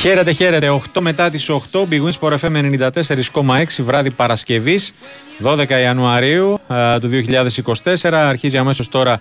[0.00, 0.80] Χαίρετε, χαίρετε.
[0.94, 2.56] 8 μετά τις 8, Big Wins for FM
[3.34, 4.92] 94,6 βράδυ Παρασκευής,
[5.42, 7.10] 12 Ιανουαρίου α, του
[8.02, 8.12] 2024.
[8.12, 9.20] Αρχίζει αμέσως τώρα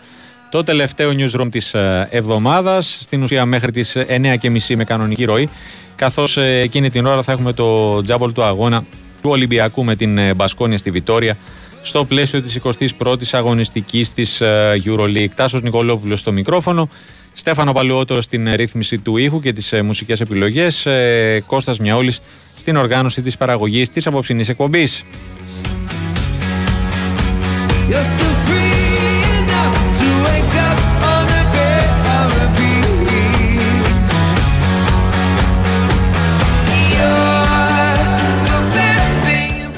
[0.50, 5.50] το τελευταίο newsroom της α, εβδομάδας, στην ουσία μέχρι τις 9.30 με κανονική ροή,
[5.96, 8.84] καθώς ε, εκείνη την ώρα θα έχουμε το τζάμπολ του αγώνα
[9.22, 11.38] του Ολυμπιακού με την ε, Μπασκόνια στη Βιτόρια
[11.82, 12.60] στο πλαίσιο της
[13.00, 15.30] 21ης αγωνιστικής της ε, EuroLeague.
[15.36, 16.90] Τάσος Νικολόπουλος στο μικρόφωνο.
[17.34, 22.22] Στέφανο Παλαιότερο στην ρύθμιση του ήχου και τις ε, μουσικές επιλογές, ε, Κώστας Μιαούλης
[22.58, 25.04] στην οργάνωση της παραγωγής της απόψινής εκπομπής.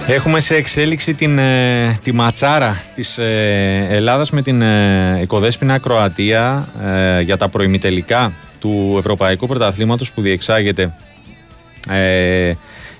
[0.07, 6.67] Έχουμε σε εξέλιξη την, ε, τη ματσάρα της ε, Ελλάδας με την ε, οικοδέσποινα Κροατία
[6.83, 10.93] ε, για τα προημιτελικά του Ευρωπαϊκού Πρωταθλήματος που διεξάγεται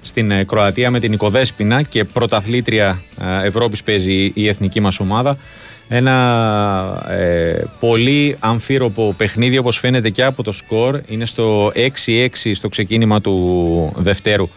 [0.02, 3.02] στην Κροατία με την οικοδέσποινα και πρωταθλήτρια
[3.44, 5.38] Ευρώπης παίζει η εθνική μας ομάδα.
[5.88, 6.16] Ένα
[7.80, 11.02] πολύ αμφίροπο παιχνίδι όπως φαίνεται και από το σκορ.
[11.08, 11.72] Είναι στο
[12.06, 14.50] 6-6 στο ξεκίνημα του Δευτέρου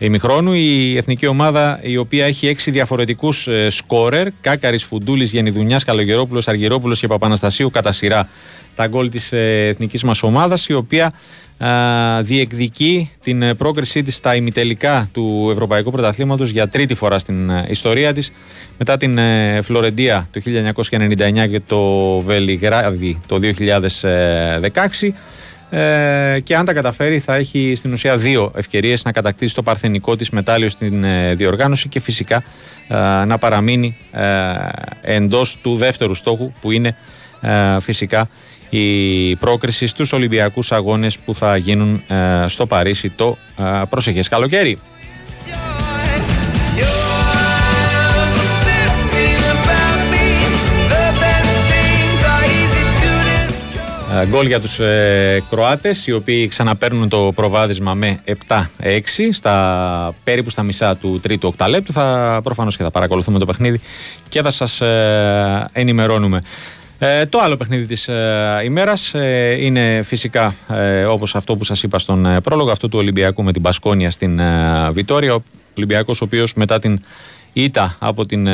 [0.00, 0.52] ημιχρόνου.
[0.52, 7.00] Η εθνική ομάδα η οποία έχει έξι διαφορετικούς ε, σκόρερ, Κάκαρης, Φουντούλης, Γενιδουνιάς, Καλογερόπουλος, Αργυρόπουλος
[7.00, 8.28] και Παπαναστασίου κατά σειρά
[8.74, 11.12] τα γκολ της ε, εθνικής μας ομάδας, η οποία
[12.20, 18.12] διεκδικεί την ε, πρόκρισή της στα ημιτελικά του Ευρωπαϊκού Πρωταθλήματος για τρίτη φορά στην ιστορία
[18.12, 18.32] της
[18.78, 19.18] μετά την
[19.62, 20.40] Φλωρεντία το
[20.90, 25.10] 1999 και το Βελιγράδι το 2016
[25.70, 30.16] ε, και αν τα καταφέρει θα έχει στην ουσία δύο ευκαιρίες να κατακτήσει το παρθενικό
[30.16, 32.42] της μετάλλιο στην ε, διοργάνωση και φυσικά
[32.88, 34.24] ε, να παραμείνει ε,
[35.02, 36.96] εντός του δεύτερου στόχου που είναι
[37.80, 38.28] φυσικά
[38.68, 42.02] η πρόκριση στους Ολυμπιακούς Αγώνες που θα γίνουν
[42.46, 43.36] στο Παρίσι το
[43.88, 44.78] προσεχές καλοκαίρι.
[54.24, 58.58] Γκολ για τους ε, Κροάτες οι οποίοι ξαναπαίρνουν το προβάδισμα με 7-6
[59.30, 61.92] στα περίπου στα μισά του τρίτου οκταλέπτου.
[61.92, 63.80] Θα προφανώς και θα παρακολουθούμε το παιχνίδι
[64.28, 66.42] και θα σας ε, ενημερώνουμε.
[67.02, 70.54] Ε, το άλλο παιχνίδι της ε, ημέρας ε, είναι φυσικά
[71.08, 74.40] όπως αυτό που σας είπα στον πρόλογο αυτό του Ολυμπιακού με την Πασκόνια στην
[74.92, 75.34] Βιτόρια.
[75.34, 75.42] Ο
[75.76, 77.00] Ολυμπιακός ο οποίος μετά την
[77.52, 78.48] ήττα από την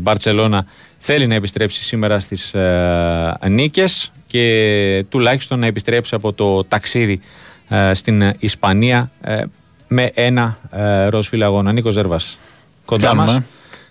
[0.00, 0.66] Μπαρτσελώνα
[0.98, 2.54] θέλει να επιστρέψει σήμερα στις
[3.48, 7.20] νίκες και τουλάχιστον να επιστρέψει από το ταξίδι
[7.68, 9.42] ε, στην Ισπανία ε,
[9.88, 11.72] με ένα ε, ροζ αγώνα.
[11.72, 12.20] Νίκο Ζέρβα.
[12.84, 13.40] Κοντά μας.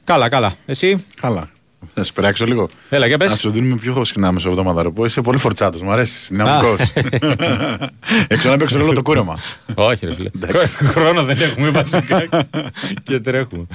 [0.03, 0.53] Καλά, καλά.
[0.65, 1.49] Εσύ; Καλά.
[1.93, 2.69] Να σε πειράξω λίγο.
[2.89, 3.29] Έλα, για πες.
[3.29, 5.05] Να σου δίνουμε πιο συχνά μεσοβδόμαδα ρεπό.
[5.05, 6.27] Είσαι πολύ φορτσάτος, μου αρέσεις.
[6.29, 6.75] Δυναμικό.
[8.27, 9.39] Έξω να παίξω όλο το κούρεμα.
[9.73, 10.29] Όχι, ρε φίλε.
[10.65, 12.27] Χρόνο δεν έχουμε βασικά.
[13.03, 13.65] και τρέχουμε.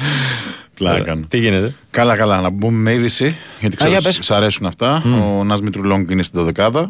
[0.77, 1.19] Πλάκα.
[1.29, 2.41] Τι γίνεται; Καλά, καλά.
[2.41, 3.37] Να μπούμε με είδηση.
[3.61, 5.03] Γιατί ξέρω ότι σ' αρέσουν αυτά.
[5.39, 6.85] Ο Ναζ Μήτρου-Λονγκ είναι στην 12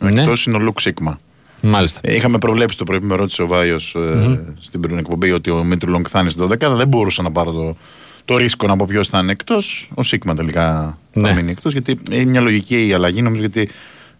[0.00, 0.20] Ναι.
[0.20, 1.18] Εκτός είναι ο Λουκ Σίγμα.
[1.60, 2.00] Μάλιστα.
[2.02, 4.30] Ε, είχαμε προβλέψει το πρωί που με ρώτησε ο Βάιος mm-hmm.
[4.30, 7.52] ε, στην πριν εκπομπή ότι ο Μήτρου-Λονγκ θα είναι στην 12 Δεν μπορούσα να πάρω
[7.52, 7.76] το,
[8.24, 9.90] το ρίσκο να πω ποιος θα είναι εκτός.
[9.94, 11.28] Ο Σίγμα τελικά ναι.
[11.28, 11.72] θα μείνει εκτός.
[11.72, 13.70] Γιατί είναι μια λογική η αλλαγή νομίζω γιατί η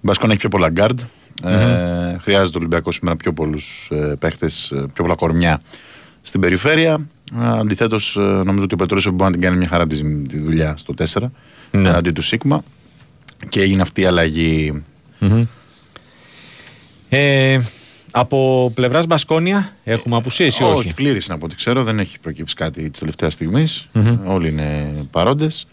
[0.00, 1.00] Μπασκόνια έχει πιο πολλά γκαρντ.
[1.00, 1.48] Mm-hmm.
[1.48, 5.60] Ε, χρειάζεται ο Ολυμπιακός σήμερα πιο πολλούς ε, παίχτες, ε, πιο πολλά κορμιά
[6.22, 7.06] στην περιφέρεια.
[7.38, 9.96] Αντιθέτως, ε, νομίζω ότι ο Πετρούσεφ μπορεί να την κάνει μια χαρά τη
[10.38, 11.30] δουλειά στο 4
[11.70, 11.88] ναι.
[11.88, 12.64] αντί του Σίγμα.
[13.48, 14.82] Και έγινε αυτή η αλλαγή.
[15.20, 15.46] Mm-hmm.
[17.08, 17.60] Ε,
[18.10, 21.82] από πλευράς Μπασκόνια έχουμε απουσίες ή όχι; Όχι, πλήρης από ό,τι ξέρω.
[21.84, 23.88] Δεν έχει προκύψει κάτι της τελευταίας στιγμής.
[23.94, 24.18] Mm-hmm.
[24.24, 25.66] Όλοι είναι παρόντες.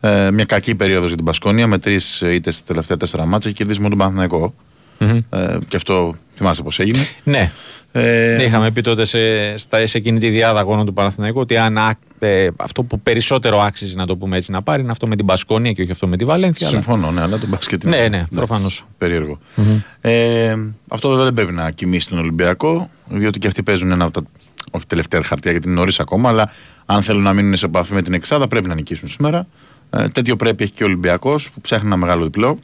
[0.00, 3.56] Ε, μια κακή περίοδος για την Μπασκόνια με τρεις είτε στα τελευταία τέσσερα μάτια και
[3.56, 4.54] κερδίσει μόνο τον Παναθηναϊκό.
[4.98, 5.20] Mm-hmm.
[5.30, 7.06] Ε, και αυτό θυμάσαι πώς έγινε.
[7.24, 7.50] Ναι.
[7.92, 11.78] Ε, Είχαμε πει τότε σε, στα, σε εκείνη τη διάδα αγώνων του Παναθηναϊκού ότι αν,
[12.18, 15.26] ε, αυτό που περισσότερο άξιζε να το πούμε έτσι να πάρει είναι αυτό με την
[15.26, 16.68] Πασκόνια και όχι αυτό με τη Βαλένθια.
[16.68, 17.14] Συμφωνώ, αλλά...
[17.14, 17.96] ναι, αλλά το μπάσκετ είναι.
[17.96, 18.86] Ναι, ναι, προφανώς.
[18.98, 19.38] Περίεργο.
[19.56, 19.82] Mm-hmm.
[20.00, 20.56] Ε,
[20.88, 24.28] αυτό βέβαια δεν πρέπει να κοιμήσει τον Ολυμπιακό, διότι και αυτοί παίζουν ένα από τα.
[24.70, 26.50] Όχι τελευταία χαρτιά γιατί είναι νωρίς ακόμα, αλλά
[26.86, 29.46] αν θέλουν να μείνουν σε επαφή με την Εξάδα πρέπει να νικήσουν σήμερα.
[29.90, 32.58] Ε, τέτοιο πρέπει έχει και ο Ολυμπιακός που ψάχνει ένα μεγάλο διπλό.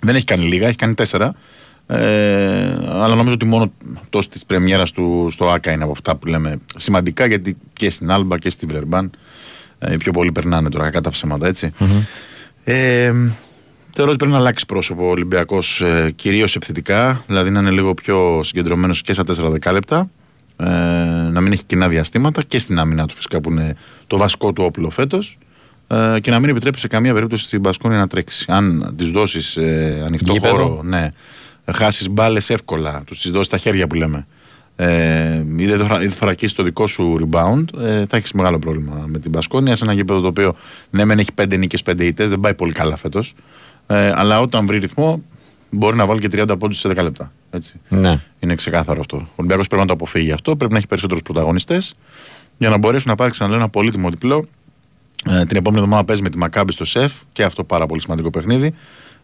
[0.00, 1.34] Δεν έχει κάνει λίγα, έχει κάνει τέσσερα.
[1.90, 6.26] Ε, αλλά νομίζω ότι μόνο αυτό της πρεμιέρας του στο ΑΚΑ είναι από αυτά που
[6.26, 9.10] λέμε σημαντικά γιατί και στην Άλμπα και στη Βρερμπάν
[9.78, 11.72] ε, οι πιο πολλοί περνάνε τώρα κατά ψέματα έτσι.
[11.78, 12.06] Mm-hmm.
[12.64, 13.12] Ε,
[13.92, 17.94] θεωρώ ότι πρέπει να αλλάξει πρόσωπο ο Ολυμπιακός ε, κυρίως επιθετικά, δηλαδή να είναι λίγο
[17.94, 20.10] πιο συγκεντρωμένος και στα 4 δεκάλεπτα.
[20.56, 20.66] Ε,
[21.30, 23.76] να μην έχει κοινά διαστήματα και στην άμυνα του φυσικά που είναι
[24.06, 25.38] το βασικό του όπλο φέτος.
[25.86, 28.44] Ε, και να μην επιτρέπει σε καμία περίπτωση στην Πασκόνη να τρέξει.
[28.48, 31.08] Αν της δώσεις ε, ανοιχτό χώρο, ναι,
[31.72, 34.26] χάσεις μπάλες εύκολα, τους τις δώσεις στα χέρια που λέμε,
[34.80, 39.30] ε, ή δεν θωρακίσει το δικό σου rebound, ε, θα έχεις μεγάλο πρόβλημα με την
[39.30, 39.76] Πασκόνια.
[39.76, 40.54] Σε ένα γήπεδο το οποίο
[40.90, 43.34] ναι, μεν έχει 5 νίκες, 5 ητέ, δεν πάει πολύ καλά φέτος.
[43.86, 45.22] Ε, αλλά όταν βρει ρυθμό,
[45.70, 47.32] μπορεί να βάλει και 30 πόντους σε 10 λεπτά.
[47.50, 47.80] Έτσι.
[47.88, 48.20] Ναι.
[48.38, 49.16] Είναι ξεκάθαρο αυτό.
[49.16, 50.56] Ο Ολυμπιακός πρέπει να το αποφύγει αυτό.
[50.56, 51.94] Πρέπει να έχει περισσότερους πρωταγωνιστές
[52.58, 54.48] για να μπορέσει να πάρει ξανά ένα πολύτιμο διπλό.
[55.26, 58.30] Ε, την επόμενη εβδομάδα παίζει με τη Μακάμπη στο ΣΕΦ και αυτό πάρα πολύ σημαντικό
[58.30, 58.74] παιχνίδι.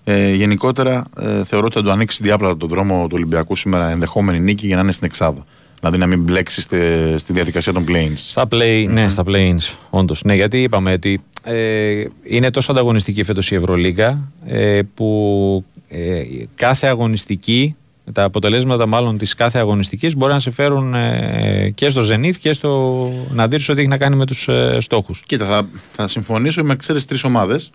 [0.04, 4.40] Ε, γενικότερα ε, θεωρώ ότι θα του ανοίξει διάπλατα το δρόμο του Ολυμπιακού σήμερα ενδεχόμενη
[4.40, 5.44] νίκη για να είναι στην Εξάδα.
[5.78, 6.78] Δηλαδή να μην μπλέξει στη,
[7.16, 10.22] στη διαδικασία των play Στα play, ναι, στα play-ins, όντως.
[10.22, 16.22] Ναι, γιατί είπαμε ότι ε, είναι τόσο ανταγωνιστική φέτος η Ευρωλίγκα ε, που ε,
[16.54, 17.76] κάθε αγωνιστική
[18.12, 22.52] τα αποτελέσματα μάλλον της κάθε αγωνιστικής μπορεί να σε φέρουν ε, και στο Zenith και
[22.52, 25.22] στο να δεις ότι έχει να κάνει με τους ε, στόχους.
[25.26, 27.70] Κοίτα, θα, θα συμφωνήσω με ξέρεις τρεις ομάδες.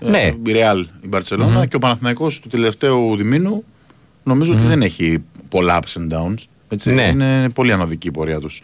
[0.00, 0.18] Ναι.
[0.18, 3.64] Ε, η Real, η Barcelona και ο Παναθηναϊκός του τελευταίου διμήνου
[4.24, 5.18] νομίζω ότι δεν έχει
[5.48, 6.34] πολλά ups and downs.
[6.68, 7.02] Έτσι, Ναι.
[7.02, 8.62] Είναι πολύ ανωδική η πορεία τους.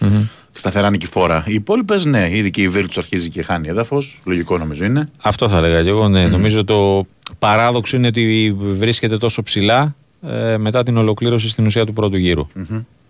[0.53, 1.44] Σταθερά νικηφόρα.
[1.47, 4.19] Οι υπόλοιπες, ναι, ήδη και η Virtus αρχίζει και χάνει έδαφος.
[4.27, 5.09] Λογικό νομίζω είναι.
[5.23, 6.09] Αυτό θα έλεγα και εγώ.
[6.09, 6.27] Ναι.
[6.27, 7.06] Νομίζω το
[7.38, 9.94] παράδοξο είναι ότι βρίσκεται τόσο ψηλά
[10.29, 12.47] ε, μετά την ολοκλήρωση στην ουσία του πρώτου γύρου.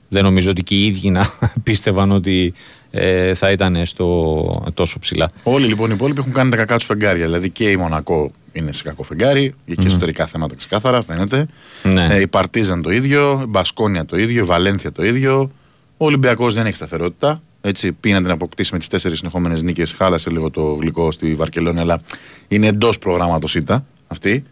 [0.08, 1.30] Δεν νομίζω ότι και οι ίδιοι να
[1.62, 2.54] πίστευαν ότι
[2.90, 5.30] ε, θα ήταν στο, τόσο ψηλά.
[5.42, 7.24] Όλοι λοιπόν οι υπόλοιποι έχουν κάνει τα κακά τους φεγγάρια.
[7.24, 11.46] Δηλαδή και η Μονακό είναι σε κακό φεγγάρι, και εσωτερικά θέματα ξεκάθαρα φαίνεται.
[11.82, 12.06] Ναι.
[12.10, 15.50] Ε, η Παρτίζαν το ίδιο, η Μπασκόνια το ίδιο, η Βαλένθια το ίδιο.
[15.96, 17.42] Ο Ολυμπιακός δεν έχει σταθερότητα.
[17.60, 19.92] Έτσι, πήγε να την αποκτήσει με τις τέσσερις συνεχόμενες νίκες.
[19.92, 22.00] Χάλασε λίγο το γλυκό στη Βαρκελόνη, αλλά
[22.48, 24.44] είναι εντός προγράμματος ήττα αυτή.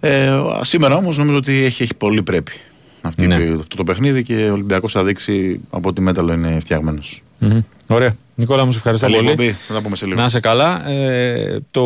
[0.00, 0.30] Ε,
[0.60, 2.52] σήμερα όμως νομίζω ότι έχει, έχει πολύ πρέπει
[3.06, 3.34] αυτή, Ναι.
[3.34, 7.22] αυτό το παιχνίδι και ο Ολυμπιακός θα δείξει από ό,τι μέταλλο είναι φτιαγμένος.
[7.38, 7.58] Μμμ.
[7.86, 8.16] Ωραία.
[8.34, 9.30] Νικόλα μου, σε ευχαριστώ Καλή πολύ.
[9.30, 10.18] εκπομπή, θα τα πούμε σε λίγο.
[10.20, 10.88] Να είσαι καλά.
[10.90, 11.82] Ε, το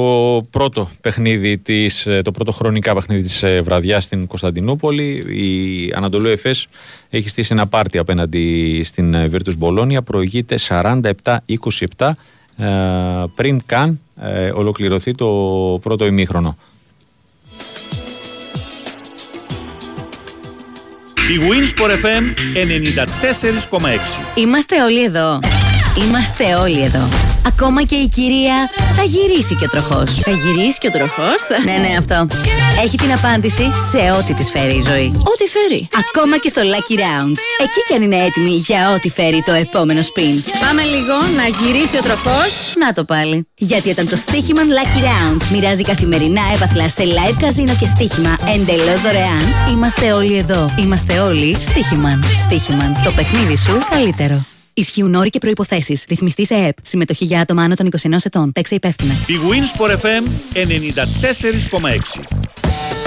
[0.50, 6.28] πρώτο παιχνίδι της, ε, το πρώτο χρονικά παιχνίδι της ε, βραδιάς στην Κωνσταντινούπολη η Ανατολού
[6.28, 6.67] Εφές
[7.11, 12.11] έχει στήσει ένα πάρτι απέναντι στην ε, Virtus Bologna προηγείται 47-27
[12.56, 12.66] ε,
[13.34, 15.26] πριν καν ε, ολοκληρωθεί το
[15.82, 16.56] πρώτο ημίχρονο.
[21.30, 22.24] Η Winsport FM
[23.78, 23.80] 94,6.
[24.34, 25.40] Είμαστε όλοι εδώ.
[26.05, 27.08] Είμαστε όλοι εδώ.
[27.47, 28.56] Ακόμα και η κυρία
[28.97, 30.11] θα γυρίσει και ο τροχός.
[30.14, 31.56] Θα γυρίσει και ο τροχός, θα...
[31.64, 32.26] Ναι, ναι, αυτό.
[32.85, 35.12] Έχει την απάντηση σε ό,τι της φέρει η ζωή.
[35.32, 35.88] Ό,τι φέρει.
[36.02, 37.41] Ακόμα και στο Lucky Rounds.
[37.64, 40.37] Εκεί κι αν είναι έτοιμη για ό,τι φέρει το επόμενο spin.
[40.61, 42.52] Πάμε λίγο να γυρίσει ο τροχός.
[42.79, 43.49] Να το πάλι.
[43.55, 49.00] Γιατί όταν το στοίχημα Lucky Rounds μοιράζει καθημερινά έπαθλα σε live καζίνο και στοίχημα εντελώς
[49.00, 50.75] δωρεάν, είμαστε όλοι εδώ.
[50.82, 52.25] Είμαστε όλοι στοίχημαν.
[52.44, 53.00] Στοίχημαν.
[53.05, 54.44] Το παιχνίδι σου καλύτερο.
[54.80, 56.00] Ισχύουν όροι και προποθέσει.
[56.08, 56.76] Ρυθμιστή σε ΕΕΠ.
[56.82, 58.52] Συμμετοχή για άτομα άνω των 21 ετών.
[58.52, 59.12] Παίξε υπεύθυνα.
[59.12, 60.24] Η Winsport FM
[62.20, 63.00] 94,6.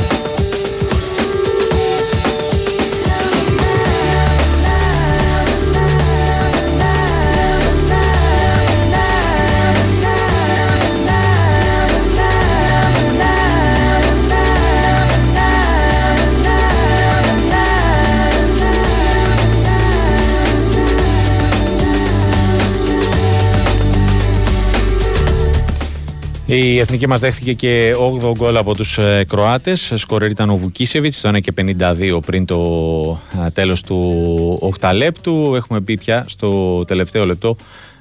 [26.46, 29.94] Η εθνική μας δέχθηκε και 8ο γκολ από τους ε, Κροάτες.
[29.96, 35.54] Σκορέρ ήταν ο Βουκίσεβιτς, το 1 και 52 πριν το ε, τέλος του 8 λεπτού.
[35.56, 37.56] Έχουμε πει πια στο τελευταίο λεπτό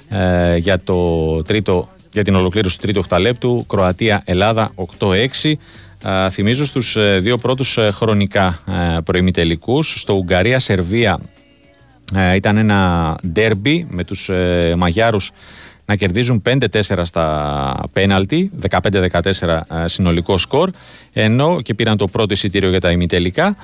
[0.08, 3.64] ε, για, το τρίτο, για την ολοκλήρωση του τρίτου 8 λεπτού.
[3.68, 5.52] Κροατία-Ελλάδα 8-6.
[6.04, 8.62] Ε, θυμίζω στους ε, δύο πρώτους ε, χρονικά
[8.96, 9.94] ε, προημιτελικούς.
[10.00, 11.20] Στο Ουγγαρία-Σερβία
[12.14, 15.30] ε, ήταν ένα ντέρμπι με τους ε, Μαγιάρους
[15.92, 18.80] να κερδίζουν 5-4 στα πέναλτι, 15-14
[19.42, 20.70] ε, συνολικό σκορ,
[21.12, 23.56] ενώ και πήραν το πρώτο εισιτήριο για τα ημιτελικά.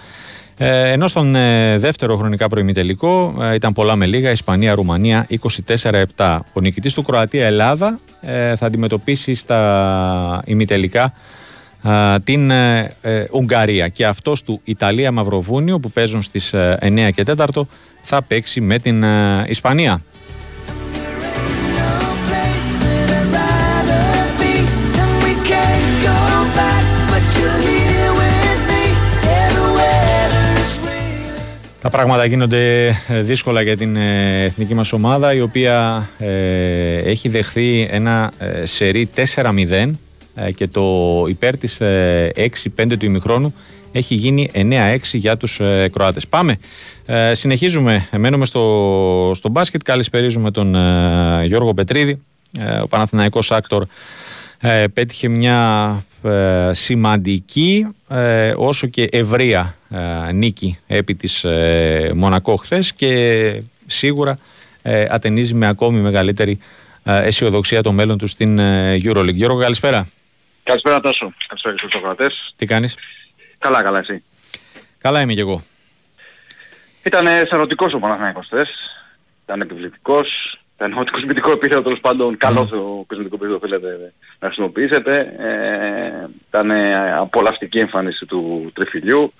[0.56, 5.26] Ε, ενώ στον ε, δεύτερο χρονικά προημιτελικό ε, ήταν πολλά με λίγα, Ισπανία-Ρουμανία
[6.16, 6.38] 24-7.
[6.52, 11.12] Ο νικητής του Κροατία-Ελλάδα ε, θα αντιμετωπίσει στα ημιτελικά
[11.82, 17.24] α, την ε, ε, Ουγγαρία και αυτός του Ιταλία-Μαυροβούνιο που παίζουν στις ε, 9 και
[17.36, 17.46] 4
[18.02, 20.02] θα παίξει με την ε, Ισπανία.
[31.80, 37.28] Τα πράγματα γίνονται ε, δύσκολα για την ε, εθνική μας ομάδα η οποία ε, έχει
[37.28, 39.90] δεχθεί ένα ε, σερί 4-0
[40.34, 42.32] ε, και το υπέρ της ε,
[42.76, 43.54] 6-5 του ημιχρόνου
[43.92, 46.26] έχει γίνει 9-6 για τους ε, Κροάτες.
[46.26, 46.58] Πάμε.
[47.06, 48.08] Ε, συνεχίζουμε.
[48.16, 49.82] Μένουμε στο, στο μπάσκετ.
[49.82, 52.22] Καλησπερίζουμε τον ε, Γιώργο Πετρίδη.
[52.58, 53.86] Ε, ο Παναθηναϊκός Άκτορ
[54.60, 62.56] ε, πέτυχε μια ε, σημαντική ε, όσο και ευρεία ε, νίκη επί της ε, Μονακό
[62.56, 64.38] χθες και σίγουρα
[64.82, 66.58] ε, ατενίζει με ακόμη μεγαλύτερη
[67.04, 69.34] ε, αισιοδοξία το μέλλον του στην ε, EuroLeague.
[69.34, 70.08] Γιώργο, καλησπέρα.
[70.62, 71.32] Καλησπέρα Τάσο.
[71.46, 72.54] Καλησπέρα και στους ακροατές.
[72.56, 72.96] Τι κάνεις;
[73.58, 74.22] Καλά, καλά εσύ.
[74.98, 75.62] Καλά είμαι κι εγώ.
[77.02, 78.68] Ήταν σαρωτικός ο Παναθηναϊκός χθες.
[79.44, 80.57] Ήταν επιβλητικός.
[80.80, 82.36] Ήταν ό,τι κοσμητικό επίθετο τέλος πάντων.
[82.36, 85.34] Καλός το κοσμητικό επίθετο θέλετε να χρησιμοποιήσετε.
[85.38, 86.70] Ε, ήταν
[87.18, 89.32] απολαυστική εμφάνιση του τριφυλιού.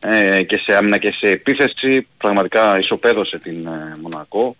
[0.00, 4.56] Ε, και σε άμυνα και σε επίθεση πραγματικά ισοπαίδωσε την ε, Μονακό.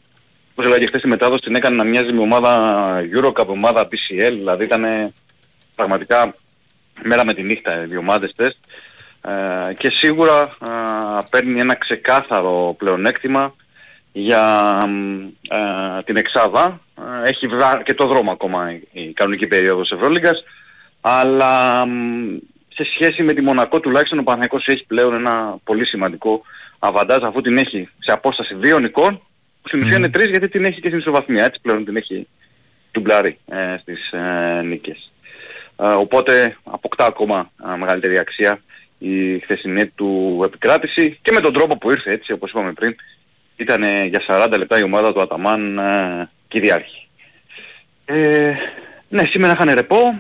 [0.53, 4.33] Όπως έλεγα και χθες η μετάδοση την έκανε να μοιάζει με ομάδα Eurocup, ομάδα PCL,
[4.33, 5.13] δηλαδή ήταν
[5.75, 6.35] πραγματικά
[7.03, 8.57] μέρα με τη νύχτα οι δύο ομάδες τεστ
[9.21, 10.67] ε, και σίγουρα ε,
[11.31, 13.55] παίρνει ένα ξεκάθαρο πλεονέκτημα
[14.19, 14.79] για
[15.49, 16.81] ε, την Εξάδα.
[17.25, 20.45] Ε, έχει βρά και το δρόμο ακόμα η, η κανονική περίοδος Ευρωλίγκας,
[21.01, 21.85] αλλά
[22.75, 26.43] σε σχέση με τη Μονακό τουλάχιστον ο Παναθηναϊκός έχει πλέον ένα πολύ σημαντικό
[26.79, 29.19] αβαντάζ αφού την έχει σε απόσταση δύο νικών,
[29.63, 32.27] που στην ουσία είναι τρεις γιατί την έχει και στην ισοβαθμία, έτσι πλέον την έχει
[32.91, 35.13] τουμπλάρει ε, στις ε, νίκες.
[35.77, 38.61] Ε, οπότε αποκτά ακόμα ε, μεγαλύτερη αξία
[38.99, 42.97] η χθεσινή του επικράτηση και με τον τρόπο που ήρθε έτσι όπως είπαμε πριν
[43.57, 47.09] ήταν για 40 λεπτά η ομάδα του Αταμάν ε, κυριάρχη.
[48.05, 48.53] Ε,
[49.09, 50.19] ναι, σήμερα είχαν ρεπό,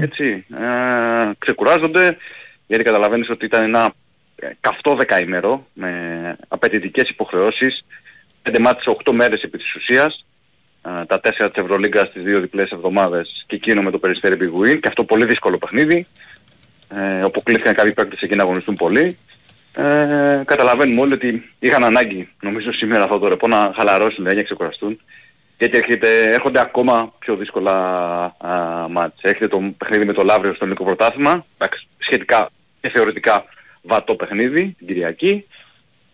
[0.00, 2.16] έτσι, ε, ξεκουράζονται.
[2.66, 3.92] Γιατί καταλαβαίνεις ότι ήταν ένα
[4.36, 5.90] ε, καυτό δεκαήμερο με
[6.48, 7.84] απαιτητικές υποχρεώσεις,
[8.42, 10.24] 5 μάτες 8 μέρες επί της ουσίας,
[10.82, 14.80] ε, τα 4 της Ευρωλίγκας στις δύο διπλές εβδομάδες και εκείνο με το Περιστέρι Πιγουίν
[14.80, 16.06] και αυτό πολύ δύσκολο παιχνίδι,
[16.88, 19.18] ε, όπου κλείθηκαν κάποιοι παίκτες εκεί να αγωνιστούν πολύ.
[19.78, 24.42] Ε, καταλαβαίνουμε όλοι ότι είχαν ανάγκη, νομίζω σήμερα αυτό το ρεπό, να χαλαρώσουν, δηλαδή να
[24.42, 25.00] ξεκουραστούν.
[25.58, 27.72] Γιατί έρχεται, έρχονται ακόμα πιο δύσκολα
[28.38, 29.20] α, μάτς.
[29.20, 32.48] Έρχεται το παιχνίδι με το Λαύριο στο ελληνικό πρωτάθλημα, εντάξει, σχετικά
[32.80, 33.44] και θεωρητικά
[33.82, 35.46] βατό παιχνίδι την Κυριακή,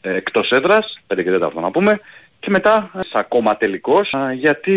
[0.01, 2.01] ε, εκτός έδρας, 5 και 4 να πούμε,
[2.41, 4.73] και μετά σε ακόμα τελικός, α, γιατί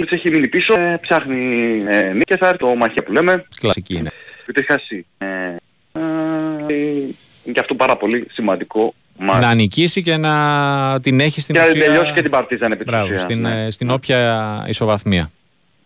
[0.00, 3.94] της έχει μείνει πίσω, ε, ψάχνει ε, νίκες, θα έρθει το μαχία που λέμε, Κλασική
[3.94, 4.10] είναι.
[4.44, 5.06] γιατί έχει χάσει.
[5.18, 5.56] Ε,
[5.92, 7.08] ε,
[7.48, 9.46] είναι και αυτό πάρα πολύ σημαντικό μάτς.
[9.46, 11.84] Να νικήσει και να την έχει στην Και να ουσία...
[11.84, 13.64] τελειώσει και την Παρτίζαν επί της Μπράβο, ουσίας, στην, ναι.
[13.64, 15.30] ε, στην όποια ισοβαθμία.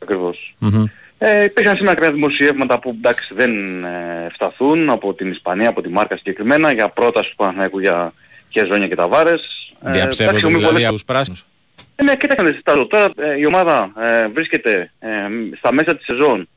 [0.03, 0.55] Ακριβώς.
[0.59, 0.85] Μμμ.
[1.19, 5.89] Ε, υπήρχαν σήμερα κάποια δημοσιεύματα που εντάξει δεν ε, φταθούν από την Ισπανία, από τη
[5.89, 8.13] Μάρκα συγκεκριμένα για πρόταση του Παναθηναϊκού για
[8.49, 9.73] Χεζόνια και Ταβάρες.
[9.85, 11.45] Ε, Διαψεύδονται εντάξει, ο Μη δηλαδή Βολές- από τους πράσινους.
[11.97, 15.09] Ε, ναι, κοίταξε να δεις, Τάσο, Τώρα ε, η ομάδα ε, βρίσκεται ε,
[15.59, 16.49] στα μέσα της σεζόν.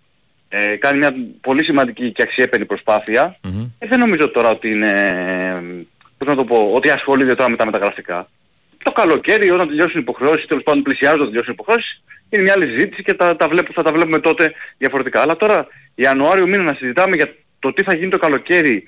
[0.57, 3.38] Ε, κάνει μια πολύ σημαντική και αξιέπαινη προσπάθεια.
[3.41, 3.65] Μμμ.
[3.79, 5.85] Ε, δεν νομίζω τώρα ότι είναι, ε,
[6.17, 8.29] πώς να το πω, ότι ασχολείται τώρα με τα μεταγραφικά.
[8.83, 12.53] Το καλοκαίρι όταν τελειώσουν οι υποχρεώσεις, τέλος πάντων πλησιάζουν να τελειώσουν οι υποχρεώσεις, είναι μια
[12.53, 15.21] άλλη συζήτηση και τα, τα βλέπω, θα τα βλέπουμε τότε διαφορετικά.
[15.21, 18.83] Αλλά τώρα Ιανουάριο μήνα να συζητάμε για το τι θα γίνει το καλοκαίρι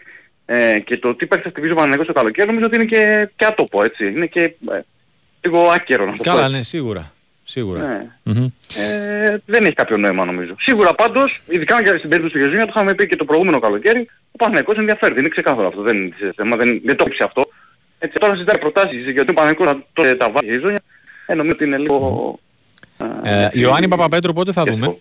[0.46, 3.30] ε, και το τι παίξει θα χτυπήσει ο Παναγιώτης το καλοκαίρι, νομίζω ότι είναι και,
[3.36, 4.08] και άτοπο έτσι.
[4.08, 4.82] Είναι και ε,
[5.42, 6.24] λίγο άκερο να το πω.
[6.24, 6.56] Καλά, έτσι.
[6.56, 7.12] ναι, σίγουρα.
[7.50, 7.80] Σίγουρα.
[7.88, 8.08] Ναι.
[8.24, 8.46] Μμμ.
[8.78, 10.56] Ε, δεν έχει κάποιο νόημα νομίζω.
[10.60, 14.10] Σίγουρα πάντως, ειδικά για στην περίπτωση του Γεζίνια, το είχαμε πει και το προηγούμενο καλοκαίρι,
[14.32, 15.20] ο Παναγικός ενδιαφέρεται.
[15.20, 15.82] Είναι ξεκάθαρο αυτό.
[15.82, 17.50] Δεν, είναι θέμα, δεν, δεν το έπεισε αυτό.
[18.00, 20.82] Έτσι, τώρα συζητάει προτάσεις για τον Παναγικός θα το, τα βάλει η Γεζίνια.
[21.26, 22.40] Ε, νομίζω ότι είναι λίγο...
[23.24, 24.98] Ε, Ιωάννη Παπαπέτρου πότε θα δούμε;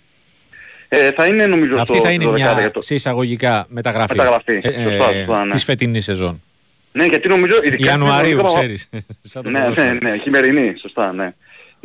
[0.89, 2.81] Ε, θα είναι νομίζω Αυτή στο, θα είναι στο δεκάδα μια για το...
[2.81, 4.61] σε εισαγωγικά μεταγραφή, Μεταγραφή.
[4.65, 5.53] Σωστά, σωστά, ναι.
[5.53, 6.43] της φετινής σεζόν.
[6.93, 7.57] Ναι, γιατί νομίζω...
[7.57, 8.89] ειδικά στην Ιανουαρίου, Ευρωλίγα, ξέρεις.
[9.21, 9.99] Σαν το Ναι, ναι, ποδόσφαιρο.
[10.03, 11.35] ναι, χειμερινή, σωστά, ναι.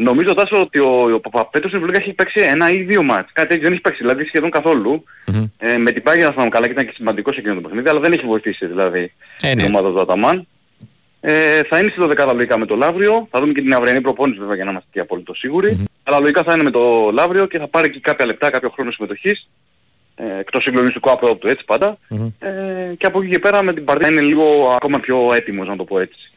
[0.02, 3.32] Νομίζω Τάσο ότι ο, ο Παπαπέτρος στην Ευρωλίγας έχει παίξει ένα ή δύο μάτς.
[3.34, 5.04] Κάτι τέτοιο δεν έχει παίξει, δηλαδή σχεδόν καθόλου.
[5.26, 5.46] Μμμ.
[5.58, 7.90] Ε, με την Πάγια να θυμάμαι καλά και ήταν και σημαντικό σε εκείνο το παιχνίδι,
[7.90, 9.66] αλλά δεν έχει βοηθήσει δηλαδή Ε, την ναι.
[9.66, 10.48] ομάδα του Αταμάν.
[11.22, 13.28] Ε, θα είναι στη 12 λογικά με το Λαύριο.
[13.32, 15.84] Θα δούμε και την αυριανή προπόνηση βέβαια για να είμαστε και απολύτως σίγουροι.
[16.04, 18.92] Αλλά λογικά θα είναι με το Λαύριο και θα πάρει και κάποια λεπτά, κάποιο χρόνο
[18.92, 19.50] συμμετοχής.
[20.16, 21.98] Ε, εκτός συγκλονιστικού απρόπτου του έτσι πάντα.
[22.08, 22.28] Μμμ.
[22.40, 25.76] Ε, και από εκεί και πέρα με την Παρτίζα είναι λίγο ακόμα πιο έτοιμος να
[25.76, 26.32] το πω έτσι.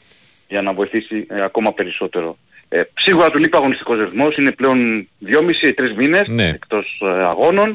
[0.48, 2.36] Για να βοηθήσει ε, ακόμα περισσότερο.
[2.68, 4.36] Ε, σίγουρα του λείπει αγωνιστικός ρυθμός.
[4.36, 6.46] Είναι πλέον 2,5-3 μήνες Ναι.
[6.48, 7.68] εκτός ε, αγώνων.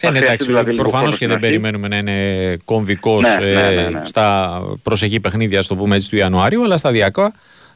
[0.00, 1.48] Ε, ναι, Θα χρειαστεί εντάξει, δηλαδή λίγο προφανώς χρόνος και στην δεν αρχή.
[1.48, 4.00] περιμένουμε να είναι κομβικός Ναι, ναι, ε, ναι, ναι.
[4.04, 7.32] στα προσεχή παιχνίδια, ας το πούμε έτσι, του Ιανουαρίου, αλλά σταδιακά,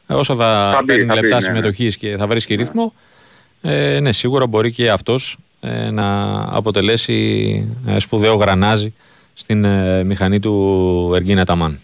[0.07, 1.41] ε, όσο θα, Θα μπει, παίρνει θα μπει, λεπτά ναι, ναι.
[1.41, 2.93] συμμετοχής και θα βρίσκει ρυθμό,
[3.61, 7.17] ε, ναι, σίγουρα μπορεί και αυτός ε, να αποτελέσει
[7.87, 8.93] ε, σπουδαίο γρανάζι
[9.33, 11.79] στην ε, μηχανή του Εργίνα Ταμάν.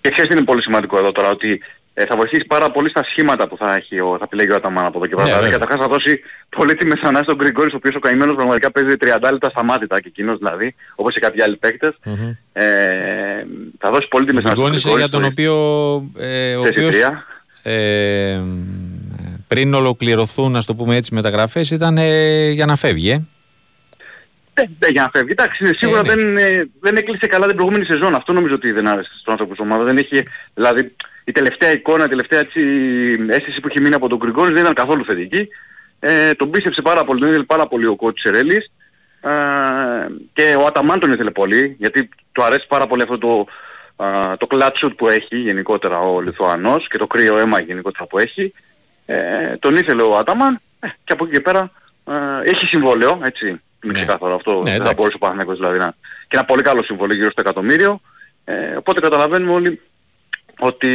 [0.00, 1.60] Και ξέρεις τι είναι πολύ σημαντικό εδώ τώρα, ότι
[1.98, 4.84] ε, θα βοηθήσει πάρα πολύ στα σχήματα που θα, έχει ο, θα επιλέγει ο Αταμάν
[4.84, 5.26] από εδώ και πέρα.
[5.26, 5.58] Ναι, δηλαδή, βέβαια.
[5.58, 9.48] καταρχάς θα δώσει πολύτιμες ανάσεις στον Γκριγκόρης, ο οποίος ο καημένος πραγματικά παίζει 30 λεπτά
[9.48, 11.92] σταμάτητα και εκείνος δηλαδή, όπως και κάποιοι άλλοι παίκτες.
[12.04, 12.30] Μμμ.
[12.52, 12.64] Ε,
[13.78, 15.02] θα δώσει πολύτιμες ανάσεις στον Συγκόνησε Γκριγκόρη.
[15.02, 15.54] για τον οποίο,
[16.18, 17.24] ε, ο θέση οποίος τρία.
[17.62, 18.40] ε,
[19.48, 23.22] πριν ολοκληρωθούν, ας το πούμε έτσι, μεταγραφές, ήταν ε, για να φεύγει, ε.
[24.56, 25.32] Δεν, δεν για να φεύγει.
[25.32, 26.14] Εντάξει, είναι σίγουρα Ε, ναι.
[26.14, 28.14] δεν, ε, δεν έκλεισε καλά την προηγούμενη σεζόν.
[28.14, 29.84] Αυτό νομίζω ότι δεν άρεσε στον άνθρωπο της ομάδας.
[29.84, 30.22] Δεν είχε,
[30.54, 30.94] δηλαδή
[31.24, 32.60] η τελευταία εικόνα, η τελευταία έτσι,
[33.28, 35.48] αίσθηση που είχε μείνει από τον Γκριγκόνης δεν ήταν καθόλου θετική.
[36.00, 38.70] Ε, τον πίστεψε πάρα πολύ, τον ήθελε πάρα πολύ ο κότσης Σερέλης.
[39.20, 39.30] Ε,
[40.32, 43.46] και ο Αταμάν τον ήθελε πολύ, γιατί του αρέσει πάρα πολύ αυτό το,
[44.04, 48.18] α, το clutch shoot που έχει γενικότερα ο Λιθουανός και το κρύο αίμα γενικότερα που
[48.18, 48.52] έχει.
[49.06, 51.70] Ε, τον ήθελε ο Αταμάν ε, και από εκεί και πέρα
[52.04, 54.04] ε, έχει συμβόλαιο, έτσι, είναι Ναι.
[54.04, 54.50] ξεκάθαρο αυτό.
[54.52, 54.94] Ναι, δεν θα εντάξει.
[54.94, 55.94] μπορούσε ο Παναθηναϊκός δηλαδή να...
[56.28, 58.00] Και ένα πολύ καλό συμβόλαιο γύρω στο εκατομμύριο.
[58.44, 59.80] Ε, οπότε καταλαβαίνουμε όλοι
[60.58, 60.88] ότι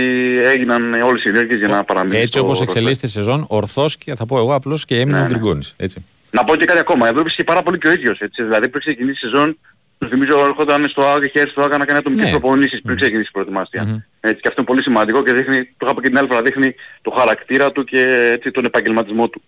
[0.45, 2.63] έγιναν όλες οι ενέργειες για να παραμείνει Έτσι στο όπως roster.
[2.63, 5.29] εξελίσσεται η σεζόν, ορθώς και θα πω εγώ απλώς και έμεινε Ναι, ο ναι.
[5.29, 5.73] Γκριγκόνης.
[5.77, 6.05] Έτσι.
[6.31, 7.07] Να πω και κάτι ακόμα.
[7.07, 8.19] Εδώ έπαιξε πάρα πολύ και ο ίδιος.
[8.19, 8.43] Έτσι.
[8.43, 9.57] Δηλαδή πριν ξεκινήσει η σεζόν,
[9.97, 12.31] το θυμίζω έρχονταν στο ΆΓ και χέρι στο ΆΓ να κάνει ατομικές Ναι.
[12.31, 13.83] προπονήσεις πριν ξεκινήσει η προετοιμασία.
[13.83, 13.97] Μμμ.
[14.19, 16.41] Έτσι, και αυτό είναι πολύ σημαντικό και δείχνει, το είχα πει και την άλλη φορά,
[16.41, 19.41] δείχνει το χαρακτήρα του και έτσι, τον επαγγελματισμό του.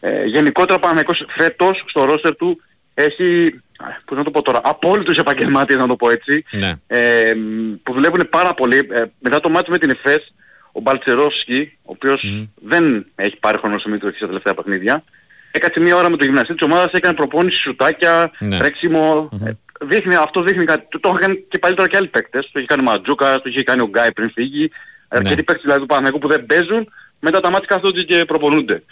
[0.00, 2.60] Ε, γενικότερα ο Παναθηναϊκός φέτος στο ρόστερ του
[2.94, 6.72] έχει, α, πώς να το πω τώρα, απόλυτους επαγγελμάτιες να το πω έτσι, Ναι.
[6.86, 8.76] ε, μ, που δουλεύουν πάρα πολύ.
[8.90, 10.32] Ε, μετά το μάτι με την ΕΦΕΣ,
[10.72, 12.44] ο Μπαλτσερόφσκι, ο οποίος Μμμ.
[12.54, 15.04] δεν έχει πάρει χρόνο στο μήτρος στα τελευταία παιχνίδια,
[15.50, 18.58] έκατσε μία ώρα με το γυμναστή της ομάδας, έκανε προπόνηση, σουτάκια, Ναι.
[18.58, 19.28] τρέξιμο.
[19.44, 20.86] Ε, δείχνει, αυτό δείχνει κάτι.
[20.88, 22.44] Το, το είχαν κάνει και παλιότερα και άλλοι παίκτες.
[22.52, 24.60] Το είχε κάνει ο Ματζούκα, το είχε κάνει ο Γκάι πριν φύγει.
[24.60, 25.18] Ναι.
[25.18, 26.88] Αρκετοί παίκτες δηλαδή του Παναγικού που δεν παίζουν,
[27.20, 28.82] μετά τα μάτια κάθονται και προπονούνται.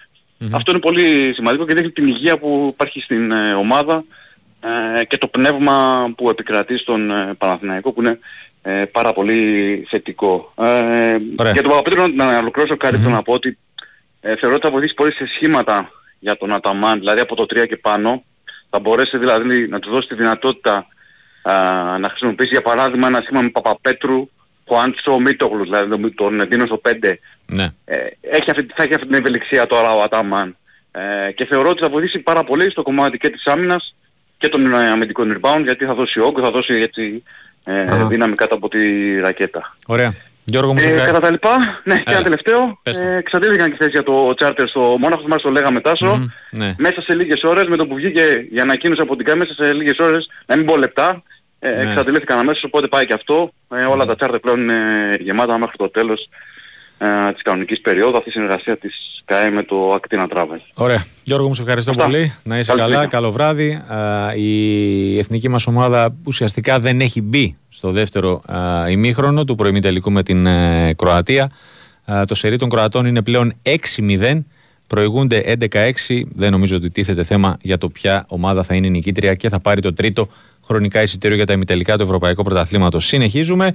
[0.42, 0.54] Μμμ.
[0.54, 4.04] Αυτό είναι πολύ σημαντικό και δείχνει την υγεία που υπάρχει στην ε, ομάδα
[4.98, 8.18] ε, και το πνεύμα που επικρατεί στον ε, Παναθηναϊκό που είναι
[8.62, 10.52] ε, πάρα πολύ θετικό.
[10.56, 10.64] Ε,
[11.36, 11.52] Ωραία.
[11.52, 13.58] για τον Παπαπέτρο να, να ολοκληρώσω κάτι θέλω να πω ότι
[14.20, 17.66] ε, θεωρώ ότι θα βοηθήσει πολύ σε σχήματα για τον Αταμάν, δηλαδή από το 3
[17.68, 18.24] και πάνω.
[18.70, 20.86] Θα μπορέσει δηλαδή να του δώσει τη δυνατότητα
[21.42, 21.52] α,
[21.98, 24.28] να χρησιμοποιήσει για παράδειγμα ένα σχήμα με Παπαπέτρου,
[24.74, 27.12] Χουάντσο, Μίτογλου, δηλαδή τον, τον Εντίνο στο 5
[27.46, 27.68] Ναι.
[27.84, 30.56] ε, έχει αυτή, θα έχει αυτή την ευελιξία τώρα ο Ατάμαν.
[30.92, 33.94] Ε, και θεωρώ ότι θα βοηθήσει πάρα πολύ στο κομμάτι και της άμυνας
[34.38, 37.22] και των ε, αμυντικών rebound γιατί θα δώσει όγκο, θα δώσει έτσι
[37.64, 38.06] ε, Α.
[38.06, 38.78] δύναμη κάτω από τη
[39.20, 39.76] ρακέτα.
[39.86, 40.14] Ωραία.
[40.44, 41.12] Γιώργο μου, σε Ε, ευχαριστώ.
[41.20, 42.14] κατά τα λοιπά, ναι, και Έλα.
[42.14, 42.78] ένα τελευταίο.
[42.82, 43.02] Πες το.
[43.04, 46.14] Ε, εξαντλήθηκαν και θέσεις για το charter στο Μόναχος, μας το λέγαμε Τάσο.
[46.16, 46.74] Μμμ, Ναι.
[46.78, 49.72] Μέσα σε λίγες ώρες, με το που βγήκε η ανακοίνωση από την ΚΑΜ, μέσα σε
[49.72, 51.22] λίγες ώρες, να μην πω λεπτά,
[51.62, 51.90] ε, Ναι.
[51.90, 53.52] εξαντλήθηκαν αμέσως, οπότε πάει και αυτό.
[53.74, 56.28] Ε, όλα τα charter πλέον είναι γεμάτα μέχρι το τέλος
[56.98, 60.58] ε, της κανονικής περίοδου, αυτή η συνεργασία της ΚΑΕ με το Actina Travel.
[60.74, 61.04] Ωραία.
[61.24, 62.04] Γιώργο μου, σε ευχαριστώ Αυτά.
[62.04, 62.34] πολύ.
[62.42, 62.90] Να είσαι Καλή καλά.
[62.92, 63.10] συνέχεια.
[63.18, 63.72] Καλό βράδυ.
[63.72, 70.12] Α, η εθνική μας ομάδα ουσιαστικά δεν έχει μπει στο δεύτερο α, ημίχρονο του προημιτελικού
[70.12, 71.50] με την ε, Κροατία.
[72.04, 74.40] Α, το σερί των Κροατών είναι πλέον 6-0.
[74.94, 76.22] Προηγούνται 11-6.
[76.34, 79.60] Δεν νομίζω ότι τίθεται θέμα για το ποια ομάδα θα είναι η νικήτρια και θα
[79.60, 80.28] πάρει το τρίτο
[80.64, 83.06] χρονικά εισιτήριο για τα ημιτελικά του Ευρωπαϊκού Πρωταθλήματος.
[83.06, 83.72] Συνεχίζουμε.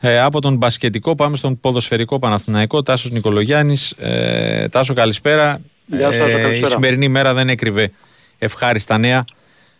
[0.00, 2.82] Ε, από τον μπασκετικό πάμε στον ποδοσφαιρικό Παναθηναϊκό.
[2.82, 3.90] Τάσος Νικολογιάννης.
[3.90, 5.60] Ε, Τάσο, καλησπέρα.
[5.86, 6.70] Γεια σας, Ε, η καλησπέρα.
[6.72, 7.90] σημερινή μέρα δεν έκρυβε
[8.38, 9.24] ευχάριστα νέα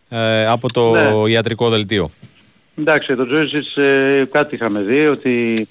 [0.09, 1.31] ε, από το Ναι.
[1.31, 2.11] ιατρικό δελτίο.
[2.79, 5.67] Εντάξει, το Τζόισις ε, κάτι είχαμε δει, ότι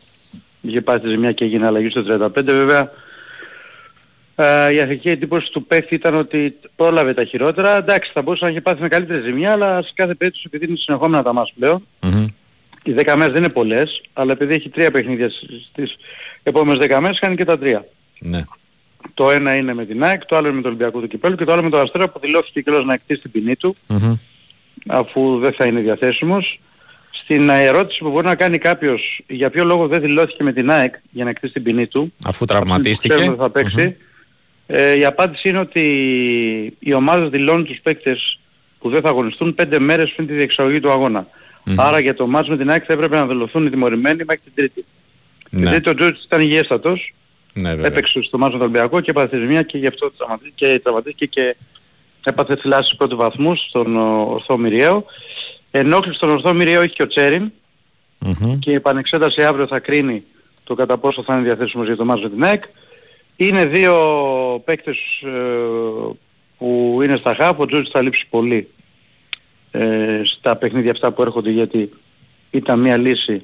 [0.62, 2.30] είχε πάθει ζημιά και έγινε αλλαγή στο 35.
[2.44, 2.92] Βέβαια,
[4.39, 7.76] ε, η αρχική εντύπωση του παίχτη ήταν ότι πρόλαβε τα χειρότερα.
[7.78, 10.78] Εντάξει, θα μπορούσε να είχε πάθει με καλύτερη ζημιά, αλλά σε κάθε περίπτωση επειδή είναι
[10.78, 12.28] συνεχόμενα τα μάτς πλέον, Μμμ.
[12.84, 15.30] οι 10 μέρες δεν είναι πολλές, αλλά επειδή έχει τρία παιχνίδια
[15.69, 15.95] στις
[16.43, 17.86] επόμενες 10 μέρες, κάνει και τα τρία.
[18.19, 18.43] Ναι.
[19.13, 21.45] Το ένα είναι με την ΑΕΚ, το άλλο είναι με το Ολυμπιακό του Κυπέλου και
[21.45, 23.76] το άλλο με το Αστέρα που δηλώθηκε και να εκτίσει την ποινή του.
[23.88, 24.15] Μμμ.
[24.88, 26.60] αφού δεν θα είναι διαθέσιμος.
[27.12, 30.93] Στην ερώτηση που μπορεί να κάνει κάποιος για ποιο λόγο δεν δηλώθηκε με την ΑΕΚ
[31.12, 33.13] για να εκτίσει την ποινή του, Αφού που τραυματίστηκε.
[33.13, 33.97] ξέρουμε ότι θα παιξει
[34.68, 35.84] ε, η απάντηση είναι ότι
[36.80, 38.40] οι ομάδες δηλώνουν τους παίκτες
[38.80, 41.28] που δεν θα αγωνιστούν πέντε μέρες πριν τη διεξαγωγή του αγώνα.
[41.64, 41.80] Μμμ.
[41.80, 44.52] Άρα για το μάτς με την ΑΕΚ θα έπρεπε να δηλωθούν οι τιμωρημένοι μέχρι την
[44.56, 44.86] Τρίτη.
[45.50, 47.14] Ναι, Γιατί ο Τζόρτς ήταν υγιέστατος,
[47.54, 47.86] ναι, βέβαια.
[47.86, 51.26] έπαιξε στο μάτς με τον Ολυμπιακό και έπαθε ζημιά και γι' αυτό τραυματίστηκε και, τραυματίστηκε
[51.26, 51.56] και
[52.24, 55.06] έπαθε θυλάσεις πρώτους βαθμούς στον ο, ορθό Μυριαίο.
[55.72, 57.52] Ενόχληση στον ορθό Μυριαίο έχει και ο Τσέριν
[58.20, 58.60] Μμμ.
[58.60, 60.24] και η επανεξέταση αύριο θα κρίνει
[60.64, 62.64] το κατά πόσο θα είναι διαθέσιμος για το μάτς με την ΑΕΚ.
[63.39, 63.93] Είναι δύο
[64.65, 65.30] παίκτες ε,
[66.58, 68.67] που είναι στα χάπ, ο Τζόρτς θα λείψει πολύ
[69.71, 71.89] ε, στα παιχνίδια αυτά που έρχονται γιατί
[72.52, 73.41] ήταν μια λύση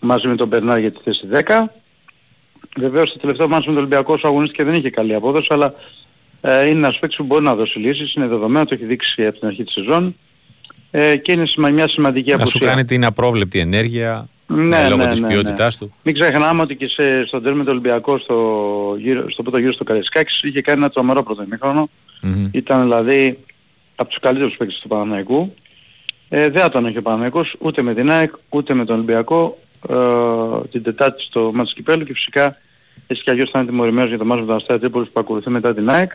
[0.00, 1.64] μαζί με τον Μπερνάρ για τη θέση 10.
[2.76, 5.74] Βεβαίως στο τελευταίο μάτς με τον Ολυμπιακό σου αγωνίστηκε δεν είχε καλή απόδοση αλλά
[6.40, 9.38] ε, είναι ένας παίκτης που μπορεί να δώσει λύσεις, είναι δεδομένο, το έχει δείξει από
[9.38, 10.16] την αρχή της σεζόν
[10.90, 12.66] ε, και είναι σημα- μια σημαντική Να σου απουσία.
[12.68, 15.94] κάνει την απρόβλεπτη ενέργεια Ναι, ε, λόγω ναι, της ναι, ποιότητάς του.
[16.02, 19.84] Μην ξεχνάμε ότι και σε, στον τέρμι του Ολυμπιακό στο, γύρο, στο πρώτο γύρο στο
[19.84, 21.88] Καρισκάκης είχε κάνει ένα τρομερό πρώτο ημίχρονο.
[22.20, 22.48] Μμμ.
[22.52, 23.38] Ήταν δηλαδή
[23.96, 25.54] από τους καλύτερους παίκτες του Παναναϊκού.
[26.28, 29.58] Ε, δεν θα τον έχει ο Παναναϊκός ούτε με την ΑΕΚ ούτε με τον Ολυμπιακό
[29.88, 29.96] ε,
[30.70, 32.56] την Τετάρτη στο μάτς του Κυπέλλου και φυσικά
[33.06, 35.50] έτσι κι αλλιώς θα είναι τιμωρημένος για το μάτς με τον Αστέρα Τρίπολης που ακολουθεί
[35.50, 36.12] μετά την ΑΕΚ.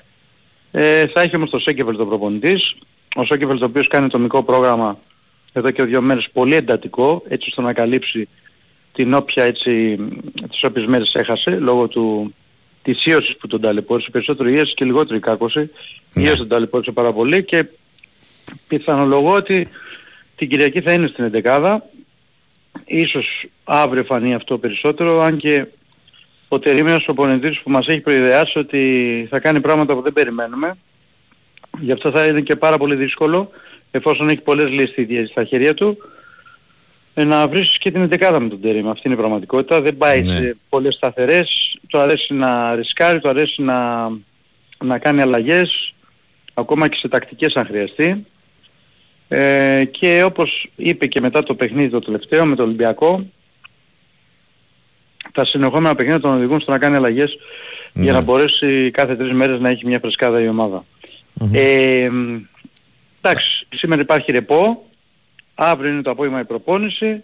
[0.71, 2.75] Ε, θα έχει όμως το Σέκεβελ το προπονητής,
[3.15, 4.97] ο Σόκεβελτ ο οποίος κάνει το μικρό πρόγραμμα
[5.57, 8.27] εδώ και δύο μέρες πολύ εντατικό έτσι ώστε να καλύψει
[8.93, 9.99] την όποια έτσι
[10.49, 12.33] τις όποιες μέρες έχασε λόγω του,
[12.81, 14.09] της ίωσης που τον ταλαιπώρησε.
[14.09, 15.59] Περισσότερο ίωση και λιγότερο η κάκωση
[16.13, 17.65] η ίωση τον ταλαιπώρησε πάρα πολύ και
[18.67, 19.67] πιθανολογώ ότι
[20.35, 21.77] την Κυριακή θα είναι στην 11
[22.85, 25.65] ίσως αύριο φανεί αυτό περισσότερο αν και
[26.47, 30.77] ο τερίμενος οπονητής που μας έχει προειδεάσει ότι θα κάνει πράγματα που δεν περιμένουμε.
[31.79, 33.51] Γι' αυτό θα είναι και πάρα πολύ δύσκολο
[33.97, 35.97] εφόσον έχει πολλές λύσεις στα χέρια του
[37.13, 38.89] ε, να βρεις και την εντεκάδα με τον Τερίμ.
[38.89, 39.81] Αυτή είναι η πραγματικότητα.
[39.81, 40.37] Δεν πάει Ναι.
[40.39, 41.77] σε πολλές σταθερές.
[41.87, 44.09] Του αρέσει να ρισκάρει, του αρέσει να,
[44.83, 45.93] να κάνει αλλαγές,
[46.53, 48.25] ακόμα και σε τακτικές αν χρειαστεί.
[49.27, 53.25] Ε, και όπως είπε και μετά το παιχνίδι το τελευταίο με το Ολυμπιακό,
[55.33, 57.37] τα συνεχόμενα παιχνίδια τον οδηγούν στο να κάνει αλλαγές
[57.93, 58.11] για Ναι.
[58.11, 60.85] να μπορέσει κάθε τρεις μέρες να έχει μια φρεσκάδα η ομάδα.
[61.53, 62.37] Ε, μ,
[63.29, 64.85] εντάξει, σήμερα υπάρχει ρεπό,
[65.55, 67.23] αύριο είναι το απόγευμα η προπόνηση,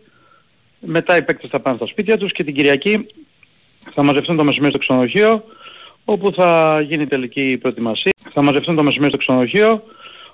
[0.80, 3.08] μετά οι παίκτες θα πάνε στα σπίτια τους και την Κυριακή
[3.94, 5.44] θα μαζευτούν το μεσημέρι στο ξενοδοχείο
[6.06, 8.12] όπου θα γίνει τελική προετοιμασία.
[8.34, 9.84] Θα μαζευτούν το μεσημέρι στο ξενοδοχείο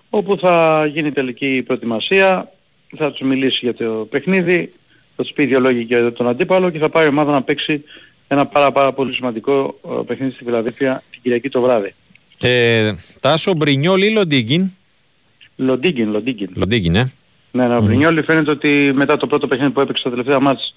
[0.09, 2.51] όπου θα γίνει τελική προετοιμασία,
[2.97, 4.73] θα τους μιλήσει για το παιχνίδι,
[5.15, 7.83] θα τους πει δύο λόγια για τον αντίπαλο και θα πάει η ομάδα να παίξει
[8.27, 11.93] ένα πάρα πάρα πολύ σημαντικό ε, παιχνίδι στη Φιλαδέλφια την Κυριακή το βράδυ.
[12.39, 14.71] Ε, Τάσο Μπρινιόλ ή Λοντίγκιν;
[15.59, 16.49] Λοντίγκιν, Λοντίγκιν.
[16.55, 17.11] Λοντίγκιν, ε.
[17.51, 20.75] Ναι, ναι, ο Βρινιόλη φαίνεται ότι μετά το πρώτο παιχνίδι που έπαιξε στα τελευταία μάτς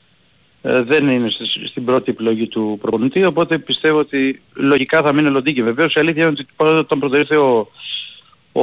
[0.63, 5.29] ε, δεν είναι στη- στην πρώτη επιλογή του προπονητή, οπότε πιστεύω ότι λογικά θα μείνει
[5.29, 5.65] ο Λοντίγκιν.
[5.65, 7.69] Βεβαίως η αλήθεια είναι ότι πρώτα όταν πρωτοήρθε ο,
[8.53, 8.63] ο,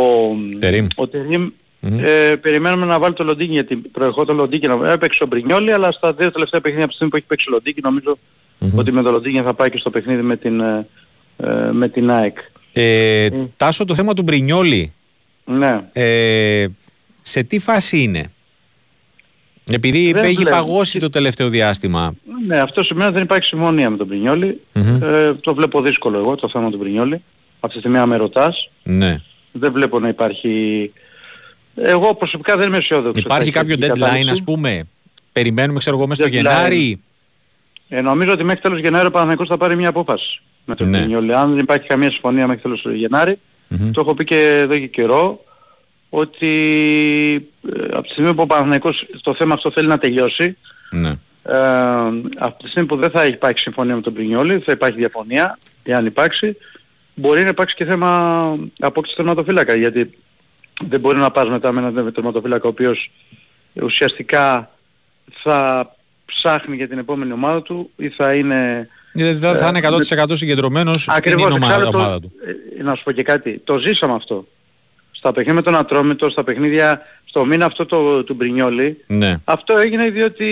[0.60, 0.88] Τερίμ.
[0.95, 1.49] ο Τερίμ
[1.82, 1.99] Μμμ.
[2.03, 5.91] ε, περιμένουμε να βάλει το Λοντίγκιν γιατί προερχόταν ο Λοντίγκιν να έπαιξε ο Μπρινιόλη αλλά
[5.91, 8.17] στα δύο τελευταία παιχνίδια από τη στιγμή που έχει παίξει ο Λοντίγκιν νομίζω
[8.75, 10.88] ότι με το Λοντίγκιν θα πάει και στο παιχνίδι με την, ε,
[11.38, 12.38] ε, με την ΑΕΚ.
[12.73, 13.27] Ε,
[13.58, 14.93] Τάσο, το θέμα του Μπρινιόλη,
[15.51, 15.79] Ναι.
[15.93, 16.67] ε,
[17.21, 18.31] σε τι φάση είναι;
[19.71, 20.49] Επειδή Δεν έχει βλέπω.
[20.55, 22.13] παγώσει το τελευταίο διάστημα.
[22.47, 24.62] Ναι, αυτό σημαίνει ότι δεν υπάρχει συμφωνία με τον Πρινιόλη.
[24.73, 25.03] Μμμ.
[25.03, 27.21] Ε, το βλέπω δύσκολο εγώ το θέμα του Πρινιόλη.
[27.59, 29.21] Αυτή τη στιγμή αν με ρωτάς, Ναι.
[29.51, 30.91] δεν βλέπω να υπάρχει...
[31.75, 33.23] Εγώ προσωπικά δεν είμαι αισιόδοξος.
[33.23, 34.29] Υπάρχει Θα έχει κάποιο θετική deadline, κατάληξη.
[34.31, 34.88] ας πούμε;
[35.31, 36.35] Περιμένουμε, ξέρω εγώ, μέσα στο Deadline.
[36.35, 37.01] Γενάρη;
[37.89, 40.97] Ε, νομίζω ότι μέχρι τέλος Γενάρη ο Παναθηναϊκός θα πάρει μια απόφαση με τον Ναι.
[40.97, 41.35] Πρινιόλη.
[41.35, 43.91] Αν δεν υπάρχει καμία συμφωνία μέχρι τέλος Γενάρη, Μμμ.
[43.91, 45.43] το έχω πει και εδώ και καιρό,
[46.10, 46.53] ότι
[47.75, 50.58] ε, από τη στιγμή που ο Παναθηναϊκός το θέμα αυτό θέλει να τελειώσει,
[50.91, 51.10] Ναι.
[51.43, 51.58] Ε,
[52.38, 56.05] από τη στιγμή που δεν θα υπάρξει συμφωνία με τον Πρινιόλη, θα υπάρχει διαφωνία, εάν
[56.05, 56.58] υπάρξει,
[57.15, 60.17] μπορεί να υπάρξει και θέμα απόκτησης τερματοφύλακα, γιατί
[60.88, 63.12] δεν μπορεί να πας μετά με έναν τερματοφύλακα ο οποίος
[63.73, 64.71] ουσιαστικά
[65.41, 65.91] θα
[66.25, 68.89] ψάχνει για την επόμενη ομάδα του ή θα είναι...
[69.13, 69.79] Δηλαδή θα, θα είναι
[70.29, 72.31] 100% συγκεντρωμένος στην Ακριβώς, ομάδα, εξάλλου το- ομάδα του.
[72.79, 74.47] ε, να σου πω και κάτι, το ζήσαμε αυτό.
[75.11, 79.37] Στα παιχνίδια με τον Ατρόμητο, στα παιχνίδια, στο μήνα αυτό το, του Μπρινιόλη, Ναι.
[79.43, 80.45] αυτό έγινε διότι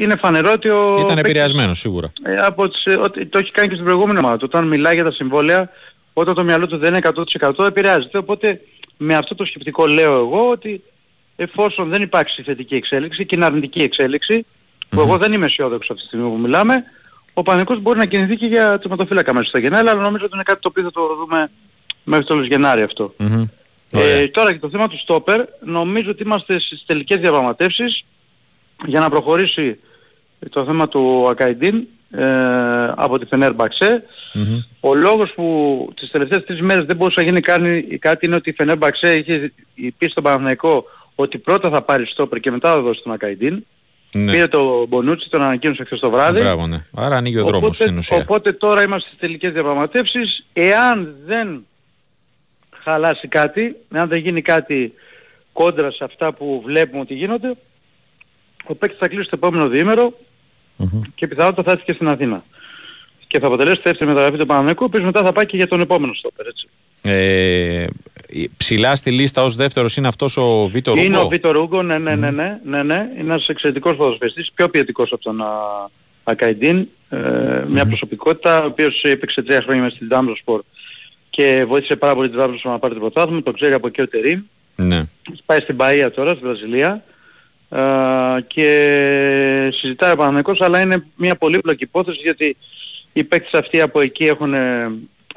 [0.00, 2.12] είναι φανερό ότι ο Ήταν παίκτης- επηρεασμένος σίγουρα.
[2.22, 4.36] ε, από τις, ε, ότι το έχει κάνει και στην προηγούμενη ομάδα.
[4.36, 4.44] του.
[4.48, 5.70] Όταν μιλάει για τα συμβόλαια,
[6.12, 8.18] όταν το μυαλό του δεν είναι 100% επηρεάζεται.
[8.18, 8.60] Οπότε
[8.96, 10.82] με αυτό το σκεπτικό λέω εγώ ότι
[11.36, 14.46] εφόσον δεν υπάρξει θετική εξέλιξη και είναι αρνητική εξέλιξη,
[14.88, 16.84] που εγώ δεν είμαι αισιόδοξος αυτή τη στιγμή που μιλάμε,
[17.38, 20.42] ο Πανικός μπορεί να κινηθεί και για τερματοφύλακα μέσα στο Γενάρη, αλλά νομίζω ότι είναι
[20.42, 21.50] κάτι το οποίο θα το δούμε
[22.04, 23.14] μέχρι τέλος Γενάρη αυτό.
[23.16, 23.44] Μμμ.
[23.92, 24.06] Ωραία.
[24.06, 28.04] Ε, τώρα για το θέμα του στόπερ, νομίζω ότι είμαστε στις τελικές διαπραγματεύσεις
[28.86, 29.78] για να προχωρήσει
[30.50, 32.24] το θέμα του Ακαϊντίν ε,
[32.96, 34.04] από τη Φενέρ Μπαξέ.
[34.32, 34.62] Μμμ.
[34.80, 38.50] Ο λόγος που τις τελευταίες τρεις μέρες δεν μπορούσε να γίνει κάνει, κάτι είναι ότι
[38.50, 39.52] η Φενέρ Μπαξέ είχε
[39.98, 43.64] πει στον Παναθηναϊκό ότι πρώτα θα πάρει στόπερ και μετά θα δώσει τον Ακαϊντίν.
[44.12, 44.32] Ναι.
[44.32, 46.40] Πήρε το Μπονούτσι, τον ανακοίνωσε χθες το βράδυ.
[46.40, 46.84] Μπράβο, ναι.
[46.94, 48.16] Άρα ανοίγει ο δρόμος Οπότε, στην ουσία.
[48.16, 50.44] οπότε τώρα είμαστε στις τελικές διαπραγματεύσεις.
[50.52, 51.66] Εάν δεν
[52.82, 54.94] χαλάσει κάτι, εάν δεν γίνει κάτι
[55.52, 57.54] κόντρα σε αυτά που βλέπουμε ότι γίνονται,
[58.66, 60.12] ο παίκτης θα κλείσει το επόμενο διήμερο
[60.76, 61.00] Μμμ.
[61.14, 62.44] και πιθανότατα θα έρθει και στην Αθήνα.
[63.26, 65.68] Και θα αποτελέσει τη δεύτερη μεταγραφή του Παναμαϊκού, ο οποίος μετά θα πάει και για
[65.68, 66.68] τον επόμενο στόπερ, έτσι.
[67.02, 67.86] Ε,
[68.56, 71.20] ψηλά στη λίστα ως δεύτερος είναι αυτός ο Βίτο Είναι Ρούγκο.
[71.20, 72.94] ο Βίτο Ρούγκο, ναι, ναι, ναι, ναι, ναι, ναι.
[72.94, 75.46] Είναι ένας εξαιρετικός ποδοσφαιριστής, πιο ποιοτικός από τον α,
[76.24, 76.88] Ακαϊντίν.
[77.08, 80.62] Ε, μια προσωπικότητα, ο οποίος έπαιξε τρία χρόνια μέσα στην Ντάμπροσπορ
[81.30, 84.08] και βοήθησε πάρα πολύ την Ντάμπροσπορ να πάρει το πρωτάθλημα, το ξέρει από εκεί ο
[84.08, 84.40] Τερίμ.
[84.76, 85.04] Ναι.
[85.46, 87.02] Πάει στην Παΐα τώρα, στη Βραζιλία
[87.68, 87.80] ε,
[88.46, 92.56] και συζητάει ο Παναγενικός, αλλά είναι μια πολύπλοκη υπόθεση γιατί
[93.12, 94.54] οι παίκτες αυτοί από εκεί έχουν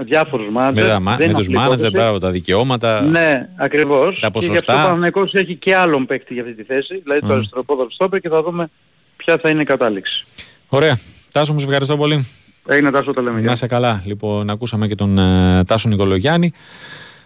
[0.02, 0.88] ε, διάφορους Με, μάνατζερ.
[0.88, 2.04] τα, μα- δεν με είναι τους απλή μάνατζερ, υπόθεση.
[2.04, 3.02] μπράβο, τα δικαιώματα.
[3.02, 4.20] Ναι, ακριβώς.
[4.20, 4.74] Τα Και γι' αυτό ποσοστά.
[4.74, 7.32] ο Παναγενικός έχει και άλλον παίκτη για αυτή τη θέση, δηλαδή το Μμ.
[7.32, 8.70] αριστεροπόδαρο στόπερ και θα δούμε
[9.16, 10.24] ποια θα είναι η κατάληξη.
[10.68, 11.00] Ωραία.
[11.32, 12.28] Τάσο, μου σε ευχαριστώ πολύ.
[12.68, 13.36] Έγινε τάσο το λέμε.
[13.36, 13.52] Να γεια.
[13.52, 14.02] είσαι καλά.
[14.06, 16.52] Λοιπόν, ακούσαμε και τον ε, Τάσο Νικολογιάννη.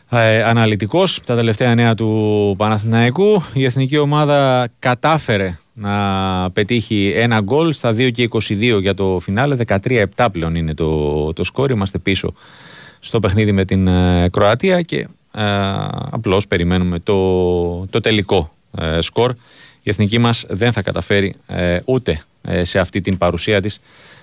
[0.09, 3.43] ε, αναλυτικός τα τελευταία νέα του Παναθηναϊκού.
[3.53, 5.93] Η εθνική ομάδα κατάφερε να
[6.51, 9.55] πετύχει ένα γκολ στα 2 και 22 για το φινάλε.
[10.15, 11.69] 13-7 πλέον είναι το, το σκόρ.
[11.71, 12.33] Είμαστε πίσω
[13.05, 15.07] στο παιχνίδι με την ε, Κροατία και ε,
[16.11, 19.31] απλώς περιμένουμε το, το τελικό ε, σκορ.
[19.83, 22.21] Η εθνική μας δεν θα καταφέρει ε, ούτε
[22.61, 23.79] σε αυτή την παρουσία της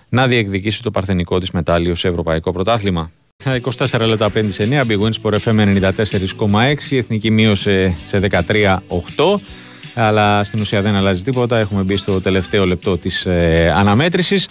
[0.08, 3.10] να διεκδικήσει το παρθενικό της μετάλλιο σε ευρωπαϊκό πρωτάθλημα.
[3.44, 9.40] 24 λεπτά 5 σε 9, Big Wins for FM 94,6, η εθνική μείωσε σε 13,8
[9.94, 11.58] αλλά στην ουσία δεν αλλάζει τίποτα.
[11.58, 14.48] Έχουμε μπει στο τελευταίο λεπτό της ε, αναμέτρησης.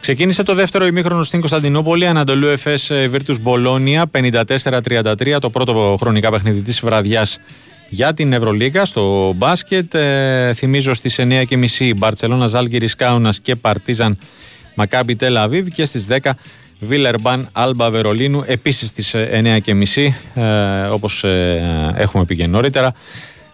[0.00, 2.06] Ξεκίνησε το δεύτερο ημίχρονο στην Κωνσταντινούπολη.
[2.06, 5.36] Ανατολού Εφές Βίρτου Μπολόνια 54-33.
[5.40, 7.38] Το πρώτο χρονικά παιχνίδι της βραδιάς
[7.88, 9.94] για την Ευρωλίγα στο μπάσκετ.
[9.94, 14.18] Ε, θυμίζω στις 9.30 Μπαρσελόνα Ζάλγκη Κάουνας και Παρτίζαν
[14.74, 16.30] Μακάμπι Τελαβίβ και στις 10
[16.80, 22.92] Βίλερμπαν Άλμπα Βερολίνου επίσης στις 9.30 ε, όπως ε, έχουμε πει και νωρίτερα.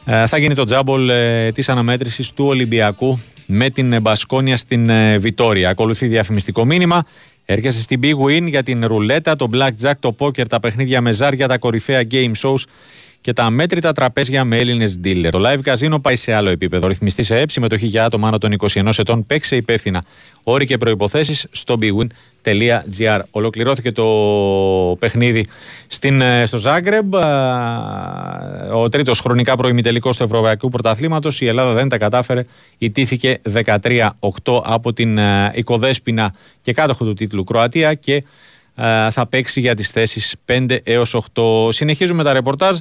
[0.06, 5.18] Ε, θα γίνει το τζάμπολ ε, της αναμέτρησης του Ολυμπιακού με την Μπασκόνια στην ε,
[5.18, 5.68] Βιτόρια.
[5.68, 7.04] Ακολουθεί διαφημιστικό μήνυμα.
[7.44, 11.48] Έρχεσαι στην Big Win για την ρουλέτα, το blackjack, το poker, τα παιχνίδια με ζάρια,
[11.48, 12.62] τα κορυφαία game shows
[13.24, 15.28] και τα μέτρητα τραπέζια με Έλληνες dealer.
[15.30, 16.86] Το live casino πάει σε άλλο επίπεδο.
[16.86, 19.26] Ρυθμιστής σε έψη, συμμετοχή για άτομα άνω των 21 ετών.
[19.26, 20.04] Παίξε υπεύθυνα.
[20.42, 23.20] Όροι και προποθέσει στο bwin.gr.
[23.30, 24.04] Ολοκληρώθηκε το
[24.98, 25.46] παιχνίδι
[25.86, 27.14] στην, ε, στο Ζάγκρεμπ.
[28.74, 31.40] Ο τρίτος χρονικά προημιτελικός του Ευρωπαϊκού Πρωταθλήματος.
[31.40, 32.44] Η Ελλάδα δεν τα κατάφερε.
[32.78, 38.14] Ιτήθηκε 13-8 από την ε, οικοδέσπινα και κάτοχο του τίτλου Κροατία και
[38.74, 41.72] ε, θα παίξει για τις θέσεις 5 έως 8.
[41.72, 42.76] Συνεχίζουμε τα ρεπορτάζ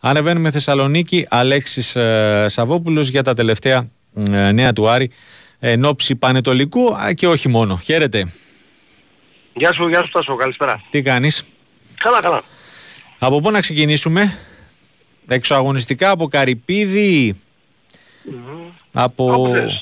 [0.00, 3.88] Ανεβαίνουμε Θεσσαλονίκη, Αλέξης ε, Σαββόπουλος για τα τελευταία
[4.30, 5.10] ε, νέα του Άρη
[5.58, 7.76] εν ώψη Πανετολικού και όχι μόνο.
[7.76, 8.32] Χαίρετε.
[9.54, 10.82] Γεια σου, γεια σου Τάσο, καλησπέρα.
[10.90, 11.44] Τι κάνεις;
[11.98, 12.42] Καλά, καλά.
[13.18, 14.38] Από πού να ξεκινήσουμε;
[15.28, 17.40] Εξωαγωνιστικά από Καρυπίδη.
[18.30, 18.72] Mm-hmm.
[18.92, 19.54] Από...
[19.56, 19.80] Ε,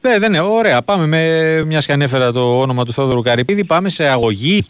[0.00, 0.82] ε, δεν είναι, ωραία.
[0.82, 3.64] Πάμε με μια και ανέφερα το όνομα του Θόδωρου Καρυπίδη.
[3.64, 4.66] Πάμε σε αγωγή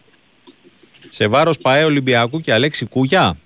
[1.09, 3.37] σε βάρος ΠαΕ Ολυμπιακού και Αλέξη Κούγια.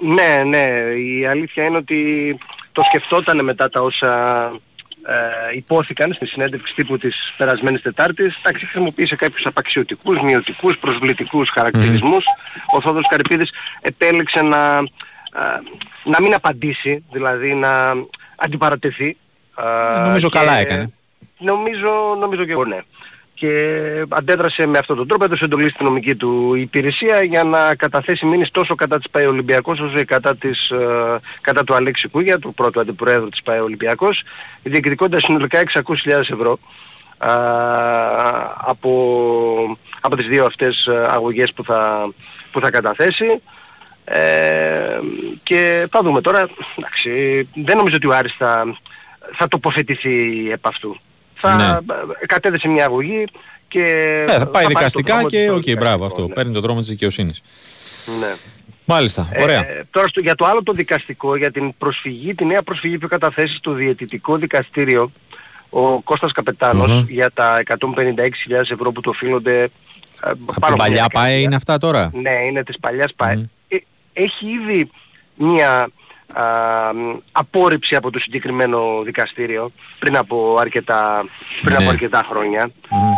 [0.00, 0.66] Ναι, ναι.
[0.94, 2.38] Η αλήθεια είναι ότι
[2.72, 4.44] το σκεφτόταν μετά τα όσα
[5.06, 8.36] ε, υπόθηκαν στη συνέντευξη τύπου της περασμένης Τετάρτης.
[8.38, 12.24] Εντάξει, χρησιμοποίησε κάποιους απαξιωτικούς, μειωτικούς, προσβλητικούς χαρακτηρισμούς.
[12.74, 13.50] Ο Θόδωρος Καρυπίδης
[13.80, 15.60] επέλεξε να, ε,
[16.04, 17.92] να μην απαντήσει, δηλαδή να
[18.36, 19.16] αντιπαρατεθεί.
[19.58, 20.92] Ε, νομίζω καλά έκανε.
[21.38, 22.78] Νομίζω, νομίζω και εγώ ναι
[23.34, 28.26] και αντέδρασε με αυτόν τον τρόπο, έδωσε εντολή στην νομική του υπηρεσία για να καταθέσει
[28.26, 32.38] μήνυση τόσο κατά της ΠαΕ Ολυμπιακός όσο και κατά, της, ε, κατά του Αλέξη Κούγια,
[32.38, 34.22] του πρώτου αντιπροέδρου της ΠαΕ Ολυμπιακός,
[34.62, 36.58] διεκδικώντας συνολικά 600.000 ευρώ
[37.18, 37.32] α,
[38.56, 42.12] από, από τις δύο αυτές ε, αγωγές που θα,
[42.52, 43.42] που θα καταθέσει.
[44.04, 44.98] Ε,
[45.42, 48.76] και θα δούμε τώρα, εντάξει, δεν νομίζω ότι ο Άρης θα,
[49.36, 50.96] θα τοποθετηθεί επ' αυτού
[51.42, 52.26] θα ναι.
[52.26, 53.24] κατέθεσε μια αγωγή
[53.68, 53.84] και
[54.28, 56.26] ε, θα πάει θα δικαστικά και OK, okay, μπράβο αυτό.
[56.26, 56.34] Ναι.
[56.34, 57.42] Παίρνει τον δρόμο της δικαιοσύνης.
[58.20, 58.34] Ναι.
[58.84, 59.58] Μάλιστα, ε, ωραία.
[59.58, 63.08] Ε, τώρα στο, για το άλλο το δικαστικό, για την προσφυγή, τη νέα προσφυγή που
[63.08, 65.12] καταθέσει στο διαιτητικό δικαστήριο
[65.70, 66.32] ο Κώστας
[67.08, 67.76] για τα 156.000
[68.70, 69.68] ευρώ που το οφείλονται ε,
[70.54, 73.50] Από την παλιά ΠΑΕ είναι αυτά τώρα; Ναι, είναι της παλιάς ΠΑΕ.
[73.68, 73.76] Ε,
[74.12, 74.90] έχει ήδη
[75.34, 75.88] μια
[76.32, 76.44] α,
[77.32, 81.24] απόρριψη από το συγκεκριμένο δικαστήριο πριν από αρκετά,
[81.62, 81.90] πριν από ναι.
[81.90, 82.62] αρκετά χρόνια.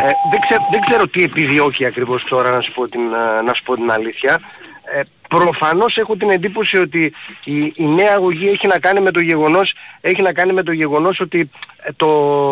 [0.03, 3.00] Ε, δεν, ξέρω, δεν ξέρω τι επιδιώκει ακριβώς τώρα να σου πω την,
[3.44, 4.40] να σου πω την αλήθεια.
[4.85, 7.12] Ε, προφανώς έχω την εντύπωση ότι
[7.44, 10.72] η, η νέα αγωγή έχει να κάνει με το γεγονός, έχει να κάνει με το
[10.72, 12.09] γεγονός ότι ε, το,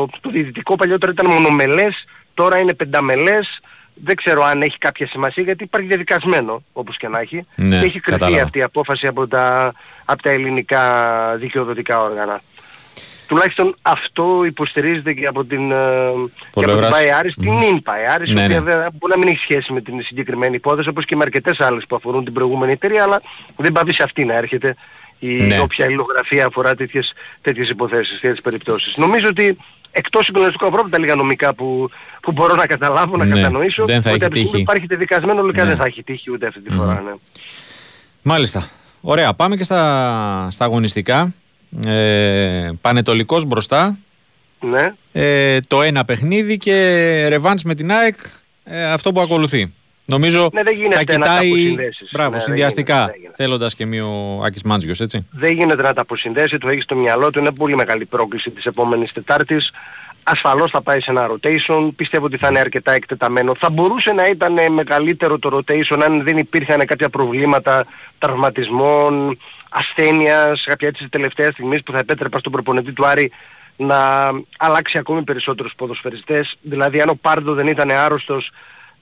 [0.07, 3.61] το διδυτικό παλιότερα ήταν μονομελές, τώρα είναι πενταμελές,
[4.05, 7.85] δεν ξέρω αν έχει κάποια σημασία γιατί υπάρχει διαδικασμένο όπως και να έχει ναι, και
[7.85, 9.73] έχει κρυφτεί αυτή η απόφαση από τα,
[10.05, 10.83] από τα ελληνικά
[11.37, 12.41] δικαιοδοτικά όργανα.
[13.27, 15.77] Τουλάχιστον αυτό υποστηρίζεται και από την, ε,
[16.53, 18.75] και από την ΠΑΕΑΡΙΣ, την νυν ΠΑΕΑΡΙΣ, ναι, η οποία ναι.
[18.75, 21.97] μπορεί να μην έχει σχέση με την συγκεκριμένη υπόθεση όπως και με αρκετές άλλες που
[21.97, 23.23] αφορούν την προηγούμενη εταιρεία αλλά
[23.57, 24.77] δεν πάει σε αυτή να έρχεται
[25.19, 25.61] η ναι.
[25.61, 28.97] όποια υλογραφία αφορά τέτοιες, τέτοιες υποθέσεις, τέτοιες περιπτώσεις.
[28.97, 29.57] Νομίζω ότι
[29.93, 31.91] εκτός συγκλονιστικού ανθρώπου τα λίγα νομικά που,
[32.23, 35.63] που μπορώ να καταλάβω, να ναι, κατανοήσω, δεν θα ότι από τη υπάρχει δικασμένο λογικά
[35.63, 35.69] ναι.
[35.69, 37.01] δεν θα έχει τύχει ούτε αυτή τη φορά.
[37.01, 37.13] Ναι.
[38.23, 38.69] Μάλιστα.
[39.01, 39.35] Ωραία.
[39.35, 41.35] Πάμε και στα, στα αγωνιστικά.
[41.85, 43.99] Ε, πανετολικός μπροστά.
[44.61, 44.95] Ναι.
[45.13, 48.17] Ε, το ένα παιχνίδι και ρεβάνς με την ΑΕΚ
[48.65, 49.73] ε, αυτό που ακολουθεί.
[50.05, 51.75] Νομίζω ναι, δεν γίνεται τα κοιτάει
[52.13, 55.27] μπράβο, ναι, συνδυαστικά θέλοντας και μη ο Άκης Μάντζιος, έτσι.
[55.31, 58.65] Δεν γίνεται να τα αποσυνδέσει, το έχεις στο μυαλό του, είναι πολύ μεγάλη πρόκληση της
[58.65, 59.73] επόμενης Τετάρτης.
[60.23, 63.55] ασφαλώς θα πάει σε ένα rotation, πιστεύω ότι θα είναι αρκετά εκτεταμένο.
[63.59, 67.87] Θα μπορούσε να ήταν ε, μεγαλύτερο το rotation αν δεν υπήρχαν κάποια προβλήματα
[68.19, 69.39] τραυματισμών,
[69.69, 73.31] ασθένειας, κάποια έτσι τελευταία στιγμή που θα επέτρεπα στον προπονητή του Άρη
[73.77, 76.57] να αλλάξει ακόμη περισσότερους ποδοσφαιριστές.
[76.61, 78.51] Δηλαδή αν ο Πάρντο δεν ήταν άρρωστος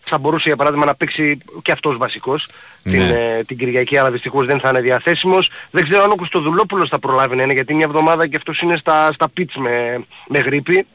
[0.02, 2.48] θα μπορούσε για παράδειγμα να παίξει και αυτός βασικός
[2.82, 3.36] την, Ναι.
[3.38, 5.50] ε, την Κυριακή αλλά δυστυχώς δεν θα είναι διαθέσιμος.
[5.70, 8.76] Δεν ξέρω αν ο Κωστοδουλόπουλος θα προλάβει να είναι γιατί μια εβδομάδα και αυτός είναι
[8.76, 10.86] στα, στα πιτς με, με γρήπη.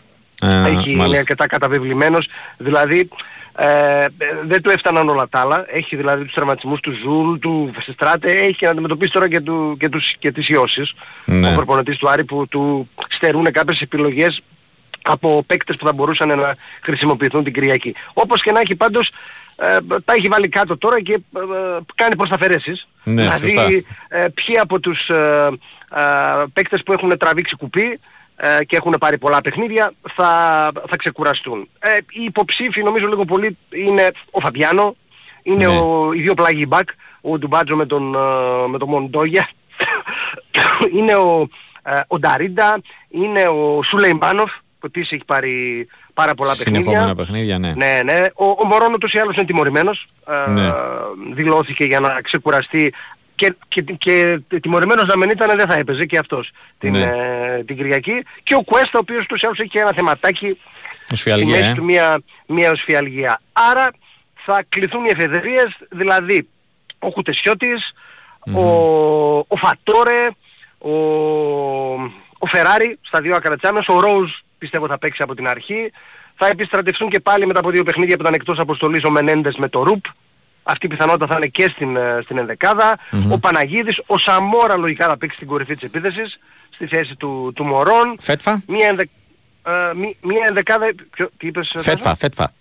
[0.46, 1.20] Α, Έχει, είναι μάλιστα.
[1.20, 2.28] αρκετά καταβεβλημένος.
[2.58, 3.10] Δηλαδή
[3.58, 4.06] ε,
[4.46, 5.66] δεν του έφταναν όλα τα άλλα.
[5.70, 9.76] Έχει δηλαδή τους τραυματισμούς του Ζουλ, του Βερστράτε, έχει και να αντιμετωπίσει τώρα και, του,
[9.80, 10.94] και, τους, και τις ιώσεις.
[11.26, 11.52] Ναι.
[11.52, 14.42] Ο προπονητής του Άρη που του στερούν κάποιες επιλογές
[15.06, 17.96] από παίκτες που θα μπορούσαν να χρησιμοποιηθούν την Κυριακή.
[18.14, 19.12] Όπως και να έχει πάντως
[19.58, 22.88] ε, τα έχει βάλει κάτω τώρα και ε, ε, κάνει προσθαφαιρέσεις.
[23.04, 23.68] Ναι, δηλαδή σωστά.
[24.08, 25.50] ε, ποιοι από τους ε,
[25.96, 28.00] ε, παίκτες που έχουν τραβήξει κουπί
[28.36, 30.28] ε, και έχουν πάρει πολλά παιχνίδια θα,
[30.90, 31.70] θα ξεκουραστούν.
[31.80, 34.96] Ε, οι υποψήφοι νομίζω λίγο πολύ είναι ο Φαμπιάνο,
[35.44, 35.78] είναι Ναι.
[35.78, 36.90] ο, οι δύο πλάγοι μπακ,
[37.22, 39.50] ο Οντουμπάτζο με τον, ε, με τον Μοντόγια,
[40.98, 41.48] είναι ο,
[41.84, 44.52] ε, ο Νταρίντα, είναι ο Σουλεϊμάνοφ
[44.86, 46.82] που επίσης έχει πάρει πάρα πολλά παιχνίδια.
[46.82, 47.74] Συνεχόμενα παιχνίδια, ναι.
[47.74, 48.22] Ναι, ναι.
[48.34, 50.08] Ο, ο Μορόν ούτως ή άλλως είναι τιμωρημένος.
[50.28, 50.70] Ε, Ναι.
[51.34, 52.94] Δηλώθηκε για να ξεκουραστεί
[53.36, 57.02] και, και, και τιμωρημένος να μην ήταν δεν θα έπαιζε και αυτός την, Ναι.
[57.58, 58.24] ε, την Κυριακή.
[58.44, 60.60] Και ο Κουέστα ο οποίος ούτως ή άλλως έχει ένα θεματάκι
[61.04, 61.74] στη Οσφιαλγία, μέση ε.
[61.74, 63.42] του μια, μια οσφιαλγία.
[63.54, 63.92] Άρα
[64.46, 66.48] θα κληθούν οι εφεδρείες, δηλαδή
[67.00, 67.94] ο κουτεσιωτης
[68.54, 68.68] ο,
[69.38, 70.28] ο Φατόρε,
[70.78, 70.92] ο,
[72.38, 74.32] ο Φεράρι στα δύο ακρατσάμες, ο Ρόουζ
[74.66, 75.92] πιστεύω θα παίξει από την αρχή.
[76.36, 79.70] Θα επιστρατευτούν και πάλι μετά από δύο παιχνίδια που ήταν εκτός αποστολής ο Μενέντες με
[79.70, 80.06] το Ρουπ.
[80.64, 82.98] Αυτή η πιθανότητα θα είναι και στην, ε, στην ενδεκάδα.
[83.30, 87.64] Ο Παναγίδης, ο Σαμόρα λογικά θα παίξει στην κορυφή της επίθεσης, στη θέση του, του
[87.64, 88.16] Μορόν.
[88.20, 89.10] Φέτφα; Μία, ενδε...
[89.64, 90.86] ε, μη- μία ενδεκάδα...
[91.12, 91.30] Ποιο...
[91.38, 92.54] Τι είπες, Τάσο; Φέτφα, φέτφα.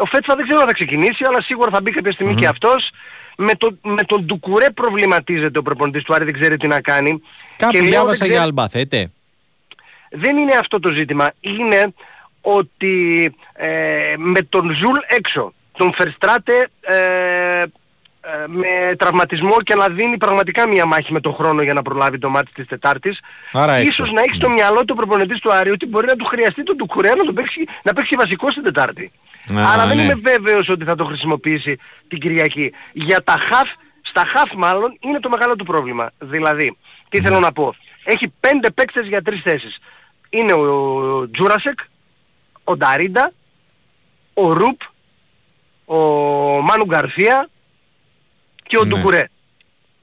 [0.00, 2.90] Ο Φέτφα δεν ξέρω αν θα ξεκινήσει, αλλά σίγουρα θα μπει κάποια στιγμή και αυτός.
[3.36, 7.20] Με, το, με τον Ντουκουρέ προβληματίζεται ο προπονητής του Άρη, δεν ξέρει τι να κάνει.
[7.56, 9.10] Κάπου Και λέω, διάβασα δεν για ξέρω- Αλμπαθέτε.
[10.16, 11.32] Δεν είναι αυτό το ζήτημα.
[11.40, 11.94] Είναι
[12.40, 17.64] ότι ε, με τον Ζουλ έξω, τον Βερστράτε ε,
[18.28, 22.18] ε, με τραυματισμό και να δίνει πραγματικά μια μάχη με τον χρόνο για να προλάβει
[22.18, 23.20] το μάτι της Τετάρτης.
[23.52, 23.88] Άρα έξω.
[23.88, 26.76] Ίσως να έχει στο μιαλό του προπονητής του Άρη ότι μπορεί να του χρειαστεί τον
[26.76, 29.12] Τουκουρέα να, τον παίξει, να παίξει βασικό στην Τετάρτη.
[29.58, 30.02] Α, Άρα δεν ναι.
[30.02, 32.72] είμαι βέβαιος ότι θα το χρησιμοποιήσει την Κυριακή.
[32.92, 33.68] Για τα χαφ,
[34.02, 36.10] στα χαφ μάλλον είναι το μεγάλο του πρόβλημα.
[36.18, 36.76] Δηλαδή,
[37.08, 37.74] τι θέλω να πω.
[38.04, 39.78] Έχει πέντε παίκτες για τρεις θέσεις.
[40.30, 41.78] Είναι ο Τζούρασεκ,
[42.64, 43.32] ο Νταρίντα,
[44.34, 44.80] ο Ρουπ,
[45.84, 45.96] ο
[46.60, 47.48] Μάνου Γκαρθία
[48.62, 48.88] και ο Ναι.
[48.88, 49.24] Ντουκουρέ.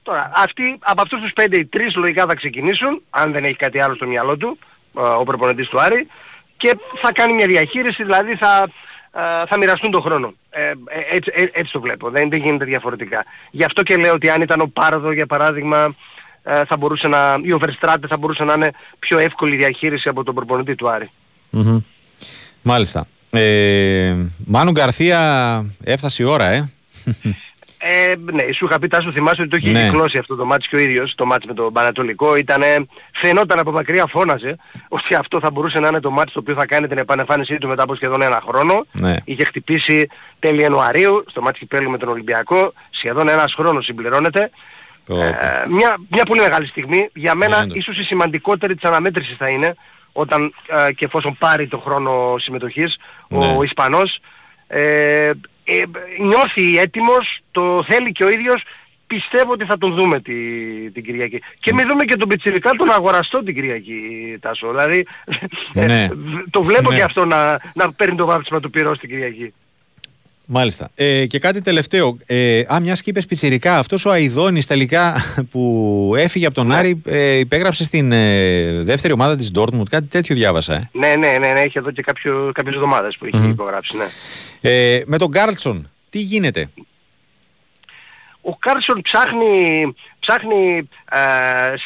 [0.02, 3.80] Τώρα, αυτοί, από αυτούς τους πέντε οι τρεις λογικά θα ξεκινήσουν, αν δεν έχει κάτι
[3.80, 4.58] άλλο στο μυαλό του,
[4.96, 6.06] ε, ο προπονητής του Άρη,
[6.56, 8.68] και θα κάνει μια διαχείριση, δηλαδή θα,
[9.12, 10.34] ε, θα μοιραστούν τον χρόνο.
[10.50, 10.74] Ε, ε,
[11.10, 13.24] έτσι, ε, έτσι το βλέπω, δεν, δεν γίνεται διαφορετικά.
[13.50, 15.94] Γι' αυτό και λέω ότι αν ήταν ο Πάρδο, για παράδειγμα, ε,
[16.44, 20.34] θα μπορούσε να, ή ο Βερστράτε θα μπορούσε να είναι πιο εύκολη διαχείριση από τον
[20.34, 21.10] προπονητή του Άρη.
[21.50, 21.78] Μμμ.
[22.62, 23.06] Μάλιστα.
[23.30, 24.14] Ε,
[24.46, 26.68] Μάνου Γκαρθία έφτασε η ώρα, ε.
[27.78, 29.84] Ε, ναι, σου είχα πει Τάσο θυμάσαι ότι το είχε Ναι.
[29.84, 32.36] κυκλώσει αυτό το μάτς και ο ίδιος, το μάτς με τον Πανατολικό.
[32.36, 34.56] Ήτανε, φαινόταν από μακριά φώναζε
[34.88, 37.68] ότι αυτό θα μπορούσε να είναι το μάτς το οποίο θα κάνει την επανεμφάνισή του
[37.68, 38.86] μετά από σχεδόν ένα χρόνο.
[38.92, 39.16] Ναι.
[39.24, 42.72] Είχε χτυπήσει τέλη Ιανουαρίου στο μάτς κυπέλου με τον Ολυμπιακό.
[42.90, 44.50] Σχεδόν ένας χρόνος συμπληρώνεται.
[45.06, 47.08] Το- Ε, μια, μια πολύ μεγάλη στιγμή.
[47.14, 47.76] Για μένα όντως.
[47.78, 49.74] ίσως η σημαντικότερη της αναμέτρησης θα είναι
[50.12, 52.96] όταν ε, και εφόσον πάρει το χρόνο συμμετοχής
[53.28, 53.54] Ναι.
[53.56, 54.18] ο Ισπανός.
[54.66, 55.30] Ε,
[55.64, 55.82] ε,
[56.20, 58.62] νιώθει έτοιμος, το θέλει και ο ίδιος.
[59.06, 60.34] Πιστεύω ότι θα τον δούμε τη,
[60.90, 61.40] την Κυριακή.
[61.60, 64.00] Και μην δούμε και τον Πιτσιρικά τον αγοραστό την Κυριακή,
[64.40, 64.68] Τάσο.
[64.68, 65.06] Δηλαδή,
[65.74, 66.08] ε, Ναι.
[66.50, 66.96] το βλέπω Ναι.
[66.96, 69.54] και αυτό να, να παίρνει το βάψιμα του πυρός την Κυριακή.
[70.46, 70.90] Μάλιστα.
[70.94, 72.16] Ε, και κάτι τελευταίο.
[72.26, 75.14] Ε, α, μιας και είπες πιτσιρικά, αυτός ο Αϊδόνης τελικά
[75.50, 76.74] που έφυγε από τον Ναι.
[76.74, 79.88] Άρη ε, υπέγραψε στην ε, δεύτερη ομάδα της Dortmund.
[79.90, 80.74] Κάτι τέτοιο διάβασα.
[80.74, 80.88] Ε.
[80.92, 83.50] Ναι, ναι, ναι, ναι, έχει εδώ και κάποιο, κάποιες εβδομάδες που έχει Μμμ.
[83.50, 84.06] υπογράψει, ναι.
[84.60, 86.68] Ε, με τον Κάρλσον, τι γίνεται;
[88.40, 91.18] Ο Κάρλσον ψάχνει, ψάχνει ε,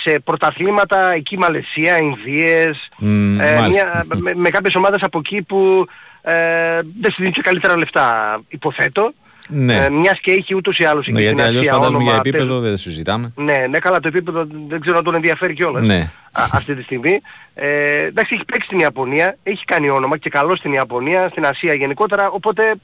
[0.02, 4.04] σε πρωταθλήματα εκεί Μαλαισία, Ινδίες, Μμ, ε, μάλιστα.
[4.08, 5.86] μια, με, με κάποιες ομάδες από εκεί που
[6.22, 9.12] ε, δεν σου δίνει και καλύτερα λεφτά, υποθέτω.
[9.50, 9.74] Ναι.
[9.76, 12.12] Ε, μιας και έχει ούτως ή άλλως εκεί Ναι, γιατί στην αλλιώς Ασία φαντάζομαι για
[12.12, 13.32] όνομα, επίπεδο παίζουν- δεν συζητάμε.
[13.36, 16.10] ναι, ναι, καλά το επίπεδο δεν ξέρω αν τον ενδιαφέρει κιόλας Ναι.
[16.32, 17.20] α, αυτή τη στιγμή.
[17.54, 21.74] Ε, εντάξει, έχει παίξει στην Ιαπωνία, έχει κάνει όνομα και καλό στην Ιαπωνία, στην Ασία
[21.74, 22.74] γενικότερα, οπότε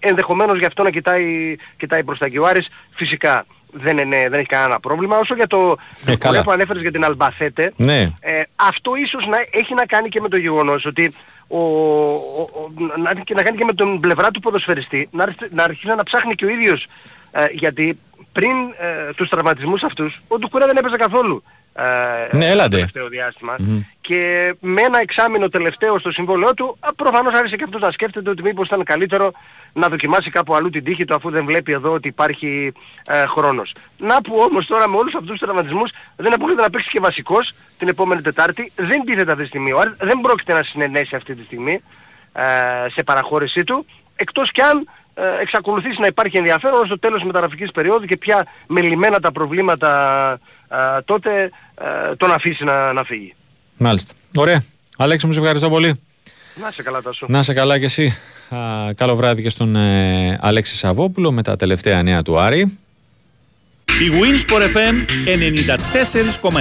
[0.00, 2.38] ενδεχομένως γι' αυτό να κοιτάει, κοιτάει προς τα εκεί.
[2.38, 5.16] Ο Άρης φυσικά δεν, είναι, δεν έχει κανένα πρόβλημα.
[5.18, 5.76] Όσο για το
[6.06, 6.42] Ε, καλά.
[6.42, 8.00] που ανέφερες για την Αλμπαθέτε, Ναι.
[8.20, 11.12] ε, αυτό ίσως να έχει να κάνει και με το γεγονός ότι
[11.56, 15.52] ο, ο, ο- να, και να κάνει και με τον πλευρά του ποδοσφαιριστή, να, αρχίσει-
[15.52, 16.86] να αρχίσει να ψάχνει και ο ίδιος,
[17.32, 17.98] ε, γιατί
[18.32, 21.42] πριν ε, τους τραυματισμούς αυτούς, ο Ντουκουρέ δεν έπαιζε καθόλου.
[21.74, 22.68] Ε, Ναι, έλατε.
[22.68, 23.56] το τελευταίο διάστημα.
[24.00, 28.30] Και με ένα εξάμεινο τελευταίο στο συμβόλαιό του, α, προφανώς άρχισε και αυτός να σκέφτεται
[28.30, 29.32] ότι μήπως ήταν καλύτερο
[29.72, 32.72] να δοκιμάσει κάπου αλλού την τύχη του αφού δεν βλέπει εδώ ότι υπάρχει
[33.06, 33.74] ε, χρόνος.
[33.98, 37.54] Να που όμως τώρα με όλους αυτούς τους τραυματισμούς δεν αποκλείται να παίξει και βασικός
[37.78, 38.72] την επόμενη Τετάρτη.
[38.76, 39.72] Δεν τίθεται αυτή τη στιγμή.
[39.72, 41.82] Ο Άρης δεν πρόκειται να συνενέσει αυτή τη στιγμή
[42.32, 42.42] ε,
[42.94, 45.01] σε παραχώρησή του, εκτός κι αν ε,
[45.40, 49.32] εξακολουθήσει να υπάρχει ενδιαφέρον ως το τέλος της μεταγραφικής περίοδου και πια με λυμμένα τα
[49.32, 49.90] προβλήματα
[50.68, 53.34] ε, τότε ε, τον αφήσει να, να φύγει.
[53.76, 54.14] Μάλιστα.
[54.36, 54.62] Ωραία.
[54.96, 56.00] Αλέξη μου, σε ευχαριστώ πολύ.
[56.54, 57.26] Να σε καλά Τάσο.
[57.28, 58.18] Να σε καλά κι εσύ.
[58.48, 62.78] Α, καλό βράδυ και στον ε, Αλέξη Σαββόπουλο με τα τελευταία νέα του Άρη.
[63.84, 64.94] Η Winsport FM
[66.42, 66.60] 94,6.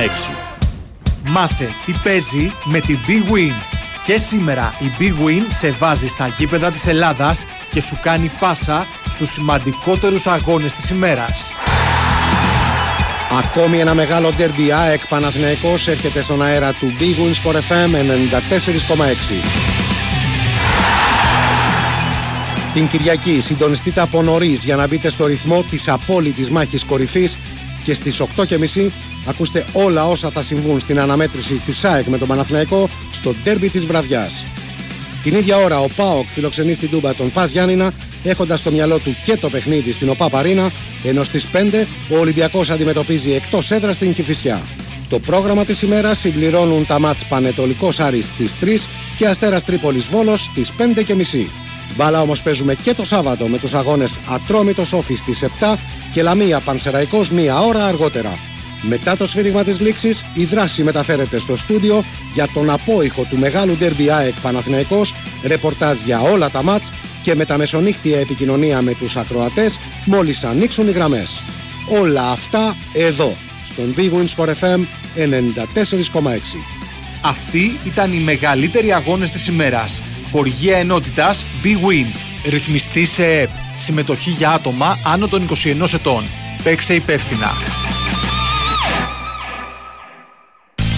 [1.25, 3.70] Μάθε τι παίζει με την Big Win.
[4.03, 8.87] Και σήμερα η Big Win σε βάζει στα γήπεδα της Ελλάδας και σου κάνει πάσα
[9.09, 11.51] στους σημαντικότερους αγώνες της ημέρας.
[13.43, 19.43] Ακόμη ένα μεγάλο derby ΑΕΚ Παναθηναϊκός έρχεται στον αέρα του Big Win Sport FM 94,6.
[22.73, 27.37] Την Κυριακή συντονιστείτε από νωρίς για να μπείτε στο ρυθμό της απόλυτης μάχης κορυφής
[27.83, 28.89] και στις 8.30
[29.25, 33.85] ακούστε όλα όσα θα συμβούν στην αναμέτρηση της ΑΕΚ με τον Παναθηναϊκό στο derby της
[33.85, 34.43] βραδιάς.
[35.23, 39.15] Την ίδια ώρα ο ΠΑΟΚ φιλοξενεί στην Τούμπα τον Πας Γιάννηνα έχοντας στο μυαλό του
[39.25, 40.71] και το παιχνίδι στην ΟΠΑ Παρίνα
[41.03, 44.61] ενώ στις 5 ο Ολυμπιακός αντιμετωπίζει εκτός έδρας στην Κηφισιά.
[45.09, 50.43] Το πρόγραμμα της ημέρας συμπληρώνουν τα μάτς Πανετολικός Άρης στις 3 και Αστέρας Τρίπολης Βόλος
[50.43, 51.47] στις 5.30.
[51.95, 55.77] Μπάλα όμως παίζουμε και το Σάββατο με τους αγώνες Ατρόμητος Όφης στις 7
[56.11, 58.37] και Λαμία Πανσεραϊκός μία ώρα αργότερα.
[58.81, 63.77] Μετά το σφύριγμα της λήξης, η δράση μεταφέρεται στο στούντιο για τον απόϊχο του μεγάλου
[63.77, 66.89] ντέρμπι ΑΕΚ Παναθηναϊκός, ρεπορτάζ για όλα τα μάτς
[67.21, 71.41] και με τα μεσονύχτια επικοινωνία με τους ακροατές μόλις ανοίξουν οι γραμμές.
[72.01, 74.79] Όλα αυτά εδώ, στον Big Win Sport FM
[75.15, 76.57] 94,6.
[77.21, 80.01] Αυτοί ήταν οι μεγαλύτεροι αγώνες της ημέρας.
[80.31, 82.05] Χοργία ενότητας Big Win.
[82.49, 83.49] Ρυθμιστή σε ΕΠ.
[83.77, 86.23] Συμμετοχή για άτομα άνω των 21 ετών.
[86.63, 87.51] Παίξε υπεύθυνα.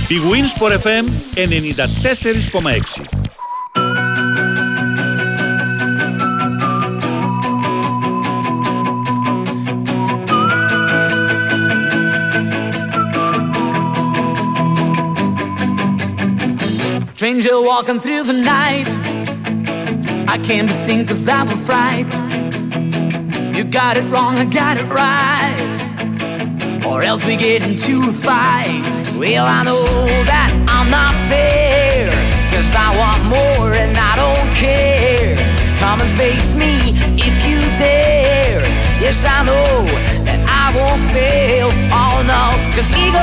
[0.07, 1.05] Η Winsport FM
[1.35, 3.23] 94,6.
[17.15, 19.12] Stranger walking through the night.
[20.33, 22.07] I can't be seen cause I'm afraid.
[23.55, 26.83] You got it wrong, I got it right.
[26.83, 28.81] Or else we get into a fight.
[29.15, 29.85] Well, I know
[30.25, 32.09] that I'm not fair.
[32.49, 35.37] Cause I want more and I don't care.
[35.77, 38.65] Come and face me if you dare.
[38.99, 39.85] Yes, I know
[40.25, 41.69] that I won't fail.
[41.93, 43.21] Oh no, cause ego,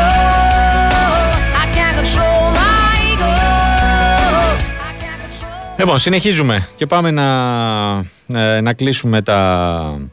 [5.80, 7.24] Λοιπόν, συνεχίζουμε και πάμε να,
[8.40, 10.08] ε, να κλείσουμε τα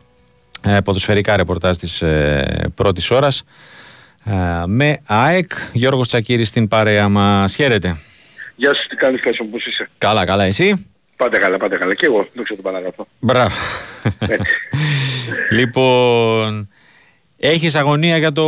[0.61, 3.43] ε, ποδοσφαιρικά ρεπορτάζ της ε, πρώτης ώρας
[4.23, 4.33] ε,
[4.65, 5.51] με ΑΕΚ.
[5.73, 7.55] Γιώργος Τσακύρης στην παρέα μας.
[7.55, 7.97] Χαίρετε.
[8.55, 10.43] Γεια σου, τι κάνεις Τάσο, πώς είσαι; Καλά, καλά.
[10.43, 11.93] Εσύ; Πάντα καλά, πάντα καλά.
[11.93, 13.07] Και εγώ, δεν ξέρω τον Παναγαθό.
[13.19, 13.55] Μπράβο.
[15.57, 16.69] λοιπόν,
[17.37, 18.45] έχεις αγωνία για το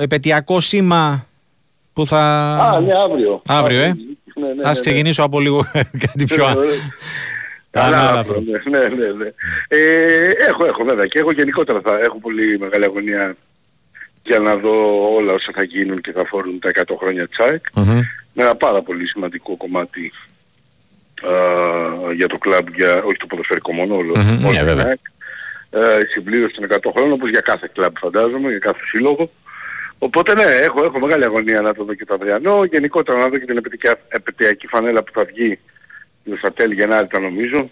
[0.00, 1.26] επαιτειακό σήμα
[1.92, 2.20] που θα...
[2.56, 3.42] Α, ναι, αύριο.
[3.46, 3.94] Αύριο, ε;
[4.40, 4.80] Ναι, ναι, ναι, Ας ναι.
[4.80, 5.64] ξεκινήσω από λίγο
[6.06, 6.76] κάτι πιο Ναι, ναι, ναι.
[7.70, 8.42] Καλά, ανάλαφρο.
[8.56, 9.32] αυτό, ναι, ναι, ναι, ναι.
[9.68, 13.36] Ε, έχω, έχω βέβαια και έχω γενικότερα θα έχω πολύ μεγάλη αγωνία
[14.22, 14.74] για να δω
[15.14, 17.64] όλα όσα θα γίνουν και θα φορούν τα 100 χρόνια της ΑΕΚ.
[17.74, 18.00] Μμμ.
[18.32, 20.12] Με ένα πάρα πολύ σημαντικό κομμάτι
[21.22, 21.32] α,
[22.14, 24.84] για το κλαμπ, για, όχι το ποδοσφαιρικό μόνο, όλο, Μμμ, όλη ναι, την βέβαια.
[24.84, 24.98] ΑΕΚ.
[25.70, 29.30] Ε, η συμπλήρωση των 100 χρόνων, όπως για κάθε κλαμπ φαντάζομαι, για κάθε σύλλογο.
[30.02, 32.64] Οπότε ναι, έχω, έχω μεγάλη αγωνία να το δω και το αυριανό.
[32.64, 35.58] Γενικότερα να δω και την επαιτειακή, επαιτειακή φανέλα που θα βγει
[36.38, 37.70] στα τέλη Γενάρη τα νομίζω.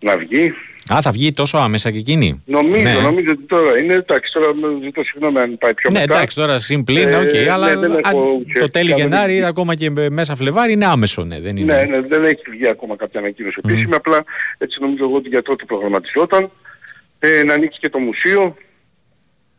[0.00, 0.54] Να βγει.
[0.92, 2.42] Α, θα βγει τόσο άμεσα και εκείνη.
[2.46, 3.00] Νομίζω, Ναι.
[3.00, 6.14] νομίζω ότι τώρα είναι, εντάξει τώρα με- ζητώ συγγνώμη αν πάει πιο Ναι, μετά.
[6.14, 9.32] εντάξει, τώρα συμπλήν, Ε, οκ, ναι, αλλά δεν έχω αν το ουσιαστικά τέλη δεν Γενάρη,
[9.36, 11.74] έχει- ακόμα και μέσα Φλεβάρι, είναι άμεσο, ναι, δεν είναι.
[11.74, 14.24] Ναι, ναι, δεν έχει βγει ακόμα κάποια ανακοίνωση επίσημη, απλά
[14.58, 16.50] έτσι νομίζω εγώ ότι για τότε προγραμματιζόταν.
[17.18, 18.56] Ε, να ανοίξει και το μουσείο,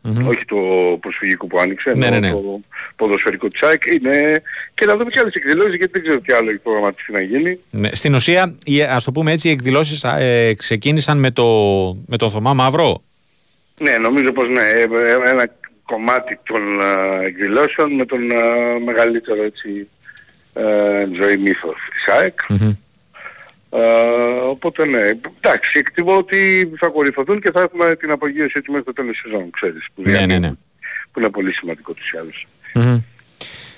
[0.06, 0.26] Μμμ.
[0.28, 0.56] όχι το
[1.00, 2.32] προσφυγικό που άνοιξε, Ναι, ενώ ναι, ναι.
[2.32, 2.60] το
[2.96, 4.42] ποδοσφαιρικό της ΑΕΚ, είναι...
[4.74, 7.58] και να δούμε και άλλες εκδηλώσεις γιατί δεν ξέρω τι άλλο έχει προγραμματιστεί να γίνει.
[7.70, 11.44] Ναι, Στην ουσία, οι- ας το πούμε έτσι, οι εκδηλώσεις α, ε, ξεκίνησαν με, το,
[12.06, 13.02] με τον Θωμά Μαύρο;
[13.80, 15.46] Ναι, νομίζω πως ναι, ε, ε, ένα
[15.84, 18.44] κομμάτι των α, εκδηλώσεων με τον α,
[18.84, 19.88] μεγαλύτερο έτσι,
[20.54, 20.62] ε,
[21.16, 22.38] ζωή μύθος της ΑΕΚ.
[22.48, 22.72] Μμμ.
[23.74, 23.80] Ε,
[24.48, 25.00] οπότε ναι,
[25.40, 29.20] εντάξει, εκτιμώ ότι θα κορυφωθούν και θα έχουμε την απογείωση έτσι μέχρι το τέλος της
[29.20, 29.86] σεζόν, ξέρεις.
[29.94, 30.52] Που, Ναι, ναι, διανύουμε, ναι.
[31.12, 32.46] που είναι πολύ σημαντικό τους ή άλλους.
[32.74, 32.98] Μμμ.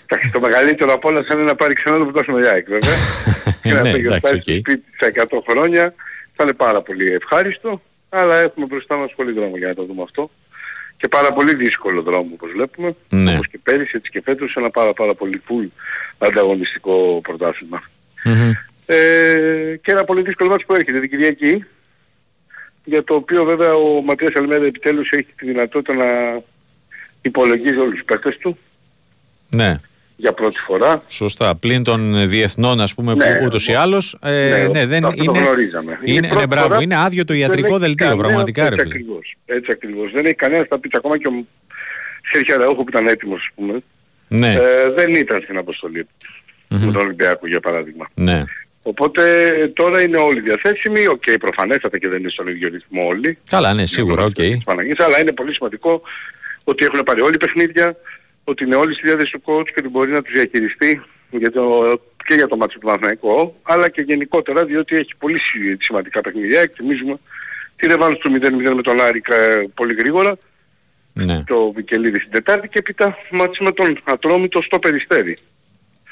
[0.07, 2.95] Εντάξει, το μεγαλύτερο από όλα θα είναι να πάρει ξανά το πρωτάθλημα η ΑΕΚ βέβαια.
[3.63, 4.41] και να Ναι, το εντάξει, γιορτάσει οκ.
[4.43, 5.95] στο σπίτι σε 100 χρόνια.
[6.37, 10.03] Θα είναι πάρα πολύ ευχάριστο, αλλά έχουμε μπροστά μας πολύ δρόμο για να το δούμε
[10.03, 10.31] αυτό.
[10.97, 12.95] Και πάρα πολύ δύσκολο δρόμο όπως βλέπουμε.
[13.09, 13.33] Ναι.
[13.33, 15.69] Όπως και πέρυσι έτσι και φέτος ένα πάρα πάρα πολύ full
[16.19, 17.83] ανταγωνιστικό πρωτάθλημα.
[18.25, 18.53] Μμμ.
[18.87, 21.65] Ε, και ένα πολύ δύσκολο ματς που έρχεται την Κυριακή
[22.85, 26.41] για το οποίο βέβαια ο Ματίας Αλμέιδα επιτέλους έχει τη δυνατότητα να
[27.23, 28.59] υπολογίζει όλους τους παίκτες του
[29.55, 29.75] Ναι.
[30.17, 31.03] για πρώτη φορά.
[31.07, 31.55] Σωστά.
[31.55, 34.17] Πλην των διεθνών, ας πούμε, Ναι, που ούτως ή άλλως.
[34.23, 35.45] Ε, Ναι, ναι, δεν αυτό το είναι.
[35.45, 35.99] γνωρίζαμε.
[36.05, 38.63] Είναι Είναι, πρώτη ναι, μπράβο, φορά είναι άδειο το Δεν ιατρικό έχει δελτίο, κανένα- πραγματικά
[38.63, 38.95] ρε έτσι φίλε.
[38.95, 40.11] ακριβώς, έτσι ακριβώς.
[40.13, 41.47] Δεν έχει κανένας θα πει ακόμα και ο
[42.33, 43.79] Σέρχιο Αραούχο που ήταν έτοιμος ας πούμε.
[44.29, 46.07] Ναι, Ε, δεν ήταν στην αποστολή
[46.69, 48.09] με τον Ολυμπιακό για παράδειγμα.
[48.15, 48.43] ναι.
[48.89, 53.39] Οπότε ε, τώρα είναι όλοι διαθέσιμοι, οκ προφανέστατα και δεν είναι στον ίδιο ρυθμό όλοι.
[53.51, 54.33] Καλά, ναι, σίγουρα, οκ.
[54.35, 56.03] της Παναγίας, αλλά είναι πολύ σημαντικό
[56.65, 57.97] ότι έχουν πάρει όλοι παιχνίδια,
[58.45, 61.63] ότι είναι όλοι στη διάθεση του coach και ότι μπορεί να τους διαχειριστεί για το,
[62.27, 66.61] και για το ματς του Παναθηναϊκού, αλλά και γενικότερα διότι έχει πολύ σι- σημαντικά παιχνίδια.
[66.61, 67.17] Υπενθυμίζουμε
[67.77, 70.37] τη ρεβάνς του 0-0 με τον Άρη κα- πολύ γρήγορα,
[71.13, 75.37] Ναι, στο Βικελίδης την Τετάρτη και έπειτα ματς με τον Ατρόμητο στο Περιστέρι.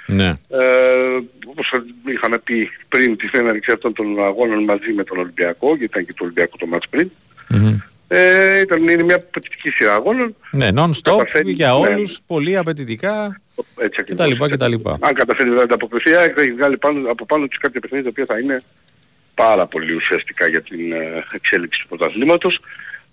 [0.07, 0.33] Ναι.
[0.49, 1.73] Ε, όπως
[2.07, 6.13] είχαμε πει πριν τη έναρξη αυτών των αγώνων μαζί με τον Ολυμπιακό, γιατί ήταν και
[6.13, 7.11] το Ολυμπιακό το ματς πριν,
[7.49, 7.79] Μμμ.
[8.09, 10.37] ε, ήταν, είναι μια απαιτητική σειρά αγώνων.
[10.51, 11.75] Ναι, non-stop Καταφέρει, για ναι.
[11.75, 13.41] όλους, πολύ απαιτητικά
[13.77, 14.99] Έτσι και τα λοιπά και τα λοιπά.
[15.01, 18.05] Αν καταφέρει να ανταποκριθεί, η ΑΕΚ θα έχει βγάλει πάνω, από πάνω της κάποια παιχνίδια
[18.05, 18.63] τα οποία θα είναι
[19.35, 22.61] πάρα πολύ ουσιαστικά για την ε, εξέλιξη του πρωταθλήματος.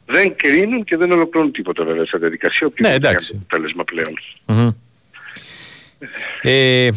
[0.05, 2.67] Δεν κρίνουν και δεν ολοκληρώνουν τίποτα βέβαια σε διαδικασία.
[2.67, 3.31] Ναι, οποιοδήποτε εντάξει.
[3.33, 4.13] είναι το αποτέλεσμα πλέον.
[4.45, 4.69] Μμμ.
[6.41, 6.87] Ε,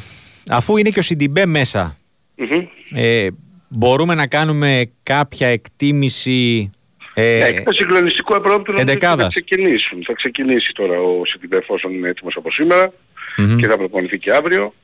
[0.48, 1.96] αφού είναι και ο Σιντιμπέ μέσα,
[2.36, 2.66] Μμμ.
[2.94, 3.28] ε,
[3.68, 6.70] μπορούμε να κάνουμε κάποια εκτίμηση
[7.14, 9.28] ε, Ναι, το συγκλονιστικό επρόπτο νομίζω ότι θα εντεκάδας.
[9.28, 10.02] ξεκινήσουν.
[10.06, 12.92] Θα ξεκινήσει τώρα ο Σιντιμπέ εφόσον είναι έτοιμος από σήμερα
[13.36, 13.56] μμμ.
[13.56, 14.74] και θα προπονηθεί και αύριο.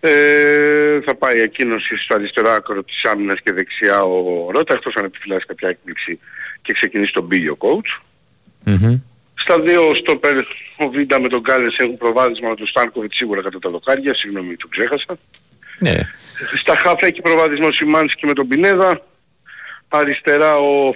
[0.00, 5.04] Ε, θα πάει εκείνος στο αριστερό άκρο της άμυνας και δεξιά ο Ρότα, εκτός αν
[5.04, 6.18] επιφυλάσσει κάποια έκπληξη
[6.62, 8.00] και ξεκινήσει τον Μπίγιο coach.
[8.64, 8.98] Μμμ.
[9.34, 9.94] Στα δύο
[10.76, 13.70] στο περ, ο Βίντα με τον Κάλες έχουν προβάδισμα με τον Στάνκοβιτ σίγουρα κατά τα
[13.70, 15.18] δοκάρια, συγγνώμη το ξέχασα.
[15.78, 15.94] Ναι,
[16.56, 19.00] Στα χαφ έχει προβάδισμα ο Σιμάνσκι με τον Πινέδα.
[19.88, 20.94] Αριστερά ο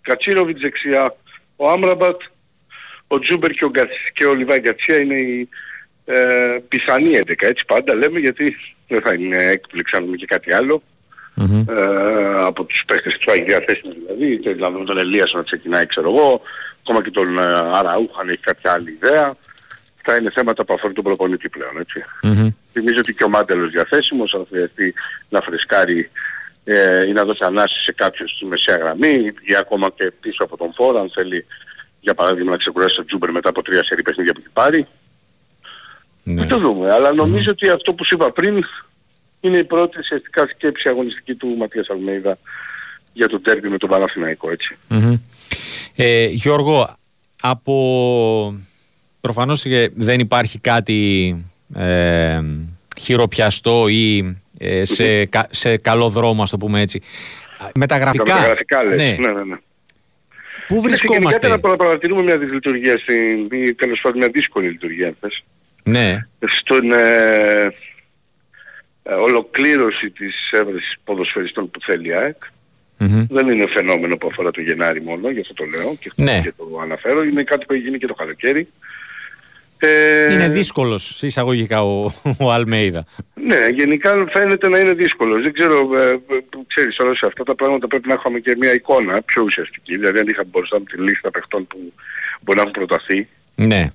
[0.00, 1.16] Κατσίροβιτς, δεξιά
[1.56, 2.20] ο Άμραμπατ.
[3.06, 5.48] Ο Τζούμπερ και ο, Γκατς- και ο Λιβάη Γκατσία είναι η
[6.04, 7.32] ε, πιθανή 11.
[7.38, 8.56] Έτσι πάντα λέμε γιατί
[8.88, 10.82] δεν θα είναι έκπληξη αν δούμε και κάτι άλλο.
[11.34, 11.64] Μμμ.
[11.68, 15.86] Ε, από τους παίχτες που έχει διαθέσιμο δηλαδή, είτε δηλαδή με τον Ελίας να ξεκινάει
[15.86, 16.42] ξέρω εγώ,
[16.86, 17.42] ακόμα και τον ε,
[17.78, 19.36] Αραούχ αν έχει κάποια άλλη ιδέα.
[19.96, 22.04] Αυτά είναι θέματα που αφορούν τον προπονητή πλέον, έτσι.
[22.22, 22.48] Μμμ.
[22.72, 24.94] Θυμίζω ότι και ο Μάντελος διαθέσιμος, αν χρειαστεί
[25.28, 26.10] να φρεσκάρει
[26.64, 30.56] ε, ή να δώσει ανάσης σε κάποιον στη μεσαία γραμμή ή ακόμα και πίσω από
[30.56, 31.46] τον φόρο, αν θέλει
[32.00, 34.86] για παράδειγμα να ξεκουράσει τον Τζούμπερ μετά από τρία σερή παιχνίδια που έχει πάρει.
[36.22, 36.42] Ναι.
[36.42, 36.92] Θα το δούμε.
[36.92, 38.64] Αλλά νομίζω ότι αυτό που σου είπα πριν
[39.40, 42.38] είναι η πρώτη ουσιαστικά σκέψη αγωνιστική του Ματίας Αλμέιδα
[43.16, 44.76] για το τέρμι με τον Παναθηναϊκό, έτσι.
[44.88, 45.16] Μμμ.
[45.94, 46.96] Ε, Γιώργο,
[47.42, 48.54] από...
[49.20, 51.34] προφανώς και δεν υπάρχει κάτι
[51.74, 52.40] ε,
[53.00, 57.02] χειροπιαστό ή ε, σε, κα- σε καλό δρόμο, ας το πούμε έτσι.
[57.74, 58.96] Μεταγραφικά, Τα μεταγραφικά λες.
[59.02, 59.16] ναι.
[59.20, 59.44] ναι, ναι.
[59.44, 59.56] ναι.
[60.66, 65.16] πού Γενικά βρισκόμαστε; να παρατηρούμε μια δυσλειτουργία στην, ή τέλος πάντων μια δύσκολη λειτουργία αν
[65.20, 65.44] θες.
[65.82, 67.74] Ναι, στην ε,
[69.02, 72.36] ε, ολοκλήρωση της έβρεσης ποδοσφαιριστών που θέλει η ΑΕΚ.
[72.98, 73.26] Μμμ.
[73.30, 76.40] Δεν είναι φαινόμενο που αφορά το Γενάρη μόνο, γι' αυτό το λέω και, Ναι.
[76.42, 77.22] και το αναφέρω.
[77.24, 78.68] Είναι κάτι που έχει γίνει και το καλοκαίρι.
[79.78, 82.12] Ε, είναι δύσκολος σε εισαγωγικά ο,
[82.44, 83.04] ο Αλμέιδα.
[83.34, 85.42] Ναι, γενικά φαίνεται να είναι δύσκολος.
[85.42, 86.18] Δεν ξέρω, ε, ε,
[86.66, 89.96] ξέρεις τώρα σε αυτά τα πράγματα πρέπει να έχουμε και μια εικόνα πιο ουσιαστική.
[89.96, 91.92] Δηλαδή αν είχαμε μπορούσαμε τη λίστα παιχτών που
[92.40, 93.90] μπορεί να έχουν προταθεί, Ναι,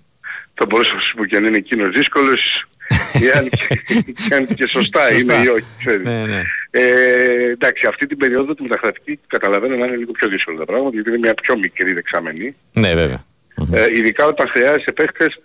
[0.53, 2.65] θα μπορούσα να σου πω και αν είναι εκείνος δύσκολος
[3.23, 5.33] ή αν, και- αν και σωστά, Σωστά.
[5.35, 6.07] είναι ή όχι, ξέρεις.
[6.07, 6.41] ναι, ναι.
[6.73, 10.93] Ε, εντάξει, αυτή την περίοδο τη μεταγραφική καταλαβαίνω να είναι λίγο πιο δύσκολα τα πράγματα
[10.95, 12.55] γιατί είναι μια πιο μικρή δεξαμενή.
[12.73, 13.23] Ναι, βέβαια.
[13.55, 13.73] Μμμ.
[13.73, 15.41] Ε, ειδικά όταν χρειάζεσαι παίχτες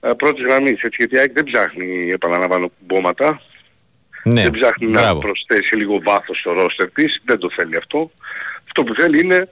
[0.00, 0.82] ε, πρώτης γραμμής.
[0.82, 3.42] Έτσι, γιατί η ΑΕΚ δεν ψάχνει, επαναλαμβάνω, κουμπώματα.
[4.24, 5.20] Ναι, δεν ψάχνει να μπράβο.
[5.20, 7.20] προσθέσει λίγο βάθος στο ρόστερ της.
[7.24, 8.10] Δεν το θέλει αυτό.
[8.64, 9.48] Αυτό που θέλει είναι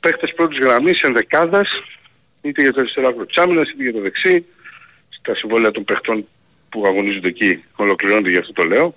[0.00, 1.82] παίχτες πρώτης γραμμής, ενδεκάδας,
[2.42, 4.46] είτε για το αριστερό άκρο της άμυνας, είτε για το δεξί.
[5.08, 6.26] Στα συμβόλαια των παιχτών
[6.68, 8.94] που αγωνίζονται εκεί ολοκληρώνονται, γι' αυτό το λέω.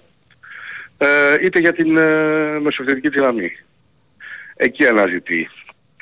[1.02, 3.52] Ε, είτε για την ε, μεσοευθετική της γραμμή.
[4.56, 5.50] Εκεί αναζητεί.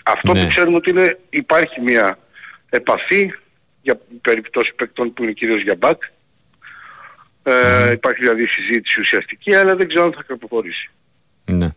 [0.03, 0.41] Αυτό Ναι.
[0.43, 2.19] που ξέρουμε ότι είναι, υπάρχει μια
[2.69, 3.31] επαφή
[3.81, 6.01] για περιπτώσεις παικτών που είναι κυρίως για μπακ.
[7.43, 10.89] Ε, Υπάρχει δηλαδή συζήτηση ουσιαστική, αλλά δεν ξέρω αν θα προχωρήσει.
[11.45, 11.69] Ναι.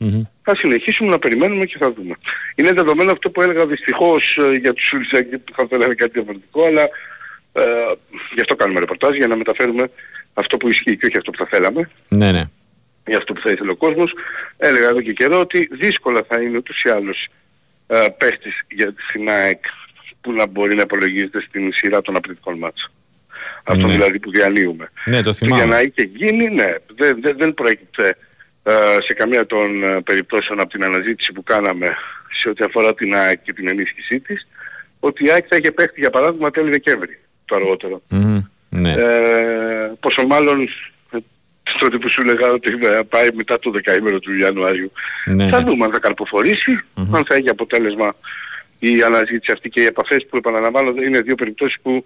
[0.00, 0.22] Μμμ.
[0.42, 2.14] Θα συνεχίσουμε να περιμένουμε και θα δούμε.
[2.54, 6.64] Είναι δεδομένο αυτό που έλεγα δυστυχώς ε, για τους Σουλισάκη που θα θέλανε κάτι διαφορετικό,
[6.66, 6.82] αλλά
[7.52, 7.62] ε,
[8.34, 9.90] γι' αυτό κάνουμε ρεπορτάζ, για να μεταφέρουμε
[10.34, 12.42] αυτό που ισχύει και όχι αυτό που θα θέλαμε, Ναι, ναι.
[13.08, 14.12] Για αυτό που θα ήθελε ο κόσμος.
[14.56, 17.28] Έλεγα εδώ και καιρό ότι δύσκολα θα είναι ούτως ή άλλως
[17.86, 19.64] ε, παίχτης για την ΑΕΚ
[20.20, 22.90] που να μπορεί να υπολογίζεται στην σειρά των απαιτητικών μάτς.
[23.64, 23.92] Αυτό Ναι.
[23.92, 24.90] δηλαδή που διανύουμε.
[25.04, 25.74] Ναι, το Και για θυμάμαι.
[25.74, 28.16] να είχε γίνει, ναι, δεν, δεν, δεν προέκυψε
[28.62, 28.72] ε,
[29.06, 31.96] σε καμία των ε, περιπτώσεων από την αναζήτηση που κάναμε
[32.40, 34.48] σε ό,τι αφορά την ΑΕΚ και την ενίσχυσή της,
[35.00, 38.02] ότι η ΑΕΚ θα είχε παίχτη για παράδειγμα τέλη Δεκέμβρη το αργότερο.
[38.08, 38.40] Μμμ.
[38.68, 38.90] Ναι.
[38.90, 40.68] Ε, πόσο μάλλον ε,
[41.78, 44.92] τότε που σου έλεγα ότι θα πάει μετά το δεκαήμερο του Ιανουάριου.
[45.24, 45.70] Ναι, θα ναι.
[45.70, 48.14] δούμε αν θα καρποφορήσει, αν θα έχει αποτέλεσμα
[48.78, 52.04] η αναζήτηση αυτή και οι επαφές που επαναλαμβάνω είναι δύο περιπτώσεις που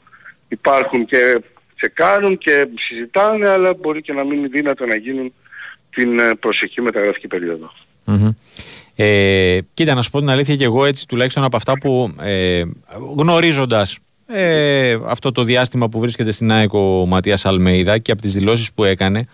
[0.49, 1.43] υπάρχουν και
[1.77, 5.33] τσεκάρουν και συζητάνε αλλά μπορεί και να μην είναι δύνατο να γίνουν
[5.91, 7.73] την ε, προσεχή μεταγραφική περίοδο.
[8.05, 8.31] Μμμ.
[8.97, 12.63] Ε, κοίτα, να σου πω την αλήθεια και εγώ έτσι τουλάχιστον από αυτά που ε,
[13.17, 13.99] γνωρίζοντας
[14.35, 18.73] ε, αυτό το διάστημα που βρίσκεται στην ΑΕΚ ο Ματίας Αλμέιδα και από τις δηλώσεις
[18.73, 19.27] που έκανε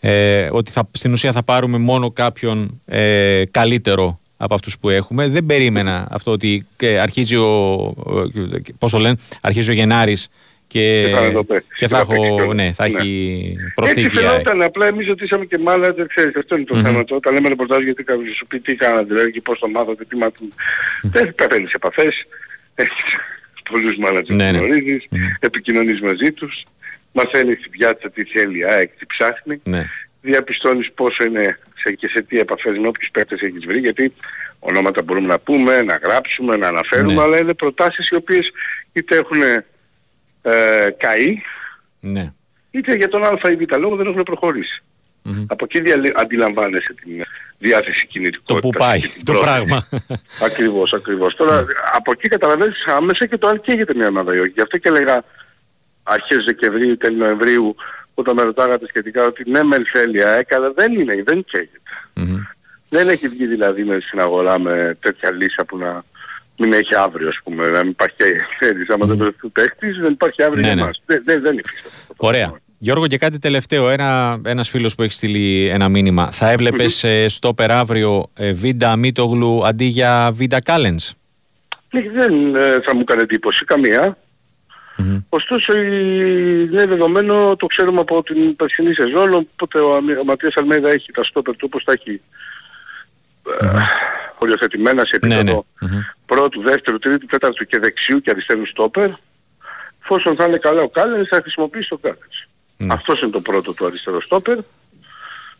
[0.00, 5.28] ε, ότι θα, στην ουσία θα πάρουμε μόνο κάποιον ε, καλύτερο από αυτούς που έχουμε.
[5.28, 7.44] Δεν περίμενα αυτό ότι ε, αρχίζει ο,
[7.84, 8.30] ο-
[8.78, 10.28] πώς το λένε, αρχίζει ο Γενάρης
[10.66, 11.76] και, Και θα είναι εδώ παίκτης.
[11.76, 12.54] και θα, Και θα παίξει έχω, κιόλας.
[12.54, 12.98] ναι, θα Ναι.
[12.98, 14.00] έχει Έτσι προσθήκη.
[14.16, 14.28] η ΑΕΚ.
[14.28, 16.82] φαινόταν απλά εμείς ότι είσαμε και μάλα, ξέρεις, αυτό είναι το Μμμ.
[16.82, 17.04] θέμα.
[17.04, 20.04] Το, όταν λέμε ρεπορτάζ γιατί κάποιος σου πει τι κάνατε, δηλαδή και πώς το μάθατε,
[20.04, 20.44] τι μάθατε.
[21.02, 22.14] Δεν πέφτεις επαφές,
[22.74, 22.92] έχεις
[23.72, 24.64] πολλούς μάνατζερ Ναι, που ναι.
[24.64, 25.08] γνωρίζεις,
[25.40, 26.64] επικοινωνείς μαζί τους,
[27.12, 29.84] μαθαίνεις στην πιάτσα τι θέλει η ΑΕΚ, τι ψάχνει, Ναι.
[30.20, 34.12] διαπιστώνεις πόσο είναι σε, και σε τι επαφές με όποιους παίκτες έχεις βρει, γιατί
[34.58, 37.20] ονόματα μπορούμε να πούμε, να γράψουμε, να αναφέρουμε, Ναι.
[37.22, 38.50] αλλά είναι προτάσεις οι οποίες
[38.92, 39.42] είτε έχουν
[40.42, 41.40] ε, καεί,
[42.00, 42.32] Ναι.
[42.70, 44.82] είτε για τον α ή β λόγο δεν έχουν προχωρήσει.
[45.22, 45.44] Μμμ.
[45.48, 47.22] Από εκεί διαλε- αντιλαμβάνεσαι την
[47.58, 48.60] διάθεση Το κινητικότητας.
[48.70, 49.52] που πάει, και την το πρόθεση.
[49.64, 49.88] πράγμα.
[50.42, 51.34] Ακριβώς, ακριβώς.
[51.36, 54.50] Τώρα από εκεί καταλαβαίνεις άμεσα και το αν καίγεται μια ομάδα ή όχι.
[54.54, 55.24] Γι' αυτό και έλεγα
[56.02, 57.76] αρχές Δεκεμβρίου, τέλη Νοεμβρίου,
[58.14, 61.78] όταν με ρωτάγατε σχετικά ότι ναι μεν θέλει η ΑΕΚ, αλλά δεν είναι, δεν καίγεται.
[62.14, 62.36] Μμμ.
[62.88, 66.04] Δεν έχει βγει δηλαδή με στην αγορά με τέτοια λύσα που να
[66.56, 68.16] μην έχει αύριο ας πούμε, να μην υπάρχει,
[68.58, 70.82] ξέρεις, άμα δεν βρεθεί παίχτης, δεν υπάρχει αύριο Ναι, για ναι.
[70.82, 71.02] μας.
[71.06, 71.94] Δεν, δεν, δεν υφίσταται.
[72.00, 72.60] αυτό το Ωραία.
[72.82, 72.96] Πράγμα.
[72.98, 73.88] Γιώργο, και κάτι τελευταίο.
[73.90, 76.30] Ένα, ένας φίλος που έχει στείλει ένα μήνυμα.
[76.30, 81.14] Θα έβλεπες ε, στο περαύριο ε, Βίντα Μίτογλου αντί για Βίντα Κάλενς;
[81.90, 84.16] Ναι, δεν ε, θα μου έκανε εντύπωση καμία.
[84.96, 85.18] Μμμ.
[85.28, 90.54] Ωστόσο η- είναι δεδομένο, το ξέρουμε από την περσινή σεζόν, οπότε ο, Αμι- ο Ματίας
[90.56, 92.20] Αλμέιδα έχει τα στόπερ του όπως τα έχει
[93.60, 93.66] ε,
[94.38, 95.88] οριοθετημένα σε Ναι, επίπεδο ναι.
[95.88, 96.00] Μμμ.
[96.26, 99.10] πρώτου, δεύτερου, τρίτου, τέταρτου και δεξιού και αριστερού στόπερ.
[100.02, 102.46] Εφόσον θα είναι καλά ο Κάλενς θα χρησιμοποιήσει το Κάλενς.
[102.86, 102.92] Ναι.
[102.94, 104.58] Αυτός είναι το πρώτο του αριστερό στόπερ.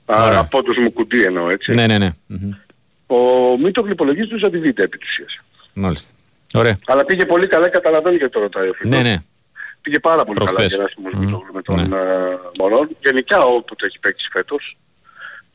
[0.05, 0.37] Ωραία.
[0.37, 1.73] Α, από όντως μου κουντί εννοώ έτσι.
[1.73, 2.11] Ναι, ναι, ναι.
[2.27, 2.51] Μμμ.
[3.07, 3.17] Ο
[3.59, 5.41] Μίτογλου υπολογίζεται ως αντιβήτα επί της ουσίας.
[5.73, 6.13] Μάλιστα.
[6.55, 6.79] Ωραία.
[6.87, 8.95] Αλλά πήγε πολύ καλά, καταλαβαίνει γιατί το ρωτάει ο φίλος.
[8.97, 9.17] Ναι, ναι.
[9.81, 10.73] Πήγε πάρα πολύ καλά Προχθές.
[10.73, 11.25] ο Γεράσιμος Μμμ.
[11.25, 11.97] Μητόγλου με τον Ναι.
[11.97, 12.89] ε, Μωρόν.
[13.01, 14.77] Γενικά όποτε έχει παίξει φέτος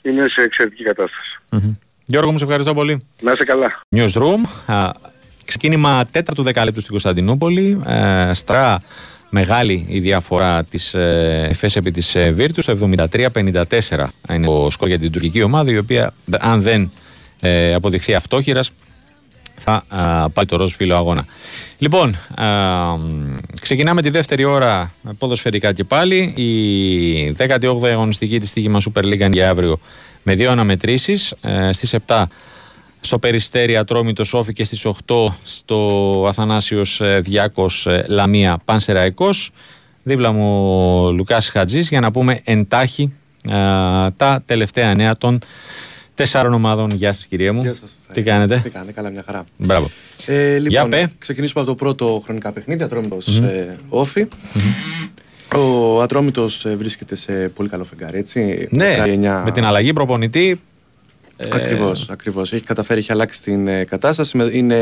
[0.02, 1.40] είναι σε εξαιρετική κατάσταση.
[1.50, 1.74] Μμμ.
[2.06, 3.08] Γιώργο, μου σε ευχαριστώ πολύ.
[3.22, 3.82] Να είσαι καλά.
[3.96, 4.74] Newsroom.
[4.74, 4.92] Α,
[5.46, 7.82] ξεκίνημα τέταρτου δεκάλεπτου στην Κωνσταντινούπολη.
[7.88, 8.82] Ε, στρά
[9.30, 12.66] μεγάλη η διαφορά της ε, ΕΦΕΣ επί της ε, Βίρτους.
[12.66, 13.64] Το 73-54
[14.34, 16.92] είναι το σκορ για την τουρκική ομάδα, η οποία αν δεν
[17.40, 18.72] ε, αποδειχθεί αυτόχειρας
[19.60, 21.26] θα α, πάει το ροζ φύλλο αγώνα.
[21.78, 22.46] Λοιπόν, α,
[22.98, 26.18] μ, ξεκινάμε τη δεύτερη ώρα ποδοσφαιρικά και πάλι.
[26.18, 29.80] Η 18η αγωνιστική της στοίχημα Super League είναι για αύριο
[30.24, 31.34] με δύο αναμετρήσεις.
[31.42, 32.24] Ε, στις 7
[33.08, 39.50] στο Περιστέρι Ατρόμητο Σόφι και στις 8 στο Αθανάσιος ε, Διάκος ε, Λαμία Πανσεραϊκός.
[40.04, 40.72] Δίπλα μου
[41.06, 43.14] ο Λουκάς Χατζής για να πούμε εντάχει
[43.50, 43.58] α,
[44.16, 45.40] τα τελευταία νέα των
[46.14, 46.90] τεσσάρων ομάδων.
[46.92, 47.62] Γεια σας κυρία μου.
[47.62, 47.92] Γεια σας.
[48.14, 49.46] Τι κάνετε; Τι κάνετε, καλά μια χαρά.
[49.58, 49.90] Μπράβο.
[50.26, 51.12] Ε, λοιπόν, Για πέ.
[51.20, 54.28] ξεκινήσουμε από το πρώτο χρονικά παιχνίδι, Ατρόμητος ε, Όφη.
[55.56, 58.68] Ο Ατρόμητος ε, βρίσκεται σε πολύ καλό φεγγάρι, έτσι.
[58.72, 60.62] Ναι, Μετράει εννιά- με την αλλαγή προπονητή.
[61.38, 62.54] Ε, Ακριβώς, ακριβώς.
[62.54, 64.38] Έχει καταφέρει, έχει αλλάξει την ε, κατάσταση.
[64.38, 64.78] Με- Είναι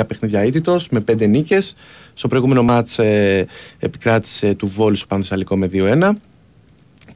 [0.00, 1.74] 9 παιχνίδια ήττητος με 5 νίκες.
[2.14, 3.46] Στο προηγούμενο μάτς ε,
[3.78, 6.10] επικράτησε του Βόλου στο Πανθεσσαλικό με 2-1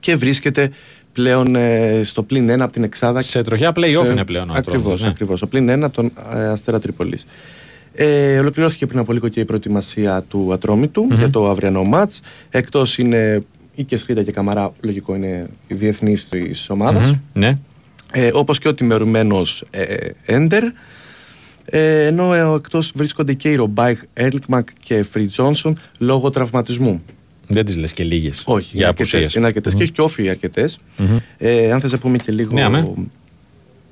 [0.00, 0.70] και βρίσκεται
[1.12, 3.20] πλέον ε, στο πλήν 1 από την Εξάδα.
[3.20, 5.08] Σε τροχιά play-off είναι πλέον ο Ακριβώς, Ατρόμητος, ναι.
[5.08, 5.38] ακριβώς.
[5.38, 7.26] Στο πλήν 1 από τον ε, Αστέρα Τρίπολης.
[7.94, 12.20] Ε, ολοκληρώθηκε πριν από λίγο και η προετοιμασία του ατρόμητου για το αυριανό μάτς.
[12.50, 13.42] Εκτός είναι
[13.74, 17.02] η Κεσχρίτα και Καμαρά, λογικό είναι οι διεθνείς της ομάδας.
[17.10, 17.52] Μμμ, Ναι.
[18.12, 20.62] Ε, όπως και ο τιμωρημένος ε, Έντερ.
[21.64, 27.02] Ε, ενώ ε, εκτός βρίσκονται και οι Ρομπάικ, Έρλικμακ και Φρι Τζόνσον λόγω τραυματισμού.
[27.46, 28.42] Δεν τις λες και λίγες.
[28.44, 29.34] Όχι, για είναι αρκετές, απουσίες.
[29.34, 29.74] είναι αρκετές.
[29.74, 30.78] Και έχει και όφοι αρκετές.
[31.38, 32.92] Ε, αν θες να πούμε και λίγο Ναι, αμέ.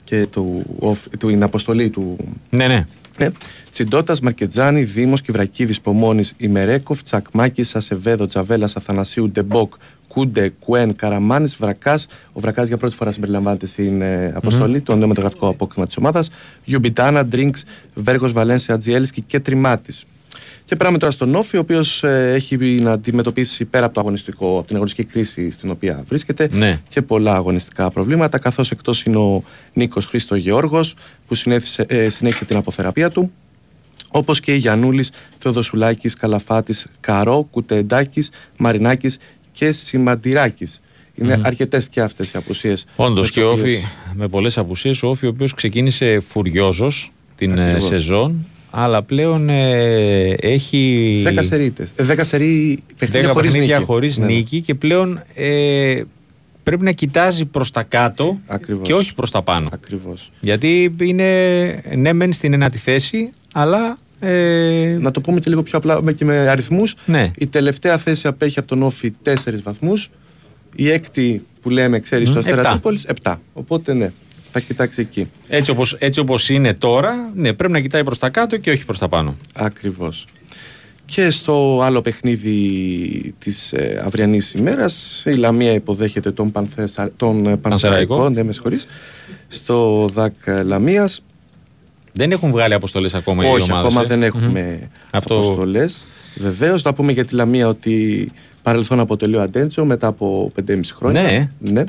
[0.04, 2.16] και του, οφ- του, την αποστολή του.
[2.50, 2.86] Ναι, ναι.
[3.18, 3.30] Ναι.
[3.70, 9.74] Τσιντότα, Μαρκετζάνη, Δήμος, Κυβρακίδης, Πομόνη, Ημερέκοφ, Τσακμάκης, Ασεβέδο, Τζαβέλα, Αθανασίου, Ντεμπόκ,
[10.14, 12.06] Κούντε, Κουέν, Καραμάνης, Βρακάς.
[12.32, 16.30] Ο Βρακάς για πρώτη φορά συμπεριλαμβάνεται στην ε, αποστολή, το νέο μεταγραφικό απόκτημα της ομάδας.
[16.64, 17.56] Γιουμπιτάνα, Ντρίνκ,
[17.94, 20.04] Βέργος Βαλένσια, Ατζιέλσκι και Τριμάτης.
[20.64, 24.66] Και περάμε τώρα στον Όφη, ο οποίος έχει να αντιμετωπίσει πέρα από, το αγωνιστικό, από
[24.66, 26.80] την αγωνιστική κρίση στην οποία βρίσκεται Ναι.
[26.88, 28.38] και πολλά αγωνιστικά προβλήματα.
[28.38, 29.42] Καθώς εκτός είναι ο
[29.72, 30.94] Νίκος Χρήστο Γεώργος,
[31.28, 33.32] που συνέφισε- ε, συνέχισε την αποθεραπεία του.
[34.12, 35.04] Όπως και η Γιανούλη,
[35.38, 39.18] Θεοδοσουλάκης, Καλαφάτης, Καρό, Κουτεντάκης, Μαρινάκης
[39.52, 40.66] και Σημαντηράκη.
[41.14, 41.46] Είναι Μμμ.
[41.46, 42.84] αρκετές και αυτές οι απουσίες.
[42.96, 43.84] Όντως και ο Όφη
[44.14, 45.02] με πολλές απουσίες.
[45.02, 47.84] Ο Όφη ο οποίος ξεκίνησε φουριόζος την ε, Ακριβώς.
[47.84, 51.22] σεζόν, αλλά πλέον ε, έχει.
[51.26, 51.88] 10 σερίτες.
[51.96, 53.86] Ε, 10 σερί παιχνίδια 10 χωρίς παιχνίδια νίκη.
[53.86, 54.32] χωρίς Ναι, ναι.
[54.32, 56.02] νίκη και πλέον ε,
[56.62, 58.86] πρέπει να κοιτάζει προς τα κάτω Ακριβώς.
[58.86, 59.68] και όχι προς τα πάνω.
[59.72, 60.30] Ακριβώς.
[60.40, 61.24] Γιατί είναι
[61.96, 66.12] ναι μεν στην ενάτη θέση, αλλά ε, Να το πούμε και λίγο πιο απλά με-
[66.12, 66.94] και με αριθμούς.
[67.04, 67.30] Ναι.
[67.38, 70.10] Η τελευταία θέση απέχει από τον Όφη 4 βαθμούς.
[70.74, 72.70] Η έκτη που λέμε, ξέρεις, Μμ, στο Αστέρα επτά.
[72.70, 73.40] Τρίπολη 7.
[73.52, 74.10] Οπότε ναι,
[74.52, 75.30] θα κοιτάξει εκεί.
[75.48, 78.84] έτσι, όπως, έτσι όπως είναι τώρα, ναι, πρέπει να κοιτάει προς τα κάτω και όχι
[78.84, 79.36] προς τα πάνω.
[79.54, 80.24] Ακριβώς.
[81.04, 87.10] Και στο άλλο παιχνίδι της ε, αυριανής ημέρας η Λαμία υποδέχεται τον, Πανθεσα...
[87.16, 87.60] τον ε, Πανσεραϊκό.
[87.68, 88.86] Πανσεραϊκό, ναι με συγχωρείς,
[89.48, 91.22] στο ΔΑΚ Λαμίας.
[92.12, 93.76] Δεν έχουν βγάλει αποστολές ακόμα οι Όχι, ομάδες.
[93.86, 94.88] ακόμα ε; δεν έχουμε Μμμ.
[95.10, 96.04] Αυτό- αποστολές.
[96.34, 98.30] Βεβαίως, να πούμε για τη Λαμία ότι
[98.62, 101.22] παρελθόν αποτελεί ο Αντέντσο μετά από 5,5 χρόνια.
[101.22, 101.48] Ναι.
[101.58, 101.84] ναι.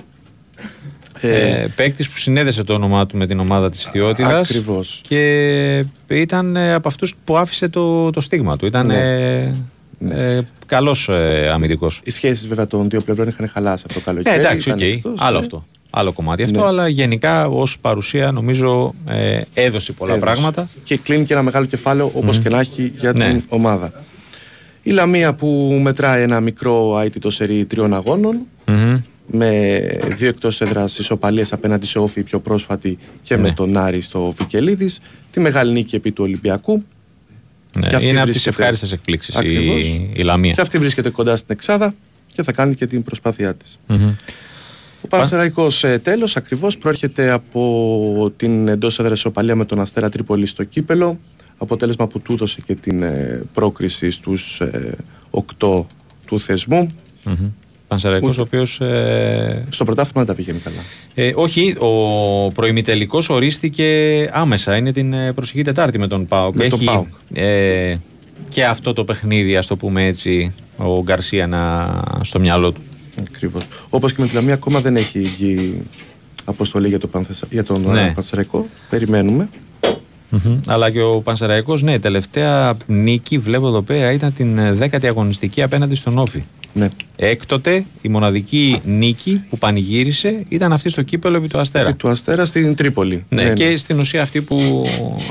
[1.24, 5.02] Ε, Παίκτης που συνέδεσε το όνομά του με την ομάδα της Θειότητας Ακριβώς.
[5.08, 8.66] και ήταν ε, από αυτούς που άφησε το, το στίγμα του.
[8.66, 8.96] Ήταν Ναι.
[10.10, 12.02] ε, ε, καλός ε, αμυντικός.
[12.04, 14.36] Οι σχέσεις βέβαια των δύο πλευρών είχαν χαλάσει αυτό το καλοκαίρι.
[14.36, 14.76] Ναι, εντάξει, οκ.
[14.78, 15.44] ήταν εκτός, Άλλο ναι.
[15.44, 15.66] αυτό.
[15.94, 16.66] Άλλο κομμάτι αυτό, Ναι.
[16.66, 20.26] αλλά γενικά ως παρουσία νομίζω ε, έδωσε πολλά Έδωσε.
[20.32, 20.70] πράγματα.
[20.84, 23.26] Και κλείνει και ένα μεγάλο κεφάλαιο όπως και να έχει για Ναι.
[23.26, 23.94] την ομάδα.
[24.84, 29.00] Η Λαμία που μετράει ένα μικρό αήττητο σερί τριών αγώνων Μμμ.
[29.28, 29.80] με
[30.18, 33.42] δύο εκτός έδρας ισοπαλίες απέναντι σε ΟΦΗ πιο πρόσφατη και Ναι.
[33.42, 35.00] με τον Άρη στο Βικελίδης
[35.32, 36.84] τη μεγάλη νίκη επί του Ολυμπιακού
[37.80, 39.76] Ναι, Και αυτή είναι από τις βρίσκεται- ευχάριστες εκπλήξεις Ακριβώς.
[39.82, 40.52] η, η Λαμία.
[40.54, 41.94] και αυτή βρίσκεται κοντά στην Εξάδα
[42.34, 43.80] και θα κάνει και την προσπάθειά της.
[43.88, 44.12] Μμμ.
[45.02, 50.46] Ο Πανσεραϊκός ε, τέλος ακριβώς προέρχεται από την εντός έδρας ισοπαλία με τον Αστέρα Τρίπολη
[50.46, 51.20] στο Κύπελο
[51.58, 54.96] αποτέλεσμα που του έδωσε και την ε, πρόκριση στους ε,
[55.60, 55.84] 8
[56.26, 56.92] του θεσμού.
[57.24, 57.36] Μμμ.
[57.88, 58.42] Πανσεραϊκός Ούτε.
[58.42, 60.82] ο οποίος ε, Στο πρωτάθλημα δεν τα πηγαίνει καλά.
[61.14, 64.76] Ε, όχι, ο προημιτελικός ορίστηκε άμεσα.
[64.76, 66.56] Είναι την ε, προσεχή Τετάρτη με τον Πάοκ.
[66.56, 67.08] Με τον Έχει ΠΑΟΚ.
[67.34, 67.96] ε,
[68.50, 71.90] και αυτό το παιχνίδι, ας το πούμε έτσι, ο Γκαρσία να,
[72.22, 72.82] στο μυαλό του.
[73.28, 73.64] Ακριβώς.
[73.90, 75.82] Όπως και με τη Λαμία ακόμα δεν έχει βγει
[76.46, 77.48] αποστολή για, το Πανθεσα...
[77.50, 77.92] για τον Ναι.
[77.94, 78.12] ναι.
[78.16, 78.68] Πανσεραϊκό.
[78.90, 79.50] Περιμένουμε.
[80.30, 80.60] Μμμ.
[80.68, 85.62] Αλλά και ο Πανσεραϊκός, ναι, τελευταία νίκη, βλέπω εδώ πέρα, ήταν την ε, δέκατη αγωνιστική
[85.62, 86.44] απέναντι στον Όφη.
[86.74, 86.90] Ναι.
[87.16, 91.90] Έκτοτε η μοναδική νίκη που πανηγύρισε ήταν αυτή στο κύπελο επί του Αστέρα.
[91.92, 93.26] Και του Αστέρα στην Τρίπολη.
[93.30, 94.86] Ναι, και στην ουσία αυτή που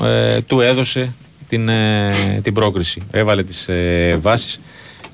[0.04, 1.12] ε, του έδωσε
[1.48, 2.12] την, ε,
[2.42, 3.00] την πρόκριση.
[3.10, 4.60] Έβαλε τις ε, βάσεις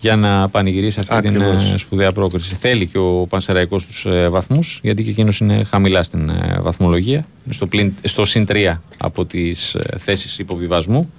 [0.06, 1.72] για να πανηγυρίσει αυτή την Ακριβώς.
[1.72, 2.54] ε, σπουδαία πρόκριση.
[2.54, 7.26] Θέλει και ο Πανσεραϊκός τους ε, βαθμούς, γιατί και εκείνος είναι χαμηλά στην ε, βαθμολογία,
[7.44, 11.12] είναι στο, πλην, στο συν 3 από τις ε, θέσεις υποβιβασμού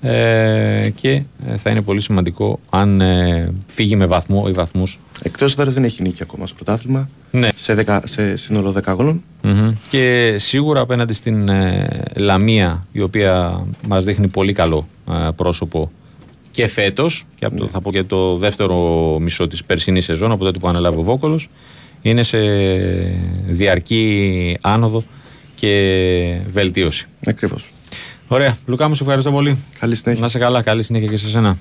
[0.00, 5.52] ε, και ε, θα είναι πολύ σημαντικό αν ε, φύγει με βαθμό ή βαθμούς Εκτός
[5.52, 7.08] έδρας δεν έχει νίκη ακόμα στο πρωτάθλημα.
[7.30, 7.48] Ναι.
[7.56, 8.02] Σε, δεκα...
[8.06, 9.22] σε σύνολο 10 αγώνων.
[9.42, 9.72] Μμμ.
[9.90, 15.90] Και σίγουρα απέναντι στην ε, Λαμία, η οποία μας δείχνει πολύ καλό ε, πρόσωπο
[16.54, 18.76] και φέτος, και από το, θα πω και το δεύτερο
[19.20, 21.48] μισό της περσινής σεζόν, από τότε που ανέλαβε ο Βόκολος,
[22.02, 22.38] είναι σε
[23.46, 25.04] διαρκή άνοδο
[25.54, 27.06] και βελτίωση.
[27.26, 27.72] Ακριβώς.
[28.28, 28.56] Ωραία.
[28.66, 29.64] Λουκά μου, σε ευχαριστώ πολύ.
[29.78, 30.22] Καλή συνέχεια.
[30.22, 30.62] Να σε καλά.
[30.62, 31.56] Καλή συνέχεια και σε σένα.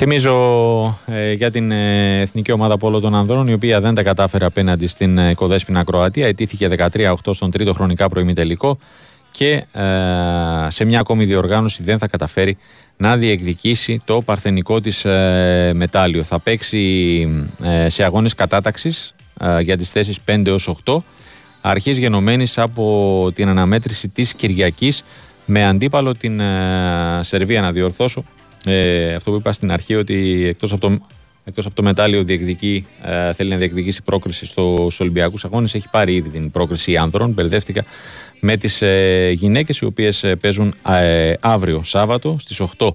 [0.00, 4.44] Θυμίζω ε, για την ε, εθνική ομάδα Πόλο των Ανδρών, η οποία δεν τα κατάφερε
[4.44, 6.26] απέναντι στην ε, Κοδέσποινα Κροατία.
[6.26, 8.78] Ετήθηκε 13-8 στον τρίτο χρονικά προημιτελικό
[9.30, 9.84] και ε,
[10.68, 12.56] σε μια ακόμη διοργάνωση δεν θα καταφέρει
[12.96, 16.22] να διεκδικήσει το παρθενικό της ε, μετάλλιο.
[16.22, 16.78] Θα παίξει
[17.62, 20.98] ε, σε αγώνες κατάταξης ε, για τις θέσεις 5 έως 8
[21.60, 25.02] αρχής γενομένης από την αναμέτρηση της Κυριακής
[25.44, 28.24] με αντίπαλο την ε, Σερβία να διορθώσω
[28.64, 30.98] ε, αυτό που είπα στην αρχή ότι εκτός από το
[31.44, 35.74] εκτός από το μετάλλιο διεκδικεί, ε, θέλει να διεκδικήσει πρόκριση στους Ολυμπιακούς Αγώνες.
[35.74, 37.30] Έχει πάρει ήδη την πρόκριση άνδρων.
[37.30, 37.84] Μπερδεύτηκα
[38.40, 42.88] με τις ε, γυναίκες οι οποίες ε, παίζουν ε, αύριο Σάββατο στις 8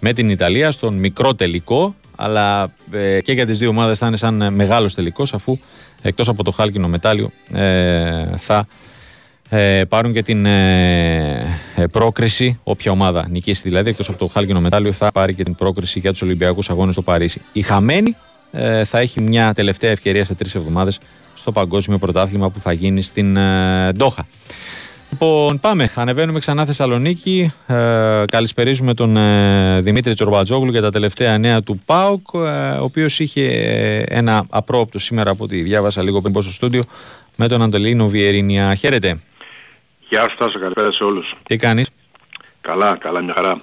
[0.00, 4.16] με την Ιταλία στον μικρό τελικό αλλά ε, και για τις δύο ομάδες θα είναι
[4.16, 5.58] σαν μεγάλος τελικός αφού
[6.02, 8.66] εκτός από το χάλκινο μετάλλιο ε, θα
[9.54, 14.60] ε, πάρουν και την ε, ε, πρόκριση, όποια ομάδα νικήσει δηλαδή, εκτός από το χάλκινο
[14.60, 17.40] μετάλλιο θα πάρει και την πρόκριση για τους Ολυμπιακούς Αγώνες στο Παρίσι.
[17.52, 18.16] Η χαμένη
[18.52, 20.98] ε, θα έχει μια τελευταία ευκαιρία σε τρεις εβδομάδες
[21.34, 24.26] στο παγκόσμιο πρωτάθλημα που θα γίνει στην ε, Ντόχα.
[25.10, 25.90] Λοιπόν, πάμε.
[25.94, 27.50] Ανεβαίνουμε ξανά Θεσσαλονίκη.
[27.66, 27.74] Ε,
[28.26, 32.38] καλησπερίζουμε τον ε, Δημήτρη Τσορμπατζόγλου για τα τελευταία νέα του ΠΑΟΚ, ε,
[32.78, 33.46] ο οποίος είχε
[34.08, 36.82] ένα απρόπτο σήμερα από ό,τι διάβασα λίγο πριν πω στο στούντιο
[37.36, 38.74] με τον Αντελίνο Βιερίνια.
[38.74, 39.18] Χαίρετε.
[40.12, 41.34] Γεια σου Τάσο, καλησπέρα σε όλους.
[41.42, 41.90] Τι κάνεις;
[42.60, 43.60] Καλά, καλά, μια χαρά.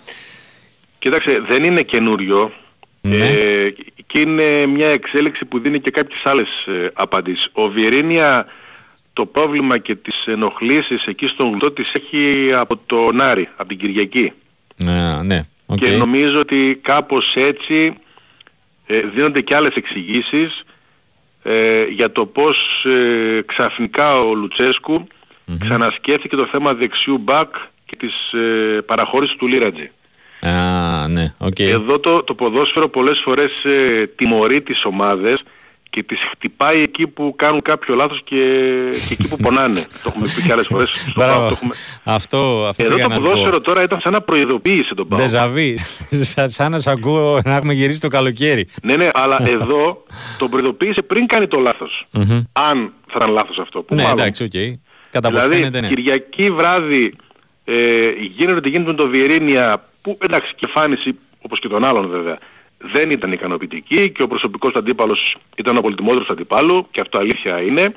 [1.00, 2.52] Κοίταξε, δεν είναι καινούριο
[3.02, 3.16] Ναι.
[3.16, 3.76] ε,
[4.08, 7.50] και είναι μια εξέλιξη που δίνει και κάποιες άλλες ε, απαντήσεις.
[7.52, 8.46] Ο Βιερίνια
[9.14, 13.78] το πρόβλημα και τις ενοχλήσεις εκεί στον γλουτό τις έχει από τον Άρη, από την
[13.78, 14.34] Κυριακή.
[14.76, 15.42] Ναι, ναι.
[15.66, 15.80] οκ.
[15.80, 17.94] Και νομίζω ότι κάπως έτσι
[18.86, 20.64] ε, δίνονται και άλλες εξηγήσεις
[21.44, 24.34] ε, για το πώς ε, ξαφνικά ο
[25.50, 27.54] Λουτσέσκου ξανασκέφθηκε το θέμα δεξιού μπακ
[27.86, 29.92] και της ε, παραχώρησης του Λύρατζη.
[30.42, 31.60] Α, ναι, οκ.
[31.60, 35.44] Εδώ το, το ποδόσφαιρο πολλές φορές ε, τιμωρεί τις ομάδες
[35.92, 38.36] και τις χτυπάει εκεί που κάνουν κάποιο λάθος και,
[39.08, 39.80] και εκεί που πονάνε.
[40.04, 40.90] το έχουμε πει και άλλες φορές.
[40.90, 41.34] στο Μπράβο.
[41.40, 43.22] ΠΑΟΚ, το έχουμε- Αυτό, αυτό Εδώ πήγα το να πω.
[43.22, 45.22] ποδόσφαιρο τώρα ήταν σαν να προειδοποίησε τον ΠΑΟΚ.
[45.22, 45.78] Déjà vu.
[46.10, 48.68] Σαν- Σαν να σ' ακούω να έχουμε γυρίσει το καλοκαίρι.
[48.84, 50.04] Ναι, ναι, αλλά εδώ
[50.38, 52.08] τον προειδοποίησε πριν κάνει το λάθος.
[52.12, 52.42] Μμμ.
[52.52, 53.82] Αν θα ήταν λάθος αυτό.
[53.82, 54.20] Που Ναι, μάλλον.
[54.20, 54.52] εντάξει, οκ.
[55.12, 55.88] Κατά πώς δηλαδή, φαίνεται, ναι.
[55.88, 57.14] Κυριακή βράδυ
[57.66, 62.08] ε, γίνεται ό,τι γίνεται με το Βιερίνια που εντάξει και εμφάνιση όπως και των άλλων
[62.10, 62.38] βέβαια
[62.78, 67.18] δεν ήταν ικανοποιητική και ο προσωπικός του αντίπαλος ήταν ο πολυτιμότερος του αντιπάλου και αυτό
[67.18, 67.94] αλήθεια είναι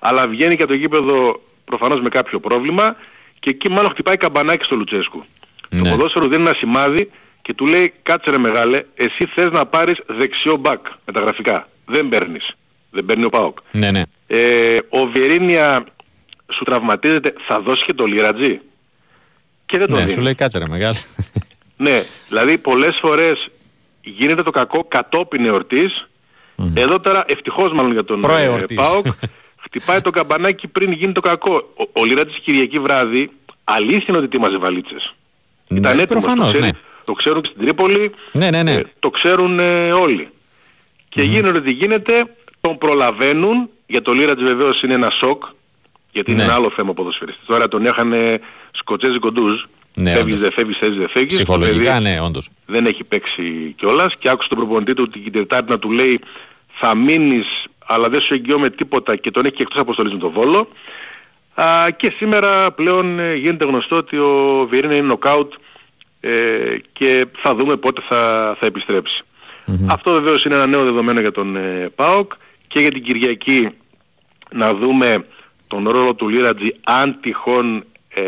[0.00, 2.96] αλλά βγαίνει και από το γήπεδο προφανώς με κάποιο πρόβλημα
[3.40, 5.24] και εκεί μάλλον χτυπάει καμπανάκι στο Λουτσέσκου.
[5.68, 5.90] Το Ναι.
[5.90, 7.10] ποδόσφαιρο δίνει ένα σημάδι
[7.42, 11.68] και του λέει κάτσε ρε μεγάλε εσύ θες να πάρεις δεξιό μπακ με τα γραφικά.
[11.86, 12.56] Δεν παίρνεις.
[12.90, 13.58] Δεν παίρνει ο ΠΑΟΚ.
[13.72, 14.02] Ναι, ναι.
[14.26, 15.84] Ε, ο Βιερίνια
[16.52, 18.60] σου τραυματίζεται, θα δώσεις και το Λιρατζή.
[19.66, 20.14] Και δεν το Ναι, δίνεις.
[20.14, 20.96] σου λέει κάτσε ρε μεγάλο.
[21.76, 23.48] Ναι, δηλαδή πολλές φορές
[24.02, 26.08] γίνεται το κακό κατόπιν εορτής.
[26.74, 28.76] Εδώ τώρα ευτυχώς μάλλον για τον ε, Προεορτής.
[28.76, 29.06] ΠΑΟΚ
[29.64, 31.54] χτυπάει το καμπανάκι πριν γίνει το κακό.
[31.76, 33.30] Ο, ο Λιρατζής Κυριακή βράδυ
[33.64, 35.14] αλήθεια είναι ότι ετοίμαζε βαλίτσες.
[35.68, 36.78] Ήταν Ναι, έτοιμος, προφανώς, το, ξέρει- ναι.
[37.04, 38.72] το ξέρουν και στην Τρίπολη, Ναι, ναι, ναι.
[38.72, 40.28] ε, το ξέρουν ε, όλοι.
[41.08, 45.44] Και γίνεται ό,τι γίνεται, τον προλαβαίνουν, για το Λίρατζ βεβαίως είναι ένα σοκ,
[46.18, 46.46] γιατί είναι Ναι.
[46.48, 47.44] ένα άλλο θέμα ποδοσφαιριστής.
[47.46, 48.40] Τώρα τον έχανε
[48.70, 49.62] σκοτσέζικο ντουζ,
[49.94, 50.40] Ναι, φεύγεις όντως.
[50.40, 51.36] δεν φεύγεις, θες δεν φεύγεις.
[51.36, 52.48] Το Ψυχολογικά, παιδί ναι, όντως.
[52.66, 56.20] Δεν έχει παίξει κιόλας και άκουσε τον προπονητή του την Τετάρτη να του λέει
[56.80, 57.46] θα μείνεις
[57.86, 60.68] αλλά δεν σου εγγυώμαι τίποτα και τον έχει και εκτός αποστολής με τον Βόλο.
[61.54, 65.52] Α, και σήμερα πλέον ε, γίνεται γνωστό ότι ο Βιερίνα είναι νοκάουτ
[66.20, 66.30] ε,
[66.92, 69.22] και θα δούμε πότε θα, θα επιστρεψει
[69.86, 72.32] Αυτό βεβαίως είναι ένα νέο δεδομένο για τον ε, ΠΑΟΚ
[72.68, 73.68] και για την Κυριακή
[74.50, 75.26] να δούμε
[75.68, 78.22] τον ρόλο του Λίρατζη αν τυχόν ε,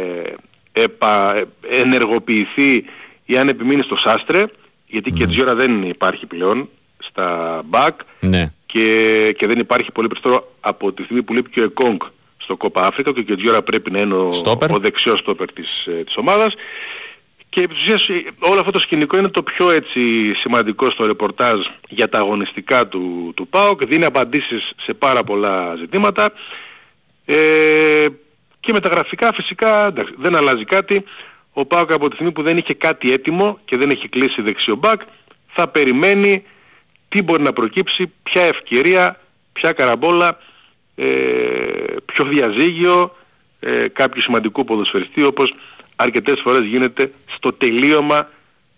[0.72, 2.84] επα, ε, ενεργοποιηθεί
[3.24, 4.44] ή αν επιμείνει στο Σάστρε
[4.86, 6.68] γιατί και Τζιόρα δεν υπάρχει πλέον
[6.98, 8.52] στα μπακ Ναι.
[8.66, 8.84] και,
[9.38, 12.00] και δεν υπάρχει πολύ περισσότερο από τη στιγμή που λείπει και ο Εκόνγκ
[12.38, 14.70] στο Κόπα Αφρικα και ο Κετζιόρα πρέπει να είναι ο, Στόπερ.
[14.70, 16.54] ο δεξιός στόπερ της, ε, της ομάδας
[17.48, 21.06] και επί της ουσίας, ε, όλο αυτό το σκηνικό είναι το πιο έτσι σημαντικό στο
[21.06, 26.32] ρεπορτάζ για τα αγωνιστικά του, του ΠΑΟΚ δίνει απαντήσεις σε πάρα πολλά ζητήματα
[27.34, 28.06] ε,
[28.60, 31.04] και με τα γραφικά φυσικά εντάξει, δεν αλλάζει κάτι
[31.52, 34.76] ο ΠΑΟΚ από τη στιγμή που δεν είχε κάτι έτοιμο και δεν έχει κλείσει δεξιό
[34.76, 35.00] μπακ
[35.46, 36.44] θα περιμένει
[37.08, 39.20] τι μπορεί να προκύψει, ποια ευκαιρία,
[39.52, 40.38] ποια καραμπόλα,
[40.94, 41.06] ε,
[42.04, 43.16] ποιο διαζύγιο
[43.60, 45.54] ε, κάποιου σημαντικού ποδοσφαιριστή όπως
[45.96, 48.28] αρκετές φορές γίνεται στο τελείωμα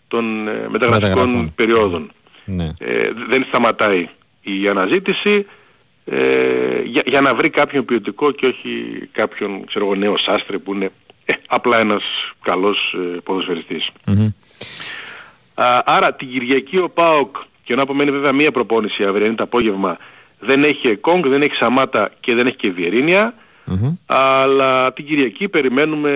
[0.09, 1.53] των ε, μεταγραφικών Μεταγραφών.
[1.55, 2.13] περιόδων.
[2.45, 2.71] Ναι.
[2.79, 4.09] Ε, δεν σταματάει
[4.43, 5.47] η αναζήτηση
[6.05, 8.69] ε, για, για να βρει κάποιον ποιοτικό και όχι
[9.13, 10.91] κάποιον ξέρω εγώ, νέο σάστρε που είναι
[11.25, 12.03] ε, απλά ένας
[12.43, 13.89] καλός ε, ποδοσφαιριστής.
[14.07, 14.29] Μμμ.
[15.55, 19.99] Α, άρα την Κυριακή ο ΠΑΟΚ και να απομένει βέβαια μία προπόνηση αυριανή το απόγευμα
[20.39, 23.35] δεν έχει Κόγκ, δεν έχει Σαμάτα και δεν έχει και Βιερίνια
[23.65, 23.95] Μμμ.
[24.07, 26.11] αλλά την Κυριακή περιμένουμε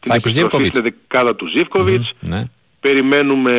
[0.00, 0.68] την Θα έχεις επιστροφή Ζίβκοβιτς.
[0.70, 2.44] στην δεκάδα του Ζίβκοβιτς Ναι.
[2.80, 3.52] περιμένουμε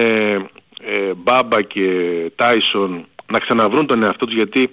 [0.81, 1.89] ε, Μπάμπα και
[2.35, 4.69] Τάισον να ξαναβρούν τον εαυτό τους γιατί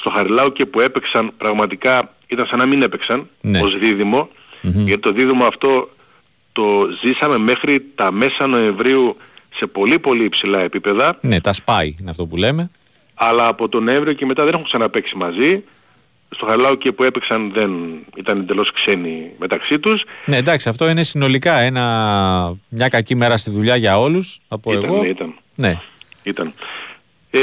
[0.00, 3.60] στο Χαριλάου και που έπαιξαν πραγματικά ήταν σαν να μην έπαιξαν Ναι.
[3.60, 4.28] ως δίδυμο
[4.62, 4.86] Μμμ.
[4.86, 5.88] γιατί το δίδυμο αυτό
[6.52, 6.62] το
[7.02, 9.16] ζήσαμε μέχρι τα μέσα Νοεμβρίου
[9.56, 11.18] σε πολύ πολύ υψηλά επίπεδα.
[11.20, 12.70] Ναι, τα σπάει είναι αυτό που λέμε.
[13.14, 15.64] Αλλά από τον Νοέμβριο και μετά δεν έχουν ξαναπαίξει μαζί.
[16.34, 17.70] Στο Χαριλάου και που έπαιξαν δεν
[18.16, 20.04] ήταν εντελώς ξένοι μεταξύ τους.
[20.24, 21.84] Ναι, εντάξει, αυτό είναι συνολικά ένα,
[22.68, 25.02] μια κακή μέρα στη δουλειά για όλους, θα πω Ήταν, εγώ.
[25.02, 25.34] ναι, ήταν.
[25.54, 25.80] Ναι.
[26.22, 26.54] Ήταν.
[27.30, 27.40] Ε,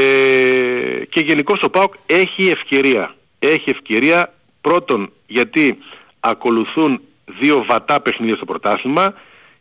[1.09, 3.15] και γενικώς ο ΠΑΟΚ έχει ευκαιρία.
[3.39, 5.77] Έχει ευκαιρία πρώτον γιατί
[6.19, 7.01] ακολουθούν
[7.39, 9.13] δύο βατά παιχνίδια στο πρωτάθλημα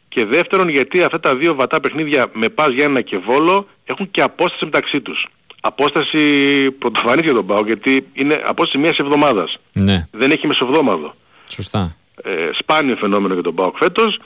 [0.08, 4.22] και δεύτερον γιατί αυτά τα δύο βατά παιχνίδια με Πας Γιάννενα και Βόλο έχουν και
[4.22, 5.26] απόσταση μεταξύ τους.
[5.60, 6.20] Απόσταση
[6.70, 9.58] πρωτοφανής για τον ΠΑΟΚ γιατί είναι απόσταση μιας εβδομάδας.
[9.72, 11.14] Ναι, Δεν έχει μεσοβδόμαδο.
[11.50, 11.96] σωστά.
[12.22, 14.18] Ε, σπάνιο φαινόμενο για τον ΠΑΟΚ φέτος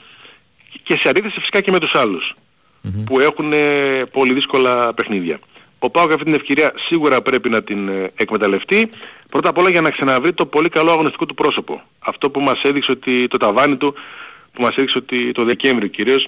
[0.83, 2.33] και σε αντίθεση φυσικά και με τους αλλους
[3.05, 5.39] που έχουν ε, πολύ δύσκολα παιχνίδια.
[5.83, 8.89] Ο ΠΑΟΚ αυτή την ευκαιρία σίγουρα πρέπει να την ε, εκμεταλλευτεί.
[9.29, 11.81] Πρώτα απ' όλα για να ξαναβρει το πολύ καλό αγωνιστικό του πρόσωπο.
[11.99, 13.93] Αυτό που μας έδειξε ότι το ταβάνι του,
[14.53, 16.27] που μας έδειξε ότι το Δεκέμβριο κυρίως,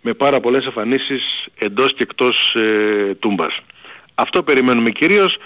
[0.00, 3.60] με πάρα πολλές εμφανίσεις εντός και εκτός ε, τούμπας.
[4.14, 5.36] Αυτό περιμένουμε κυρίως,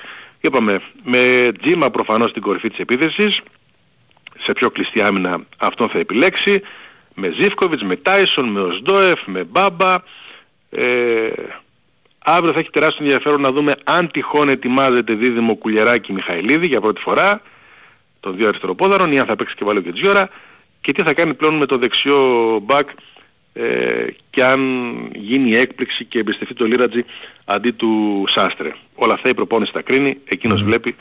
[0.40, 3.40] είπαμε, με Τζίμα προφανώς στην κορυφή της επίθεσης,
[4.42, 6.62] σε πιο κλειστή άμυνα αυτόν θα επιλέξει,
[7.14, 9.94] με Ζίφκοβιτς, με Τάισον, με Οσντόεφ, με Μπάμπα.
[10.70, 11.30] Ε,
[12.26, 17.00] αύριο θα έχει τεράστιο ενδιαφέρον να δούμε αν τυχόν ετοιμάζεται δίδυμο Κουλιεράκη Μιχαηλίδη για πρώτη
[17.00, 17.42] φορά
[18.20, 20.28] των δύο αριστεροπόδαρων ή αν θα παίξει και βάλω και Τζιόρα
[20.80, 22.88] και τι θα κάνει πλέον με το δεξιό μπακ
[23.52, 24.60] ε, και αν
[25.14, 27.04] γίνει η έκπληξη και εμπιστευτεί το Λίρατζι
[27.44, 28.74] αντί του Σάστρε.
[28.94, 30.96] Όλα αυτά η προπόνηση τα κρίνει, εκείνος βλέπει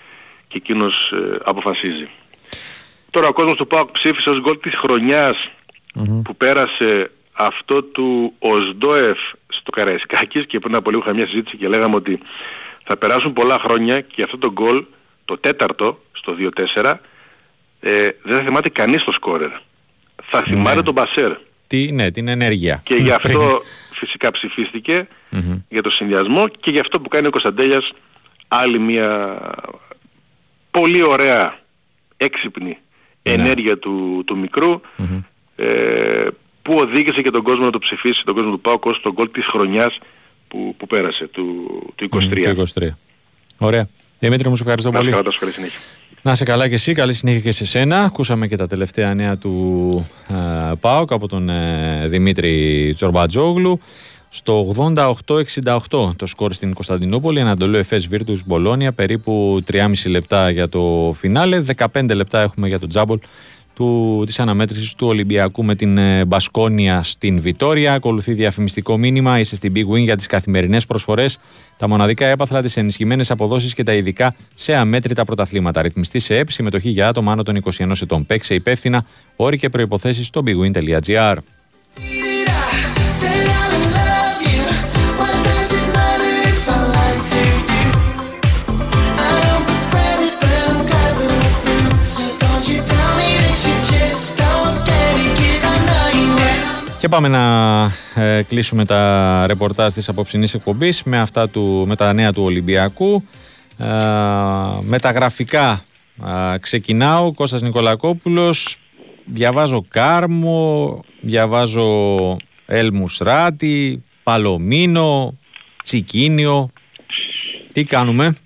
[0.48, 2.10] και εκείνος ε, αποφασίζει.
[3.12, 5.50] Τώρα ο κόσμος του ΠΑΟΚ ψήφισε ως γκολ της χρονιας
[6.24, 9.20] που πέρασε αυτό του Οσντόεφ
[9.64, 12.20] στο Καραϊσκάκης και πριν από λίγο είχα μια συζήτηση και λέγαμε ότι
[12.84, 14.86] θα περάσουν πολλά χρόνια και αυτό το γκολ,
[15.26, 16.36] το τέταρτο στο
[16.74, 16.94] 2-4,
[17.80, 19.52] ε, δεν θα θυμάται κανείς το σκόρερ.
[20.24, 21.38] Θα θυμάται τον Μπασέρ.
[21.68, 22.82] Τι, ναι, την ενέργεια.
[22.84, 23.62] Και γι' αυτό
[23.92, 25.08] φυσικά ψηφίστηκε
[25.70, 27.94] για το συνδυασμό και γι' αυτό που κάνει ο Κωνσταντέλιας
[28.48, 29.40] άλλη μια
[30.72, 31.60] πολύ ωραία
[32.18, 32.78] έξυπνη
[33.24, 34.82] ενέργεια του, του μικρού
[35.56, 36.28] ε,
[36.64, 39.32] που οδήγησε και τον κόσμο να το ψηφίσει, τον κόσμο του ΠΑΟΚ ως τον γκολ
[39.32, 40.00] της χρονιάς
[40.48, 41.46] που, που πέρασε, του,
[41.96, 42.54] του 23.
[42.56, 42.88] Το 23.
[43.58, 43.88] Ωραία.
[44.20, 45.12] Δημήτρη μου, σε ευχαριστώ Να είστε πολύ.
[45.12, 45.80] καλά, τόσο καλή συνέχεια.
[46.22, 48.04] Να είσαι καλά και εσύ, καλή συνέχεια και σε σένα.
[48.04, 53.80] Ακούσαμε και τα τελευταία νέα του ε, ΠΑΟΚ από τον ε, Δημήτρη Τσορμπατζόγλου.
[54.30, 61.14] Στο 88-68 το σκορ στην Κωνσταντινούπολη, Ανατολού Εφές Βίρτους Μπολόνια, περίπου 3,5 λεπτά για το
[61.18, 63.20] φινάλε, 15 λεπτά έχουμε για το τζάμπολ
[63.74, 67.94] του, της αναμέτρησης του Ολυμπιακού με την ε, Μπασκόνια στην Βιτόρια.
[67.94, 71.40] Ακολουθεί διαφημιστικό μήνυμα, είσαι στην Big Win για τις καθημερινές προσφορές,
[71.78, 75.82] τα μοναδικά έπαθλα, τις ενισχυμένες αποδόσεις και τα ειδικά σε αμέτρητα πρωταθλήματα.
[75.82, 78.26] Ρυθμιστή σε ΕΠ, συμμετοχή για άτομα άνω των 21 ετών.
[78.26, 79.06] Παίξε υπεύθυνα,
[79.36, 81.36] όροι και προϋποθέσεις στο bigwin.gr.
[97.04, 97.84] Και πάμε να
[98.16, 103.28] ε, κλείσουμε τα ρεπορτάζ της απόψινής εκπομπής με, αυτά του, με τα νέα του Ολυμπιακού.
[103.78, 103.86] Ε,
[104.82, 105.84] με τα γραφικά
[106.54, 108.78] ε, ξεκινάω, Κώστας Νικολακόπουλος,
[109.26, 111.88] διαβάζω Κάρμο, διαβάζω
[112.66, 115.38] Έλμους Ράτη, Παλομίνο,
[115.84, 116.72] Τσικίνιο.
[117.74, 118.38] Τι κάνουμε;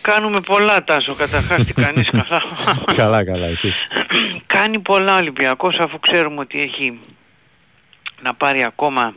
[0.00, 2.42] Κάνουμε πολλά Τάσο, καταρχάς τι κάνεις καλά.
[3.02, 3.72] καλά, καλά, εσύ.
[4.46, 6.98] Κάνει πολλά ο Ολυμπιακός αφού ξέρουμε ότι έχει
[8.22, 9.14] να πάρει ακόμα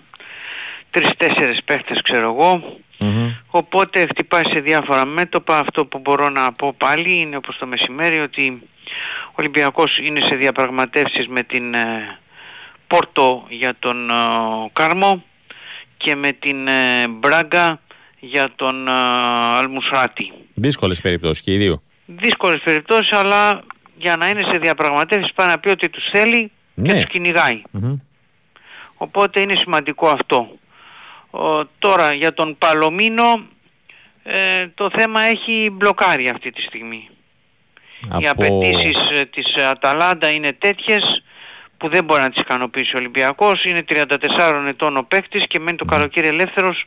[0.90, 2.80] τρεις-τέσσερις παίχτες ξέρω εγώ.
[3.48, 5.60] Οπότε χτυπάει σε διάφορα μέτωπα.
[5.60, 8.62] Αυτό που μπορώ να πω πάλι είναι όπως το μεσημέρι ότι
[9.28, 12.18] ο Ολυμπιακός είναι σε διαπραγματεύσεις με την ε,
[12.88, 14.14] Πόρτο για τον ε,
[14.74, 15.24] Κάρμο
[15.98, 17.80] και με την ε, Μπράγκα
[18.20, 18.92] για τον ε,
[19.58, 20.32] Αλμουσράτη.
[20.54, 21.82] Δύσκολες περιπτώσεις και οι δύο.
[22.06, 23.62] Δύσκολες περιπτώσεις αλλά
[23.98, 26.94] για να είναι σε διαπραγματεύσεις πάει να πει ότι τους θέλει και Ναι.
[26.94, 27.62] τους κυνηγάει.
[28.98, 30.50] Οπότε είναι σημαντικό αυτό.
[31.32, 33.46] Ο, τώρα για τον Παλομίνο
[34.24, 37.10] ε, το θέμα έχει μπλοκάρει αυτή τη στιγμή.
[38.22, 41.24] Οι Από- απαιτήσεις ε, της Αταλάντα είναι τέτοιες
[41.78, 43.66] που δεν μπορεί να τις ικανοποιήσει ο Ολυμπιακός.
[43.66, 46.86] Είναι 34 ετών ο παίκτης και μένει το καλοκαίρι ελεύθερος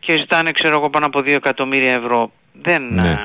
[0.00, 2.32] και ζητάνε ξέρω εγώ πάνω από 2 εκατομμύρια ευρώ.
[2.52, 3.08] Δεν, Ναι.
[3.08, 3.18] ε,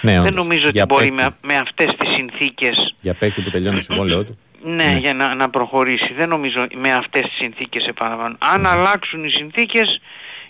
[0.00, 0.34] Ναι, δεν όντως.
[0.34, 1.22] νομίζω ότι Για μπορεί παίκτη.
[1.22, 4.38] με, με αυτές τις συνθήκες Για παίκτη που τελειώνει το συμβόλαιό του.
[4.62, 6.12] Ναι, για να, να προχωρήσει.
[6.12, 8.36] Δεν νομίζω με αυτές τις συνθήκες επαναλαμβάνω.
[8.38, 10.00] Αν αλλάξουν οι συνθήκες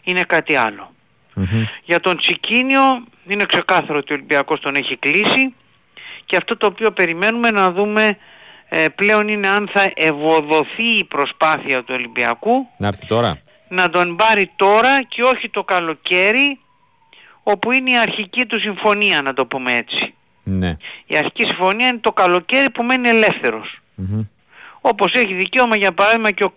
[0.05, 0.93] είναι κάτι άλλο.
[1.85, 5.55] Για τον Τσικίνιο είναι ξεκάθαρο ότι ο Ολυμπιακός τον έχει κλείσει
[6.25, 8.19] και αυτό το οποίο περιμένουμε να δούμε
[8.69, 13.39] ε, πλέον είναι αν θα ευοδοθεί η προσπάθεια του Ολυμπιακού Να έρθει τώρα.
[13.69, 16.59] να τον πάρει τώρα και όχι το καλοκαίρι
[17.43, 20.15] όπου είναι η αρχική του συμφωνία να το πούμε έτσι.
[20.43, 20.77] Ναι.
[21.07, 23.82] Η αρχική συμφωνία είναι το καλοκαίρι που μένει ελεύθερος.
[23.95, 24.23] Μμμ.
[24.81, 26.53] Όπως έχει δικαίωμα για παράδειγμα και ο,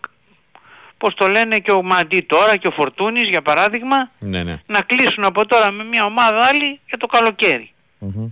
[0.97, 4.61] πώς το λένε και ο Μαντί τώρα και ο Φορτούνης για παράδειγμα Ναι, ναι.
[4.65, 7.71] να κλείσουν από τώρα με μια ομάδα άλλη για το καλοκαίρι.
[7.99, 8.27] Μμμ.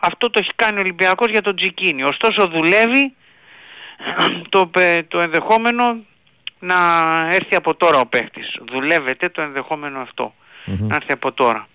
[0.00, 2.02] Αυτό το έχει κάνει ο Ολυμπιακός για τον Τζικίνι.
[2.02, 3.14] Ωστόσο δουλεύει
[4.48, 5.96] το, πε- το ενδεχόμενο
[6.58, 6.76] να
[7.32, 8.56] έρθει από τώρα ο παίχτης.
[8.72, 10.34] Δουλεύεται το ενδεχόμενο αυτό.
[10.64, 10.86] Μμμ.
[10.86, 11.68] Να έρθει από τώρα.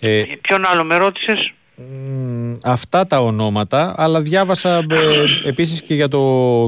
[0.00, 1.52] Ε, Ποιον άλλο με ρώτησες;
[1.82, 6.20] Μ, αυτά τα ονόματα, αλλά διάβασα ε, επίσης και για το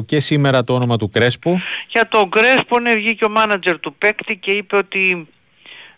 [0.07, 1.61] και σήμερα το όνομα του Κρέσπο.
[1.89, 5.29] Για τον Κρέσπο ναι, βγήκε ο μάνατζερ του παίκτη και είπε ότι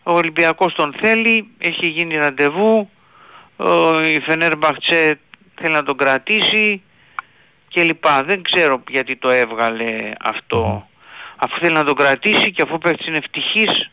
[0.03, 2.89] ο Ολυμπιακός τον θέλει, έχει γίνει ραντεβού,
[3.57, 5.19] ο- η Φενέρμπαχτσε
[5.61, 6.83] θέλει να τον κρατήσει
[7.69, 8.23] και λοιπά.
[8.25, 10.87] Δεν ξέρω γιατί το έβγαλε αυτό.
[11.37, 13.91] Αφού θέλει να τον κρατήσει και αφού ο παίκτης είναι ευτυχής,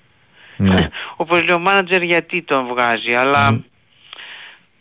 [0.58, 0.90] Ναι.
[1.16, 3.14] όπως λέει ο μάνατζερ γιατί τον βγάζει.
[3.14, 3.60] Αλλά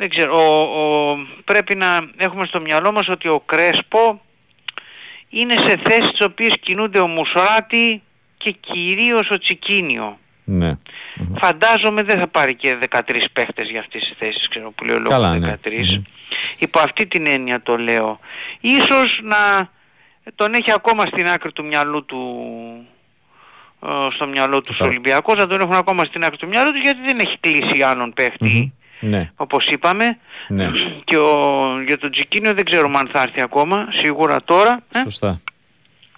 [0.00, 0.62] δεν ξέρω, ο,
[1.10, 4.20] ο- πρέπει να έχουμε στο μυαλό μας ότι ο Κρέσπο
[5.28, 8.02] είναι σε θέσεις τις οποίες κινούνται ο Μουσράτη
[8.36, 10.18] και κυρίως ο Τσικίνιο.
[10.44, 10.72] ναι.
[11.40, 13.00] Φαντάζομαι δεν θα πάρει και 13
[13.32, 15.56] παίχτες για αυτές τις θέσεις, ξέρω που λέει ο Καλά, λόγος ναι.
[15.64, 16.02] 13.
[16.58, 18.18] Υπό αυτή την έννοια το λέω.
[18.60, 19.70] Ίσως να
[20.34, 22.46] τον έχει ακόμα στην άκρη του μυαλού του
[23.86, 24.90] ε, στο μυαλό του Καλά.
[24.90, 28.12] Ολυμπιακός, να τον έχουν ακόμα στην άκρη του μυαλού του γιατί δεν έχει κλείσει άλλον
[28.12, 29.30] παίχτη, Ναι.
[29.36, 30.18] όπως είπαμε.
[30.48, 30.68] Ναι.
[31.04, 31.32] Και ο,
[31.86, 34.80] για τον Τζικίνιο δεν ξέρουμε αν θα έρθει ακόμα, σίγουρα τώρα.
[34.92, 35.00] Ε.
[35.00, 35.40] Σωστά.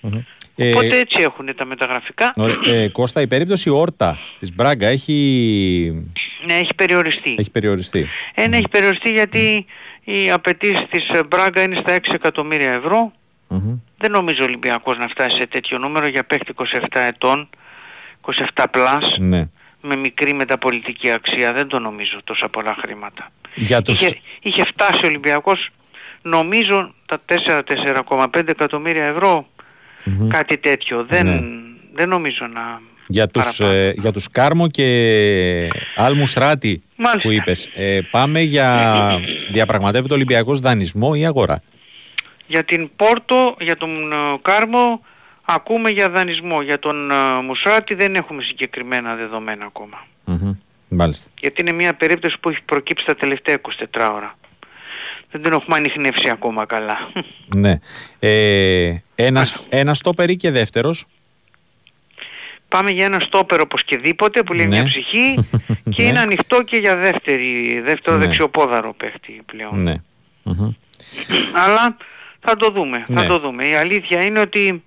[0.01, 0.19] Μμμ.
[0.57, 2.33] Ε, Οπότε έτσι έχουν τα μεταγραφικά.
[2.37, 2.57] ωραία.
[2.67, 6.09] Ε, Κώστα, η περίπτωση Όρτα της Μπράγκα έχει,
[6.47, 7.35] Ναι, έχει περιοριστεί.
[7.39, 8.07] έχει περιοριστεί.
[8.35, 9.67] Ένα έχει περιοριστεί γιατί
[10.05, 13.13] οι απαιτήσεις της ε, Μπράγκα είναι στα 6 εκατομμύρια ευρώ.
[13.49, 13.79] Μμμ.
[13.99, 17.49] Δεν νομίζω ο Ολυμπιακός να φτάσει σε τέτοιο νούμερο για παίχτη 27 ετών,
[18.55, 19.49] 27 πλάς, Ναι.
[19.81, 21.53] Με μικρή μεταπολιτική αξία.
[21.53, 23.31] Δεν το νομίζω τόσα πολλά χρήματα.
[23.55, 24.01] Για τους...
[24.01, 25.69] Είχε, είχε φτάσει ο Ολυμπιακός
[26.23, 27.21] νομίζω τα
[28.07, 29.47] 4-4,5 εκατομμύρια ευρώ,
[30.05, 30.29] Μμμ.
[30.29, 31.05] κάτι τέτοιο.
[31.05, 31.41] Δεν, Ναι.
[31.95, 32.81] δεν νομίζω να...
[33.07, 37.29] Για τους, ε, για τους Κάρμο και Άλμου Στράτη Μάλιστα.
[37.29, 38.95] που είπες, ε, πάμε για
[39.53, 41.63] διαπραγματεύεται ο Ολυμπιακός δανεισμό ή αγορά;
[42.47, 45.05] Για την Πόρτο, για τον ε, Κάρμο,
[45.55, 46.63] ακούμε για δανεισμό.
[46.63, 50.07] Για τον ε, Μουσράτη δεν έχουμε συγκεκριμένα δεδομένα ακόμα.
[50.25, 50.53] Μμμ.
[50.89, 51.31] Μάλιστα.
[51.41, 54.35] Γιατί είναι μια περίπτωση που έχει προκύψει τα τελευταία 24 ώρα.
[55.31, 56.99] Δεν την έχουμε ανοιχνεύσει ακόμα καλά.
[57.57, 57.79] Ναι.
[58.19, 61.05] Ε, ένας, ένας στόπερ ή και δεύτερος;
[62.69, 64.75] Πάμε για ένα στόπερ οπωσδήποτε που λέει Ναι.
[64.77, 65.35] μια ψυχή
[65.95, 66.09] και Ναι.
[66.09, 68.25] είναι ανοιχτό και για δεύτερη, δεύτερο Ναι.
[68.25, 69.83] δεξιοπόδαρο παίχτη πλέον.
[69.83, 69.95] Ναι.
[70.43, 70.71] Μμμ.
[71.53, 71.97] Αλλά
[72.41, 73.27] θα το δούμε, θα Ναι.
[73.27, 73.65] το δούμε.
[73.69, 74.83] Η αλήθεια είναι ότι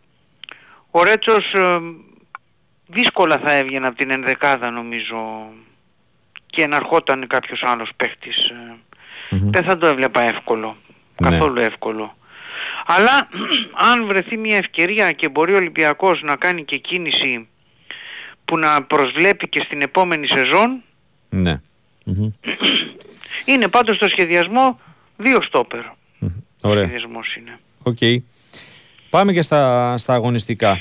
[0.95, 1.79] ο Ρέτσος ε,
[2.87, 5.17] δύσκολα θα έβγαινε από την ενδεκάδα νομίζω
[6.45, 8.37] και να ερχόταν κάποιος άλλος παίχτης.
[8.49, 8.75] ε,
[9.29, 9.49] Μμμ.
[9.51, 10.77] Δεν θα το έβλεπα εύκολο.
[11.21, 11.29] Ναι.
[11.29, 12.17] Καθόλου εύκολο.
[12.85, 13.29] Αλλά
[13.91, 17.47] αν βρεθεί μια ευκαιρία και μπορεί ο Ολυμπιακός να κάνει και κίνηση
[18.45, 20.83] που να προσβλέπει και στην επόμενη σεζόν,
[21.29, 21.61] Ναι.
[22.05, 22.29] Μμμ.
[23.45, 24.79] είναι πάντως στο σχεδιασμό
[25.17, 25.81] δύο στόπερ.
[26.61, 26.83] Ωραία.
[26.83, 27.59] Σχεδιασμός είναι.
[27.83, 27.97] Οκ.
[29.13, 30.77] Πάμε και στα, στα αγωνιστικά.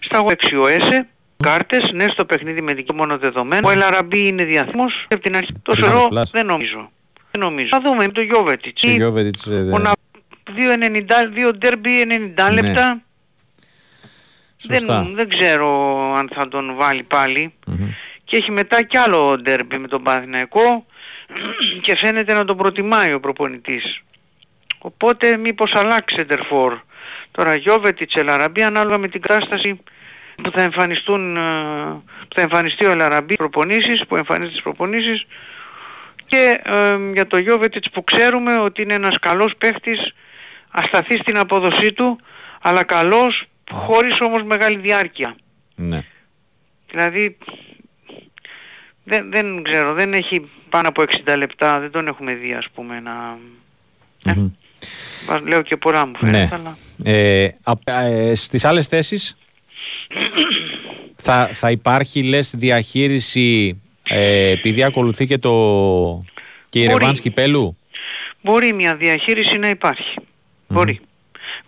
[0.00, 3.68] Στα δεξιοέσε, κάρτες, ναι στο παιχνίδι με δική μόνο δεδομένο.
[3.68, 5.52] Ο Ελαραμπή είναι διαθήμος από την αρχή.
[5.62, 6.30] Το Τριάντα σερό πλάς.
[6.30, 6.90] δεν νομίζω.
[7.30, 7.68] Δεν νομίζω.
[7.68, 8.82] Θα δούμε με το Γιώβετιτς.
[8.84, 9.92] Ο Γιώβετιτς, ε, Ο δεν- να...
[10.54, 12.62] 2,90, δύο ντέρμπι 90 Ναι.
[12.62, 13.00] λεπτά.
[14.56, 15.02] Σωστά.
[15.02, 17.52] Δεν, δεν ξέρω αν θα τον βάλει πάλι.
[17.66, 17.88] Μμμ.
[18.24, 20.86] Και έχει μετά κι άλλο ντέρμπι με τον Παναθηναϊκό
[21.80, 24.00] και φαίνεται να τον προτιμάει ο προπονητής.
[24.78, 26.78] Οπότε μήπως αλλάξει Σεντερφόρ.
[27.38, 29.80] Τώρα Γιώβετιτς, Ελαραμπή ανάλογα με την κατάσταση
[30.42, 31.40] που θα εμφανιστούν, ε,
[32.28, 35.26] που θα εμφανιστεί ο Ελαραμπή προπονήσεις, που εμφανίζει τις προπονήσεις
[36.26, 40.14] και ε, για το Γιώβετιτς που ξέρουμε ότι είναι ένας καλός παίχτης
[40.70, 42.20] ασταθής στην απόδοσή του
[42.60, 45.36] αλλά καλός χωρίς όμως μεγάλη διάρκεια.
[45.74, 46.04] Ναι.
[46.90, 47.38] Δηλαδή
[49.04, 53.00] δεν, δεν ξέρω, δεν έχει πάνω από 60 λεπτά, δεν τον έχουμε δει ας πούμε
[53.00, 53.38] να...
[54.24, 54.34] Μμμ.
[54.34, 54.50] Βα-
[55.46, 56.48] Λέω και πολλά μου φαίνεται, Ναι.
[56.52, 56.76] αλλά...
[57.04, 59.36] Ε, απ- ε, στις άλλες θέσεις
[61.14, 65.52] θα, θα υπάρχει λες διαχείριση ε, επειδή ακολουθεί και το
[66.68, 66.98] και η Μπορεί.
[66.98, 67.76] Ρεβάνς Κυπέλου;
[68.42, 70.14] Μπορεί μια διαχείριση να υπάρχει.
[70.68, 71.00] Μπορεί.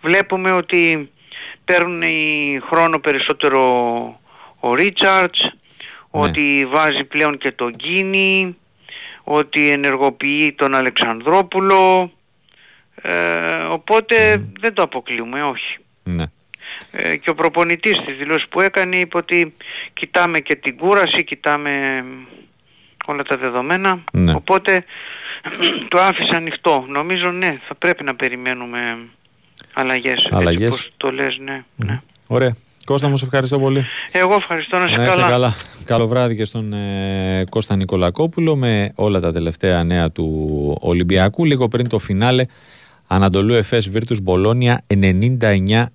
[0.01, 1.11] Βλέπουμε ότι
[1.65, 3.61] παίρνουν οι χρόνο περισσότερο
[4.59, 5.51] ο Ρίτσαρτς,
[6.09, 8.55] ότι βάζει πλέον και τον Γκίνη,
[9.23, 12.11] ότι ενεργοποιεί τον Αλεξανδρόπουλο,
[13.01, 15.77] ε, οπότε δεν το αποκλείουμε, όχι.
[16.03, 16.25] Ναι.
[16.91, 19.53] ε, και ο προπονητής της δηλώσεις που έκανε είπε ότι
[19.93, 22.03] κοιτάμε και την κούραση, κοιτάμε
[23.05, 24.03] όλα τα δεδομένα.
[24.11, 24.33] Ναι.
[24.35, 24.83] Οπότε
[25.91, 26.85] το άφησα ανοιχτό.
[26.87, 28.97] Νομίζω ναι, θα πρέπει να περιμένουμε
[29.73, 30.27] αλλαγές.
[30.31, 30.67] Αλλαγές.
[30.67, 31.63] Έτσι όπως το λες, ναι.
[31.75, 32.01] ναι.
[32.27, 32.55] Ωραία.
[32.85, 33.85] Κώστα μου, σε ευχαριστώ πολύ.
[34.11, 35.27] Εγώ ευχαριστώ να σε Να είσαι καλά.
[35.27, 35.53] καλά.
[35.85, 41.45] Καλό βράδυ και στον ε, Κώστα Νικολακόπουλο με όλα τα τελευταία νέα του Ολυμπιακού.
[41.45, 42.45] Λίγο πριν το φινάλε
[43.13, 45.87] Ανατολού Εφές Βίρτους Μπολόνια 99-70.